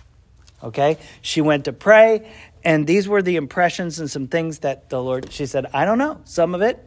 Okay? 0.64 0.98
She 1.20 1.40
went 1.42 1.66
to 1.66 1.72
pray, 1.72 2.32
and 2.64 2.86
these 2.86 3.06
were 3.06 3.20
the 3.20 3.36
impressions 3.36 4.00
and 4.00 4.10
some 4.10 4.28
things 4.28 4.60
that 4.60 4.88
the 4.88 5.02
Lord, 5.02 5.30
she 5.30 5.44
said, 5.44 5.66
I 5.74 5.84
don't 5.84 5.98
know, 5.98 6.20
some 6.24 6.54
of 6.54 6.62
it. 6.62 6.82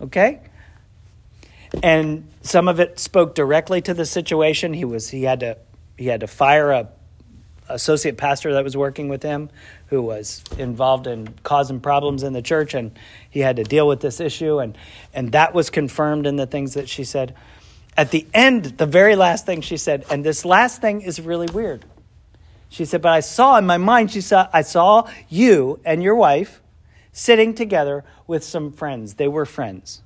Okay? 0.00 0.40
And 1.82 2.28
some 2.42 2.68
of 2.68 2.80
it 2.80 2.98
spoke 2.98 3.34
directly 3.34 3.80
to 3.82 3.94
the 3.94 4.06
situation. 4.06 4.72
He 4.72 4.84
was 4.84 5.08
he 5.08 5.22
had 5.24 5.40
to 5.40 5.58
he 5.96 6.06
had 6.06 6.20
to 6.20 6.26
fire 6.26 6.70
a 6.70 6.88
associate 7.68 8.18
pastor 8.18 8.52
that 8.52 8.62
was 8.62 8.76
working 8.76 9.08
with 9.08 9.22
him 9.22 9.48
who 9.86 10.02
was 10.02 10.44
involved 10.58 11.06
in 11.06 11.34
causing 11.44 11.80
problems 11.80 12.22
in 12.22 12.34
the 12.34 12.42
church 12.42 12.74
and 12.74 12.98
he 13.30 13.40
had 13.40 13.56
to 13.56 13.64
deal 13.64 13.88
with 13.88 14.00
this 14.00 14.20
issue 14.20 14.58
and 14.58 14.76
and 15.14 15.32
that 15.32 15.54
was 15.54 15.70
confirmed 15.70 16.26
in 16.26 16.36
the 16.36 16.44
things 16.44 16.74
that 16.74 16.90
she 16.90 17.04
said 17.04 17.34
at 17.96 18.10
the 18.10 18.26
end 18.34 18.66
the 18.76 18.84
very 18.84 19.16
last 19.16 19.46
thing 19.46 19.62
she 19.62 19.78
said 19.78 20.04
and 20.10 20.22
this 20.22 20.44
last 20.44 20.82
thing 20.82 21.00
is 21.00 21.18
really 21.22 21.46
weird 21.54 21.86
she 22.74 22.84
said, 22.84 23.02
But 23.02 23.12
I 23.12 23.20
saw 23.20 23.56
in 23.56 23.66
my 23.66 23.76
mind, 23.76 24.10
she 24.10 24.20
saw, 24.20 24.48
I 24.52 24.62
saw 24.62 25.08
you 25.28 25.78
and 25.84 26.02
your 26.02 26.16
wife 26.16 26.60
sitting 27.12 27.54
together 27.54 28.02
with 28.26 28.42
some 28.42 28.72
friends. 28.72 29.14
They 29.14 29.28
were 29.28 29.46
friends. 29.46 30.02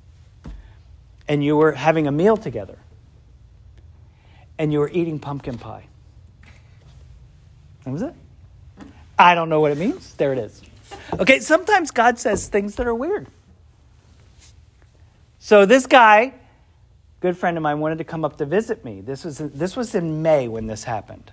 And 1.28 1.44
you 1.44 1.56
were 1.56 1.72
having 1.72 2.06
a 2.06 2.12
meal 2.12 2.36
together. 2.36 2.78
And 4.58 4.72
you 4.72 4.80
were 4.80 4.90
eating 4.90 5.18
pumpkin 5.18 5.58
pie. 5.58 5.86
That 7.84 7.92
was 7.92 8.02
it. 8.02 8.14
I 9.18 9.34
don't 9.34 9.48
know 9.48 9.60
what 9.60 9.72
it 9.72 9.78
means. 9.78 10.14
There 10.14 10.32
it 10.32 10.38
is. 10.38 10.62
Okay, 11.18 11.40
sometimes 11.40 11.90
God 11.90 12.18
says 12.18 12.48
things 12.48 12.76
that 12.76 12.86
are 12.86 12.94
weird. 12.94 13.26
So 15.38 15.66
this 15.66 15.86
guy 15.86 16.34
good 17.20 17.36
friend 17.36 17.56
of 17.56 17.62
mine 17.62 17.80
wanted 17.80 17.98
to 17.98 18.04
come 18.04 18.24
up 18.24 18.36
to 18.36 18.46
visit 18.46 18.84
me. 18.84 19.00
This 19.00 19.24
was, 19.24 19.38
this 19.38 19.76
was 19.76 19.94
in 19.94 20.22
May 20.22 20.48
when 20.48 20.66
this 20.66 20.84
happened. 20.84 21.32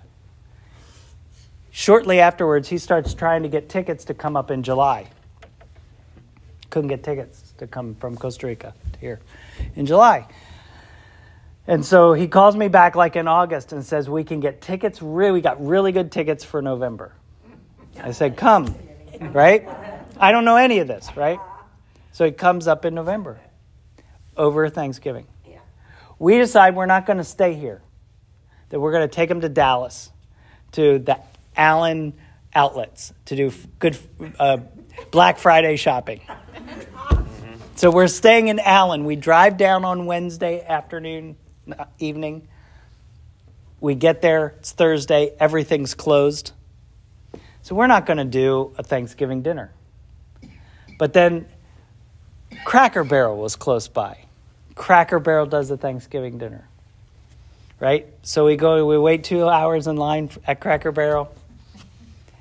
Shortly 1.70 2.20
afterwards, 2.20 2.68
he 2.68 2.78
starts 2.78 3.14
trying 3.14 3.42
to 3.42 3.48
get 3.48 3.68
tickets 3.68 4.04
to 4.06 4.14
come 4.14 4.36
up 4.36 4.50
in 4.50 4.62
July. 4.62 5.10
Couldn't 6.70 6.88
get 6.88 7.04
tickets 7.04 7.45
to 7.58 7.66
come 7.66 7.94
from 7.94 8.16
Costa 8.16 8.46
Rica 8.46 8.74
to 8.92 8.98
here 8.98 9.20
in 9.74 9.86
July. 9.86 10.26
And 11.66 11.84
so 11.84 12.12
he 12.12 12.28
calls 12.28 12.54
me 12.56 12.68
back 12.68 12.94
like 12.94 13.16
in 13.16 13.26
August 13.26 13.72
and 13.72 13.84
says, 13.84 14.08
We 14.08 14.24
can 14.24 14.40
get 14.40 14.60
tickets. 14.60 15.02
Really, 15.02 15.32
we 15.32 15.40
got 15.40 15.64
really 15.64 15.92
good 15.92 16.12
tickets 16.12 16.44
for 16.44 16.62
November. 16.62 17.12
I 18.00 18.12
said, 18.12 18.36
Come, 18.36 18.74
right? 19.20 19.68
I 20.18 20.32
don't 20.32 20.44
know 20.44 20.56
any 20.56 20.78
of 20.78 20.88
this, 20.88 21.16
right? 21.16 21.40
So 22.12 22.24
he 22.24 22.32
comes 22.32 22.68
up 22.68 22.84
in 22.84 22.94
November 22.94 23.40
over 24.36 24.68
Thanksgiving. 24.68 25.26
We 26.18 26.38
decide 26.38 26.74
we're 26.74 26.86
not 26.86 27.04
going 27.04 27.18
to 27.18 27.24
stay 27.24 27.54
here, 27.54 27.82
that 28.70 28.80
we're 28.80 28.92
going 28.92 29.06
to 29.06 29.14
take 29.14 29.30
him 29.30 29.42
to 29.42 29.48
Dallas, 29.48 30.10
to 30.72 30.98
the 30.98 31.18
Allen 31.56 32.14
outlets 32.54 33.12
to 33.26 33.36
do 33.36 33.52
good 33.78 33.98
uh, 34.38 34.58
Black 35.10 35.38
Friday 35.38 35.76
shopping. 35.76 36.22
So 37.76 37.90
we're 37.90 38.08
staying 38.08 38.48
in 38.48 38.58
Allen. 38.58 39.04
We 39.04 39.16
drive 39.16 39.58
down 39.58 39.84
on 39.84 40.06
Wednesday 40.06 40.64
afternoon, 40.64 41.36
evening. 41.98 42.48
We 43.80 43.94
get 43.94 44.22
there, 44.22 44.54
it's 44.58 44.72
Thursday, 44.72 45.34
everything's 45.38 45.92
closed. 45.92 46.52
So 47.60 47.74
we're 47.74 47.86
not 47.86 48.06
going 48.06 48.16
to 48.16 48.24
do 48.24 48.72
a 48.78 48.82
Thanksgiving 48.82 49.42
dinner. 49.42 49.72
But 50.98 51.12
then 51.12 51.44
Cracker 52.64 53.04
Barrel 53.04 53.36
was 53.36 53.56
close 53.56 53.88
by. 53.88 54.24
Cracker 54.74 55.18
Barrel 55.18 55.44
does 55.44 55.68
the 55.68 55.76
Thanksgiving 55.76 56.38
dinner. 56.38 56.66
Right? 57.78 58.06
So 58.22 58.46
we 58.46 58.56
go, 58.56 58.86
we 58.86 58.96
wait 58.96 59.22
two 59.22 59.46
hours 59.46 59.86
in 59.86 59.96
line 59.96 60.30
at 60.46 60.60
Cracker 60.60 60.92
Barrel. 60.92 61.30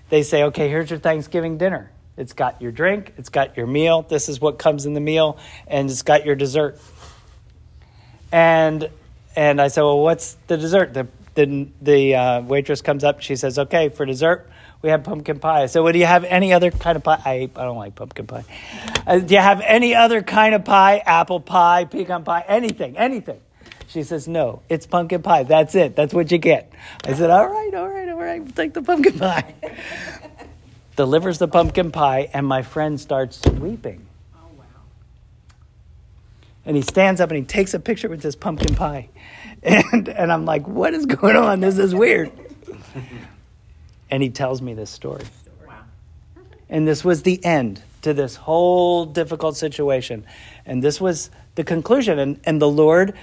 They 0.08 0.24
say, 0.24 0.44
okay, 0.44 0.70
here's 0.70 0.90
your 0.90 1.00
Thanksgiving 1.00 1.58
dinner. 1.58 1.92
It's 2.18 2.34
got 2.34 2.62
your 2.62 2.72
drink, 2.72 3.14
it's 3.18 3.30
got 3.30 3.58
your 3.58 3.68
meal, 3.68 4.04
this 4.04 4.30
is 4.30 4.40
what 4.40 4.58
comes 4.58 4.86
in 4.86 4.94
the 4.94 5.02
meal, 5.02 5.38
and 5.68 5.90
it's 5.90 6.02
got 6.02 6.26
your 6.26 6.36
dessert. 6.36 6.80
And 8.32 8.90
and 9.36 9.62
I 9.62 9.68
said, 9.68 9.82
well, 9.82 10.00
what's 10.00 10.38
the 10.48 10.58
dessert? 10.58 10.94
The 10.94 11.08
the, 11.36 11.68
the 11.82 12.16
uh, 12.16 12.42
waitress 12.42 12.82
comes 12.82 13.04
up. 13.04 13.22
She 13.22 13.36
says, 13.36 13.60
okay, 13.60 13.90
for 13.90 14.06
dessert, 14.06 14.50
we 14.82 14.90
have 14.90 15.04
pumpkin 15.04 15.40
pie. 15.40 15.68
So, 15.68 15.84
well, 15.84 15.94
do 15.94 16.00
you 16.00 16.06
have 16.06 16.24
any 16.24 16.54
other 16.54 16.72
kind 16.72 16.96
of 16.96 17.04
pie? 17.04 17.22
I, 17.26 17.50
I 17.56 17.64
don't 17.64 17.78
like 17.78 17.96
pumpkin 17.96 18.26
pie. 18.26 18.46
Uh, 19.06 19.20
do 19.20 19.34
you 19.34 19.42
have 19.42 19.62
any 19.62 19.96
other 19.96 20.22
kind 20.22 20.56
of 20.56 20.64
pie? 20.64 21.04
Apple 21.06 21.42
pie, 21.42 21.86
pecan 21.86 22.24
pie, 22.24 22.44
anything, 22.48 22.98
anything. 22.98 23.42
She 23.88 24.04
says, 24.04 24.28
no, 24.28 24.62
it's 24.70 24.88
pumpkin 24.88 25.22
pie. 25.22 25.44
That's 25.44 25.76
it. 25.76 25.96
That's 25.96 26.14
what 26.14 26.32
you 26.32 26.38
get. 26.38 26.72
I 27.04 27.14
said, 27.14 27.30
all 27.30 27.48
right, 27.48 27.74
all 27.74 27.88
right, 27.88 28.10
all 28.10 28.20
right, 28.20 28.56
take 28.56 28.74
the 28.74 28.82
pumpkin 28.82 29.20
pie. 29.20 29.56
Delivers 30.96 31.40
the 31.40 31.48
pumpkin 31.48 31.92
pie, 31.92 32.30
and 32.34 32.48
my 32.48 32.62
friend 32.62 33.00
starts 33.00 33.46
weeping. 33.46 34.06
Oh, 34.36 34.48
wow. 34.58 34.64
And 36.66 36.76
he 36.76 36.82
stands 36.82 37.20
up 37.20 37.30
and 37.32 37.38
he 37.38 37.44
takes 37.44 37.74
a 37.74 37.80
picture 37.80 38.08
with 38.08 38.22
this 38.22 38.36
pumpkin 38.36 38.76
pie. 38.76 39.10
And, 39.64 40.10
and 40.10 40.32
I'm 40.32 40.46
like, 40.46 40.68
what 40.68 40.94
is 40.94 41.08
going 41.08 41.36
on? 41.36 41.60
This 41.60 41.80
is 41.80 41.96
weird. 41.96 42.32
and 44.12 44.22
he 44.22 44.30
tells 44.30 44.62
me 44.62 44.76
this 44.76 44.92
story. 44.92 45.24
Wow. 45.68 45.74
And 46.70 46.88
this 46.88 47.04
was 47.04 47.24
the 47.24 47.44
end 47.44 47.82
to 48.04 48.14
this 48.14 48.36
whole 48.36 49.06
difficult 49.06 49.58
situation. 49.58 50.24
And 50.68 50.84
this 50.84 51.02
was 51.02 51.32
the 51.56 51.64
conclusion. 51.64 52.20
And, 52.20 52.40
and 52.44 52.62
the 52.62 52.70
Lord 52.70 53.16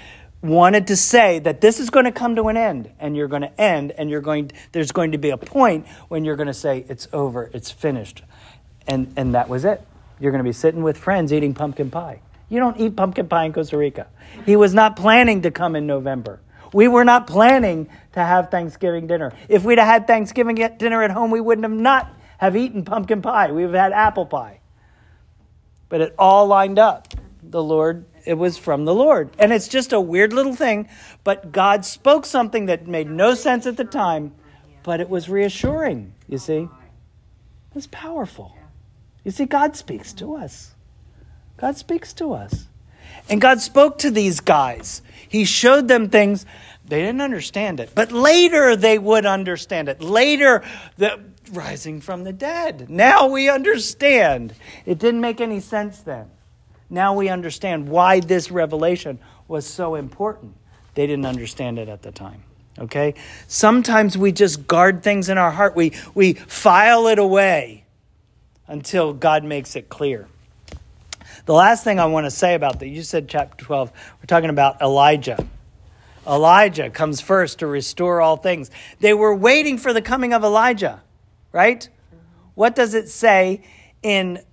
wanted 0.43 0.87
to 0.87 0.97
say 0.97 1.39
that 1.39 1.61
this 1.61 1.79
is 1.79 1.89
going 1.89 2.05
to 2.05 2.11
come 2.11 2.35
to 2.35 2.49
an 2.49 2.57
end 2.57 2.91
and 2.99 3.15
you're 3.15 3.29
going 3.29 3.41
to 3.41 3.61
end 3.61 3.91
and 3.91 4.09
you're 4.09 4.21
going 4.21 4.51
there's 4.73 4.91
going 4.91 5.13
to 5.13 5.17
be 5.17 5.29
a 5.29 5.37
point 5.37 5.87
when 6.09 6.25
you're 6.25 6.35
going 6.35 6.47
to 6.47 6.53
say 6.53 6.85
it's 6.89 7.07
over 7.13 7.49
it's 7.53 7.71
finished. 7.71 8.23
And 8.85 9.13
and 9.15 9.33
that 9.33 9.47
was 9.47 9.63
it. 9.63 9.81
You're 10.19 10.31
going 10.31 10.43
to 10.43 10.47
be 10.47 10.53
sitting 10.53 10.83
with 10.83 10.97
friends 10.97 11.31
eating 11.31 11.53
pumpkin 11.53 11.89
pie. 11.89 12.21
You 12.49 12.59
don't 12.59 12.77
eat 12.79 12.95
pumpkin 12.95 13.27
pie 13.27 13.45
in 13.45 13.53
costa 13.53 13.77
rica. 13.77 14.07
He 14.45 14.55
was 14.57 14.73
not 14.73 14.97
planning 14.97 15.43
to 15.43 15.51
come 15.51 15.75
in 15.75 15.87
november. 15.87 16.41
We 16.73 16.87
were 16.87 17.05
not 17.05 17.25
planning 17.25 17.87
to 18.13 18.19
have 18.19 18.51
thanksgiving 18.51 19.07
dinner. 19.07 19.31
If 19.47 19.63
we'd 19.63 19.77
have 19.77 19.87
had 19.87 20.07
thanksgiving 20.07 20.55
dinner 20.55 21.03
at 21.03 21.11
home 21.11 21.31
we 21.31 21.39
wouldn't 21.39 21.63
have 21.63 21.71
not 21.71 22.13
have 22.37 22.57
eaten 22.57 22.83
pumpkin 22.83 23.21
pie. 23.21 23.51
We 23.51 23.65
would 23.65 23.73
have 23.73 23.91
had 23.91 23.93
apple 23.93 24.25
pie. 24.25 24.59
But 25.87 26.01
it 26.01 26.15
all 26.19 26.47
lined 26.47 26.79
up 26.79 27.07
the 27.49 27.63
lord 27.63 28.05
it 28.25 28.35
was 28.35 28.57
from 28.57 28.85
the 28.85 28.93
Lord. 28.93 29.31
And 29.37 29.51
it's 29.51 29.67
just 29.67 29.93
a 29.93 29.99
weird 29.99 30.33
little 30.33 30.55
thing, 30.55 30.87
but 31.23 31.51
God 31.51 31.85
spoke 31.85 32.25
something 32.25 32.67
that 32.67 32.87
made 32.87 33.09
no 33.09 33.33
sense 33.33 33.65
at 33.65 33.77
the 33.77 33.83
time, 33.83 34.33
but 34.83 34.99
it 34.99 35.09
was 35.09 35.29
reassuring, 35.29 36.13
you 36.27 36.37
see? 36.37 36.63
It 36.63 37.75
was 37.75 37.87
powerful. 37.87 38.55
You 39.23 39.31
see, 39.31 39.45
God 39.45 39.75
speaks 39.75 40.13
to 40.13 40.35
us. 40.35 40.75
God 41.57 41.77
speaks 41.77 42.13
to 42.13 42.33
us. 42.33 42.67
And 43.29 43.39
God 43.39 43.61
spoke 43.61 43.99
to 43.99 44.11
these 44.11 44.39
guys. 44.39 45.01
He 45.27 45.45
showed 45.45 45.87
them 45.87 46.09
things. 46.09 46.45
They 46.85 47.01
didn't 47.01 47.21
understand 47.21 47.79
it. 47.79 47.91
But 47.95 48.11
later 48.11 48.75
they 48.75 48.97
would 48.97 49.25
understand 49.25 49.87
it. 49.87 50.01
Later, 50.01 50.63
the 50.97 51.19
rising 51.51 52.01
from 52.01 52.23
the 52.23 52.33
dead. 52.33 52.89
Now 52.89 53.27
we 53.27 53.49
understand. 53.49 54.53
It 54.85 54.99
didn't 54.99 55.21
make 55.21 55.39
any 55.39 55.59
sense 55.59 55.99
then. 55.99 56.29
Now 56.93 57.15
we 57.15 57.27
understand 57.27 57.89
why 57.89 58.19
this 58.19 58.51
revelation 58.51 59.17
was 59.47 59.65
so 59.65 59.95
important. 59.95 60.53
They 60.93 61.07
didn't 61.07 61.25
understand 61.25 61.79
it 61.79 61.89
at 61.89 62.03
the 62.03 62.11
time. 62.11 62.43
Okay? 62.77 63.15
Sometimes 63.47 64.15
we 64.15 64.31
just 64.31 64.67
guard 64.67 65.01
things 65.01 65.27
in 65.27 65.39
our 65.39 65.49
heart. 65.49 65.75
We, 65.75 65.93
we 66.13 66.33
file 66.33 67.07
it 67.07 67.17
away 67.17 67.85
until 68.67 69.11
God 69.11 69.43
makes 69.43 69.75
it 69.75 69.89
clear. 69.89 70.27
The 71.47 71.55
last 71.55 71.83
thing 71.83 71.99
I 71.99 72.05
want 72.05 72.27
to 72.27 72.31
say 72.31 72.53
about 72.53 72.79
that, 72.79 72.87
you 72.87 73.01
said 73.01 73.27
chapter 73.27 73.65
12, 73.65 73.91
we're 73.91 74.27
talking 74.27 74.51
about 74.51 74.79
Elijah. 74.79 75.43
Elijah 76.27 76.91
comes 76.91 77.21
first 77.21 77.57
to 77.59 77.65
restore 77.65 78.21
all 78.21 78.37
things. 78.37 78.69
They 78.99 79.15
were 79.15 79.33
waiting 79.33 79.79
for 79.79 79.93
the 79.93 80.01
coming 80.03 80.31
of 80.31 80.43
Elijah, 80.43 81.01
right? 81.51 81.89
What 82.53 82.75
does 82.75 82.93
it 82.93 83.09
say 83.09 83.63
in, 84.03 84.43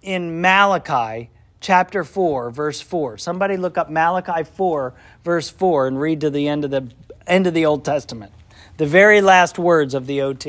in 0.00 0.40
Malachi 0.40 1.28
chapter 1.64 2.04
4 2.04 2.50
verse 2.50 2.82
4 2.82 3.16
somebody 3.16 3.56
look 3.56 3.78
up 3.78 3.88
malachi 3.88 4.44
4 4.44 4.92
verse 5.24 5.48
4 5.48 5.86
and 5.86 5.98
read 5.98 6.20
to 6.20 6.28
the 6.28 6.46
end 6.46 6.62
of 6.62 6.70
the 6.70 6.86
end 7.26 7.46
of 7.46 7.54
the 7.54 7.64
old 7.64 7.82
testament 7.82 8.30
the 8.76 8.84
very 8.84 9.22
last 9.22 9.58
words 9.58 9.94
of 9.94 10.06
the 10.06 10.20
ot 10.20 10.46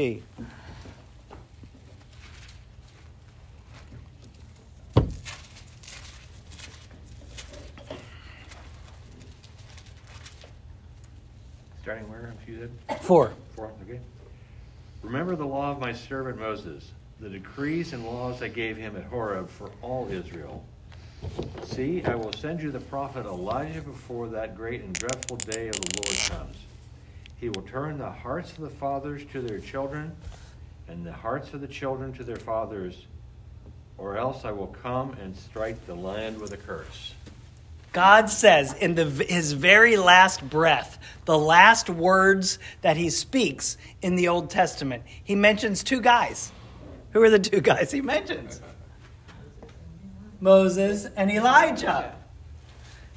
Starting 11.82 12.09
where, 12.09 12.34
if 12.41 12.49
you 12.49 12.57
did? 12.57 12.72
4 12.99 13.32
Four, 13.55 13.72
okay. 13.88 14.01
Remember 15.01 15.38
the 15.38 15.45
law 15.45 15.72
of 15.72 15.80
my 15.80 15.93
servant 15.93 16.38
Moses, 16.38 16.91
the 17.22 17.30
decrees 17.30 17.93
and 17.93 18.05
laws 18.05 18.41
I 18.41 18.49
gave 18.49 18.76
him 18.76 18.97
at 18.97 19.05
Horeb 19.05 19.49
for 19.49 19.72
all 19.82 20.09
Israel. 20.11 20.66
See, 21.64 22.04
I 22.04 22.16
will 22.16 22.34
send 22.34 22.62
you 22.62 22.72
the 22.72 22.80
prophet 22.80 23.26
Elijah 23.26 23.82
before 23.82 24.30
that 24.30 24.56
great 24.56 24.82
and 24.82 24.94
dreadful 24.94 25.38
day 25.38 25.68
of 25.68 25.76
the 25.76 26.02
Lord 26.02 26.18
comes. 26.30 26.58
He 27.38 27.50
will 27.50 27.64
turn 27.64 27.98
the 27.98 28.10
hearts 28.10 28.52
of 28.54 28.60
the 28.60 28.70
fathers 28.70 29.24
to 29.34 29.42
their 29.42 29.60
children, 29.60 30.16
and 30.88 31.06
the 31.06 31.12
hearts 31.12 31.54
of 31.54 31.62
the 31.62 31.68
children 31.68 32.14
to 32.14 32.24
their 32.24 32.38
fathers, 32.38 33.06
or 33.98 34.18
else 34.18 34.46
I 34.46 34.52
will 34.52 34.68
come 34.68 35.14
and 35.22 35.36
strike 35.36 35.86
the 35.86 35.96
land 35.96 36.40
with 36.40 36.54
a 36.54 36.58
curse. 36.58 37.14
God 37.92 38.30
says 38.30 38.74
in 38.74 38.96
the, 38.96 39.06
his 39.06 39.54
very 39.54 39.96
last 39.96 40.48
breath, 40.50 40.98
the 41.26 41.38
last 41.38 41.90
words 41.90 42.60
that 42.82 42.98
he 42.98 43.10
speaks 43.10 43.78
in 44.02 44.16
the 44.16 44.28
Old 44.28 44.50
Testament, 44.50 45.04
he 45.24 45.36
mentions 45.36 45.84
two 45.84 46.02
guys. 46.02 46.52
Who 47.12 47.24
are 47.24 47.30
the 47.30 47.40
two 47.40 47.62
guys 47.62 47.92
he 47.92 48.02
mentions? 48.02 48.62
Moses 50.46 51.08
and 51.18 51.32
Elijah. 51.32 52.14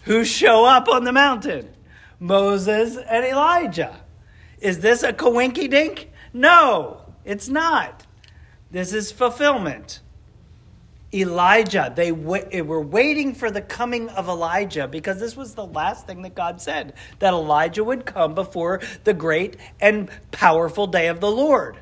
Who 0.05 0.25
show 0.25 0.65
up 0.65 0.89
on 0.89 1.05
the 1.05 1.13
mountain? 1.13 1.69
Moses 2.19 2.97
and 2.97 3.23
Elijah. 3.23 4.01
Is 4.61 4.81
this 4.81 5.03
a 5.03 5.13
coinky 5.13 5.69
dink? 5.69 6.11
No, 6.33 7.03
it's 7.27 7.51
not. 7.51 8.07
This 8.71 8.95
is 8.95 9.13
fulfillment. 9.13 10.01
Elijah, 11.13 11.93
they 11.95 12.13
w- 12.13 12.49
eh, 12.51 12.63
were 12.63 12.81
waiting 12.81 13.35
for 13.35 13.51
the 13.51 13.61
coming 13.61 14.09
of 14.09 14.27
Elijah 14.27 14.89
because 14.89 15.21
this 15.21 15.37
was 15.37 15.55
the 15.55 15.67
last 15.67 16.07
thing 16.07 16.23
that 16.23 16.35
God 16.35 16.63
said 16.63 16.95
that 17.19 17.35
Elijah 17.35 17.85
would 17.85 18.07
come 18.07 18.35
before 18.35 18.81
the 19.05 19.13
great 19.13 19.59
and 19.81 20.09
powerful 20.31 20.87
day 20.87 21.09
of 21.09 21.21
the 21.21 21.31
Lord. 21.31 21.79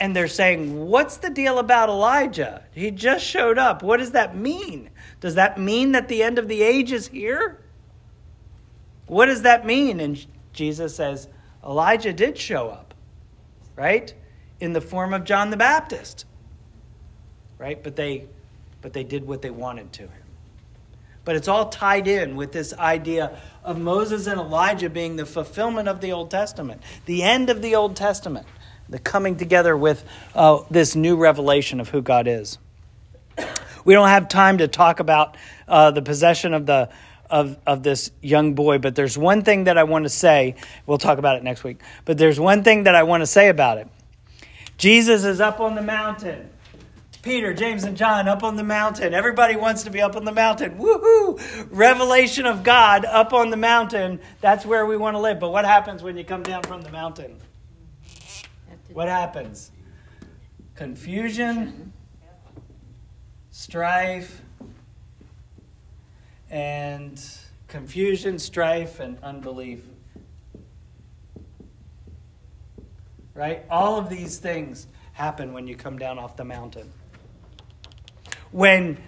And 0.00 0.14
they're 0.14 0.28
saying, 0.28 0.86
What's 0.86 1.16
the 1.16 1.30
deal 1.30 1.58
about 1.58 1.88
Elijah? 1.88 2.62
He 2.72 2.90
just 2.90 3.24
showed 3.24 3.58
up. 3.58 3.82
What 3.82 3.98
does 3.98 4.12
that 4.12 4.36
mean? 4.36 4.90
Does 5.20 5.34
that 5.34 5.58
mean 5.58 5.92
that 5.92 6.08
the 6.08 6.22
end 6.22 6.38
of 6.38 6.48
the 6.48 6.62
age 6.62 6.92
is 6.92 7.08
here? 7.08 7.58
What 9.06 9.26
does 9.26 9.42
that 9.42 9.66
mean? 9.66 10.00
And 10.00 10.24
Jesus 10.52 10.94
says, 10.94 11.28
Elijah 11.64 12.12
did 12.12 12.38
show 12.38 12.68
up, 12.68 12.94
right? 13.74 14.14
In 14.60 14.72
the 14.72 14.80
form 14.80 15.14
of 15.14 15.24
John 15.24 15.50
the 15.50 15.56
Baptist. 15.56 16.24
Right? 17.58 17.82
But 17.82 17.96
they 17.96 18.26
but 18.80 18.92
they 18.92 19.02
did 19.02 19.26
what 19.26 19.42
they 19.42 19.50
wanted 19.50 19.92
to 19.94 20.02
him. 20.02 20.22
But 21.24 21.34
it's 21.34 21.48
all 21.48 21.68
tied 21.68 22.06
in 22.06 22.36
with 22.36 22.52
this 22.52 22.72
idea 22.72 23.38
of 23.64 23.78
Moses 23.78 24.28
and 24.28 24.40
Elijah 24.40 24.88
being 24.88 25.16
the 25.16 25.26
fulfillment 25.26 25.88
of 25.88 26.00
the 26.00 26.12
Old 26.12 26.30
Testament, 26.30 26.80
the 27.06 27.24
end 27.24 27.50
of 27.50 27.60
the 27.60 27.74
Old 27.74 27.96
Testament 27.96 28.46
the 28.88 28.98
coming 28.98 29.36
together 29.36 29.76
with 29.76 30.04
uh, 30.34 30.62
this 30.70 30.96
new 30.96 31.16
revelation 31.16 31.80
of 31.80 31.88
who 31.88 32.02
God 32.02 32.26
is. 32.26 32.58
We 33.84 33.94
don't 33.94 34.08
have 34.08 34.28
time 34.28 34.58
to 34.58 34.68
talk 34.68 35.00
about 35.00 35.36
uh, 35.66 35.90
the 35.90 36.02
possession 36.02 36.54
of 36.54 36.66
the 36.66 36.90
of, 37.30 37.58
of 37.66 37.82
this 37.82 38.10
young 38.22 38.54
boy, 38.54 38.78
but 38.78 38.94
there's 38.94 39.18
one 39.18 39.42
thing 39.42 39.64
that 39.64 39.76
I 39.76 39.84
want 39.84 40.04
to 40.04 40.08
say. 40.08 40.54
We'll 40.86 40.98
talk 40.98 41.18
about 41.18 41.36
it 41.36 41.42
next 41.42 41.62
week. 41.62 41.80
But 42.04 42.18
there's 42.18 42.40
one 42.40 42.64
thing 42.64 42.84
that 42.84 42.94
I 42.94 43.02
want 43.02 43.20
to 43.20 43.26
say 43.26 43.48
about 43.48 43.78
it. 43.78 43.88
Jesus 44.78 45.24
is 45.24 45.40
up 45.40 45.60
on 45.60 45.74
the 45.74 45.82
mountain. 45.82 46.50
Peter, 47.22 47.52
James, 47.52 47.84
and 47.84 47.96
John 47.96 48.28
up 48.28 48.42
on 48.42 48.56
the 48.56 48.64
mountain. 48.64 49.12
Everybody 49.12 49.56
wants 49.56 49.82
to 49.82 49.90
be 49.90 50.00
up 50.00 50.16
on 50.16 50.24
the 50.24 50.32
mountain. 50.32 50.78
Woohoo! 50.78 51.68
Revelation 51.70 52.46
of 52.46 52.62
God 52.62 53.04
up 53.04 53.32
on 53.32 53.50
the 53.50 53.56
mountain. 53.56 54.20
That's 54.40 54.64
where 54.64 54.86
we 54.86 54.96
want 54.96 55.14
to 55.14 55.20
live. 55.20 55.40
But 55.40 55.50
what 55.50 55.64
happens 55.64 56.02
when 56.02 56.16
you 56.16 56.24
come 56.24 56.42
down 56.42 56.62
from 56.62 56.80
the 56.80 56.90
mountain? 56.90 57.36
What 58.98 59.06
happens? 59.06 59.70
Confusion, 60.74 61.92
strife, 63.52 64.42
and 66.50 67.24
confusion, 67.68 68.40
strife, 68.40 68.98
and 68.98 69.16
unbelief. 69.22 69.84
Right? 73.34 73.64
All 73.70 74.00
of 74.00 74.08
these 74.08 74.38
things 74.38 74.88
happen 75.12 75.52
when 75.52 75.68
you 75.68 75.76
come 75.76 75.96
down 75.96 76.18
off 76.18 76.36
the 76.36 76.44
mountain. 76.44 76.90
When 78.50 78.98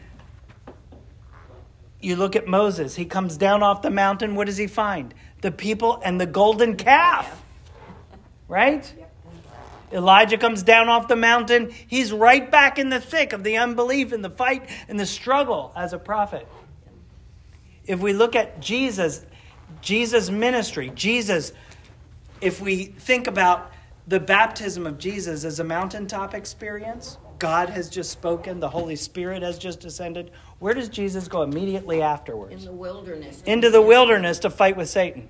you 2.00 2.14
look 2.14 2.36
at 2.36 2.46
Moses, 2.46 2.94
he 2.94 3.06
comes 3.06 3.36
down 3.36 3.64
off 3.64 3.82
the 3.82 3.90
mountain, 3.90 4.36
what 4.36 4.46
does 4.46 4.56
he 4.56 4.68
find? 4.68 5.12
The 5.40 5.50
people 5.50 6.00
and 6.04 6.20
the 6.20 6.26
golden 6.26 6.76
calf. 6.76 7.42
Right? 8.46 8.94
Elijah 9.92 10.38
comes 10.38 10.62
down 10.62 10.88
off 10.88 11.08
the 11.08 11.16
mountain. 11.16 11.70
He's 11.86 12.12
right 12.12 12.48
back 12.50 12.78
in 12.78 12.90
the 12.90 13.00
thick 13.00 13.32
of 13.32 13.42
the 13.42 13.56
unbelief 13.56 14.12
and 14.12 14.24
the 14.24 14.30
fight 14.30 14.68
and 14.88 14.98
the 14.98 15.06
struggle 15.06 15.72
as 15.76 15.92
a 15.92 15.98
prophet. 15.98 16.46
If 17.86 18.00
we 18.00 18.12
look 18.12 18.36
at 18.36 18.60
Jesus, 18.60 19.24
Jesus' 19.80 20.30
ministry, 20.30 20.92
Jesus, 20.94 21.52
if 22.40 22.60
we 22.60 22.84
think 22.84 23.26
about 23.26 23.72
the 24.06 24.20
baptism 24.20 24.86
of 24.86 24.98
Jesus 24.98 25.44
as 25.44 25.60
a 25.60 25.64
mountaintop 25.64 26.34
experience, 26.34 27.18
God 27.38 27.70
has 27.70 27.88
just 27.88 28.10
spoken, 28.10 28.60
the 28.60 28.68
Holy 28.68 28.96
Spirit 28.96 29.42
has 29.42 29.58
just 29.58 29.80
descended. 29.80 30.30
Where 30.58 30.74
does 30.74 30.88
Jesus 30.88 31.26
go 31.26 31.42
immediately 31.42 32.02
afterwards? 32.02 32.52
In 32.52 32.64
the 32.64 32.72
wilderness. 32.72 33.42
Into 33.46 33.70
the 33.70 33.80
wilderness 33.80 34.38
to 34.40 34.50
fight 34.50 34.76
with 34.76 34.88
Satan. 34.88 35.28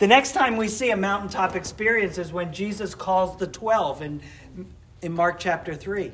The 0.00 0.06
next 0.06 0.32
time 0.32 0.56
we 0.56 0.68
see 0.68 0.90
a 0.92 0.96
mountaintop 0.96 1.54
experience 1.54 2.16
is 2.16 2.32
when 2.32 2.54
Jesus 2.54 2.94
calls 2.94 3.36
the 3.36 3.46
12 3.46 4.00
in, 4.00 4.22
in 5.02 5.12
Mark 5.12 5.38
chapter 5.38 5.74
3. 5.74 6.10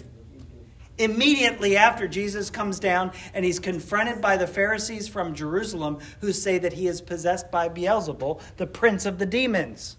Immediately 0.98 1.76
after 1.76 2.08
Jesus 2.08 2.50
comes 2.50 2.80
down 2.80 3.12
and 3.32 3.44
he's 3.44 3.60
confronted 3.60 4.20
by 4.20 4.38
the 4.38 4.46
Pharisees 4.48 5.06
from 5.06 5.36
Jerusalem 5.36 6.00
who 6.20 6.32
say 6.32 6.58
that 6.58 6.72
he 6.72 6.88
is 6.88 7.00
possessed 7.00 7.52
by 7.52 7.68
Beelzebul, 7.68 8.40
the 8.56 8.66
prince 8.66 9.06
of 9.06 9.18
the 9.20 9.26
demons. 9.26 9.96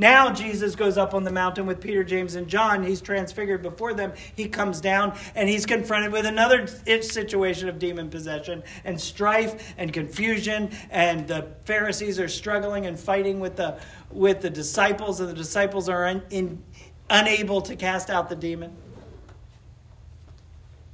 Now 0.00 0.32
Jesus 0.32 0.74
goes 0.74 0.96
up 0.96 1.12
on 1.12 1.24
the 1.24 1.30
mountain 1.30 1.66
with 1.66 1.78
Peter, 1.78 2.02
James, 2.02 2.34
and 2.34 2.48
John. 2.48 2.82
He's 2.82 3.02
transfigured 3.02 3.60
before 3.60 3.92
them. 3.92 4.14
He 4.34 4.48
comes 4.48 4.80
down 4.80 5.14
and 5.34 5.46
he's 5.46 5.66
confronted 5.66 6.10
with 6.10 6.24
another 6.24 6.66
situation 6.66 7.68
of 7.68 7.78
demon 7.78 8.08
possession 8.08 8.62
and 8.86 8.98
strife 8.98 9.74
and 9.76 9.92
confusion. 9.92 10.70
And 10.88 11.28
the 11.28 11.48
Pharisees 11.66 12.18
are 12.18 12.28
struggling 12.28 12.86
and 12.86 12.98
fighting 12.98 13.40
with 13.40 13.56
the, 13.56 13.78
with 14.10 14.40
the 14.40 14.48
disciples, 14.48 15.20
and 15.20 15.28
the 15.28 15.34
disciples 15.34 15.90
are 15.90 16.06
un, 16.06 16.22
in, 16.30 16.64
unable 17.10 17.60
to 17.60 17.76
cast 17.76 18.08
out 18.08 18.30
the 18.30 18.36
demon. 18.36 18.74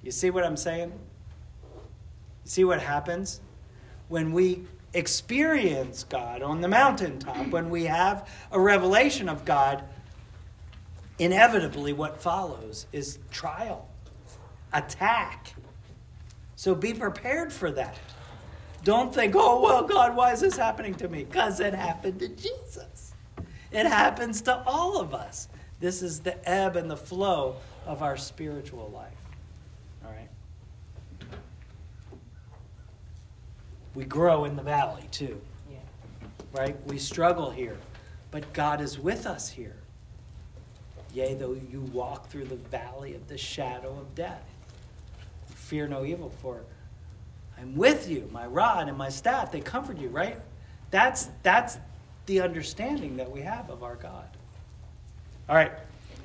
You 0.03 0.11
see 0.11 0.31
what 0.31 0.43
I'm 0.43 0.57
saying? 0.57 0.91
You 2.43 2.51
see 2.51 2.65
what 2.65 2.83
happens 2.83 3.41
when 4.09 4.33
we 4.33 4.65
experience 4.95 6.05
God 6.05 6.43
on 6.43 6.61
the 6.61 6.69
mountaintop, 6.69 7.49
when 7.49 7.71
we 7.71 7.85
have 7.85 8.29
a 8.51 8.61
revelation 8.61 9.29
of 9.29 9.45
God, 9.45 9.85
inevitably 11.19 11.93
what 11.93 12.21
follows 12.21 12.87
is 12.93 13.19
trial, 13.31 13.89
attack. 14.73 15.55
So 16.57 16.75
be 16.75 16.95
prepared 16.95 17.53
for 17.53 17.71
that. 17.73 17.99
Don't 18.85 19.13
think, 19.13 19.35
oh, 19.37 19.61
well, 19.61 19.83
God, 19.83 20.15
why 20.15 20.33
is 20.33 20.41
this 20.41 20.57
happening 20.57 20.95
to 20.95 21.09
me? 21.09 21.25
Because 21.25 21.59
it 21.61 21.75
happened 21.75 22.21
to 22.21 22.29
Jesus. 22.29 23.15
It 23.73 23.85
happens 23.85 24.43
to 24.43 24.63
all 24.65 25.01
of 25.01 25.13
us. 25.13 25.49
This 25.81 26.03
is 26.03 26.21
the 26.21 26.49
ebb 26.49 26.77
and 26.77 26.91
the 26.91 26.97
flow 26.97 27.57
of 27.85 28.03
our 28.03 28.17
spiritual 28.17 28.91
life. 28.95 29.16
We 33.97 34.05
grow 34.05 34.45
in 34.45 34.55
the 34.55 34.63
valley 34.63 35.09
too. 35.11 35.41
Yeah. 35.71 35.79
Right? 36.53 36.77
We 36.87 36.99
struggle 36.99 37.51
here, 37.51 37.79
but 38.31 38.53
God 38.53 38.81
is 38.83 38.99
with 38.99 39.27
us 39.27 39.49
here. 39.49 39.77
Yea, 41.15 41.33
though 41.33 41.55
you 41.55 41.81
walk 41.93 42.29
through 42.29 42.45
the 42.45 42.57
valley 42.57 43.15
of 43.15 43.27
the 43.27 43.39
shadow 43.39 43.91
of 43.99 44.15
death, 44.15 44.45
fear 45.47 45.89
no 45.89 46.05
evil, 46.05 46.31
for 46.43 46.61
I'm 47.59 47.75
with 47.75 48.07
you. 48.07 48.29
My 48.33 48.47
rod 48.47 48.89
and 48.89 48.99
my 48.99 49.09
staff, 49.09 49.51
they 49.51 49.61
comfort 49.61 49.97
you, 49.97 50.11
right? 50.11 50.39
That's, 50.91 51.31
that's 51.43 51.79
the 52.27 52.43
understanding 52.43 53.17
that 53.17 53.31
we 53.31 53.41
have 53.41 53.71
of 53.71 53.83
our 53.83 53.97
God. 53.97 54.29
All 55.49 55.57
right. 55.57 55.73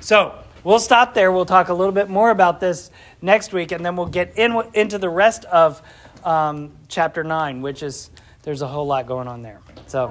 So 0.01 0.35
we'll 0.65 0.79
stop 0.79 1.13
there. 1.13 1.31
We'll 1.31 1.45
talk 1.45 1.69
a 1.69 1.73
little 1.73 1.93
bit 1.93 2.09
more 2.09 2.31
about 2.31 2.59
this 2.59 2.91
next 3.21 3.53
week, 3.53 3.71
and 3.71 3.85
then 3.85 3.95
we'll 3.95 4.07
get 4.07 4.37
in, 4.37 4.61
into 4.73 4.97
the 4.97 5.09
rest 5.09 5.45
of 5.45 5.81
um, 6.23 6.71
chapter 6.87 7.23
9, 7.23 7.61
which 7.61 7.83
is, 7.83 8.09
there's 8.43 8.61
a 8.61 8.67
whole 8.67 8.87
lot 8.87 9.07
going 9.07 9.27
on 9.27 9.41
there. 9.41 9.59
So, 9.87 10.07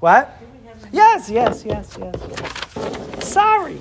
what? 0.00 0.40
Yes, 0.92 1.30
yes, 1.30 1.64
yes, 1.64 1.96
yes. 1.98 3.28
Sorry. 3.28 3.78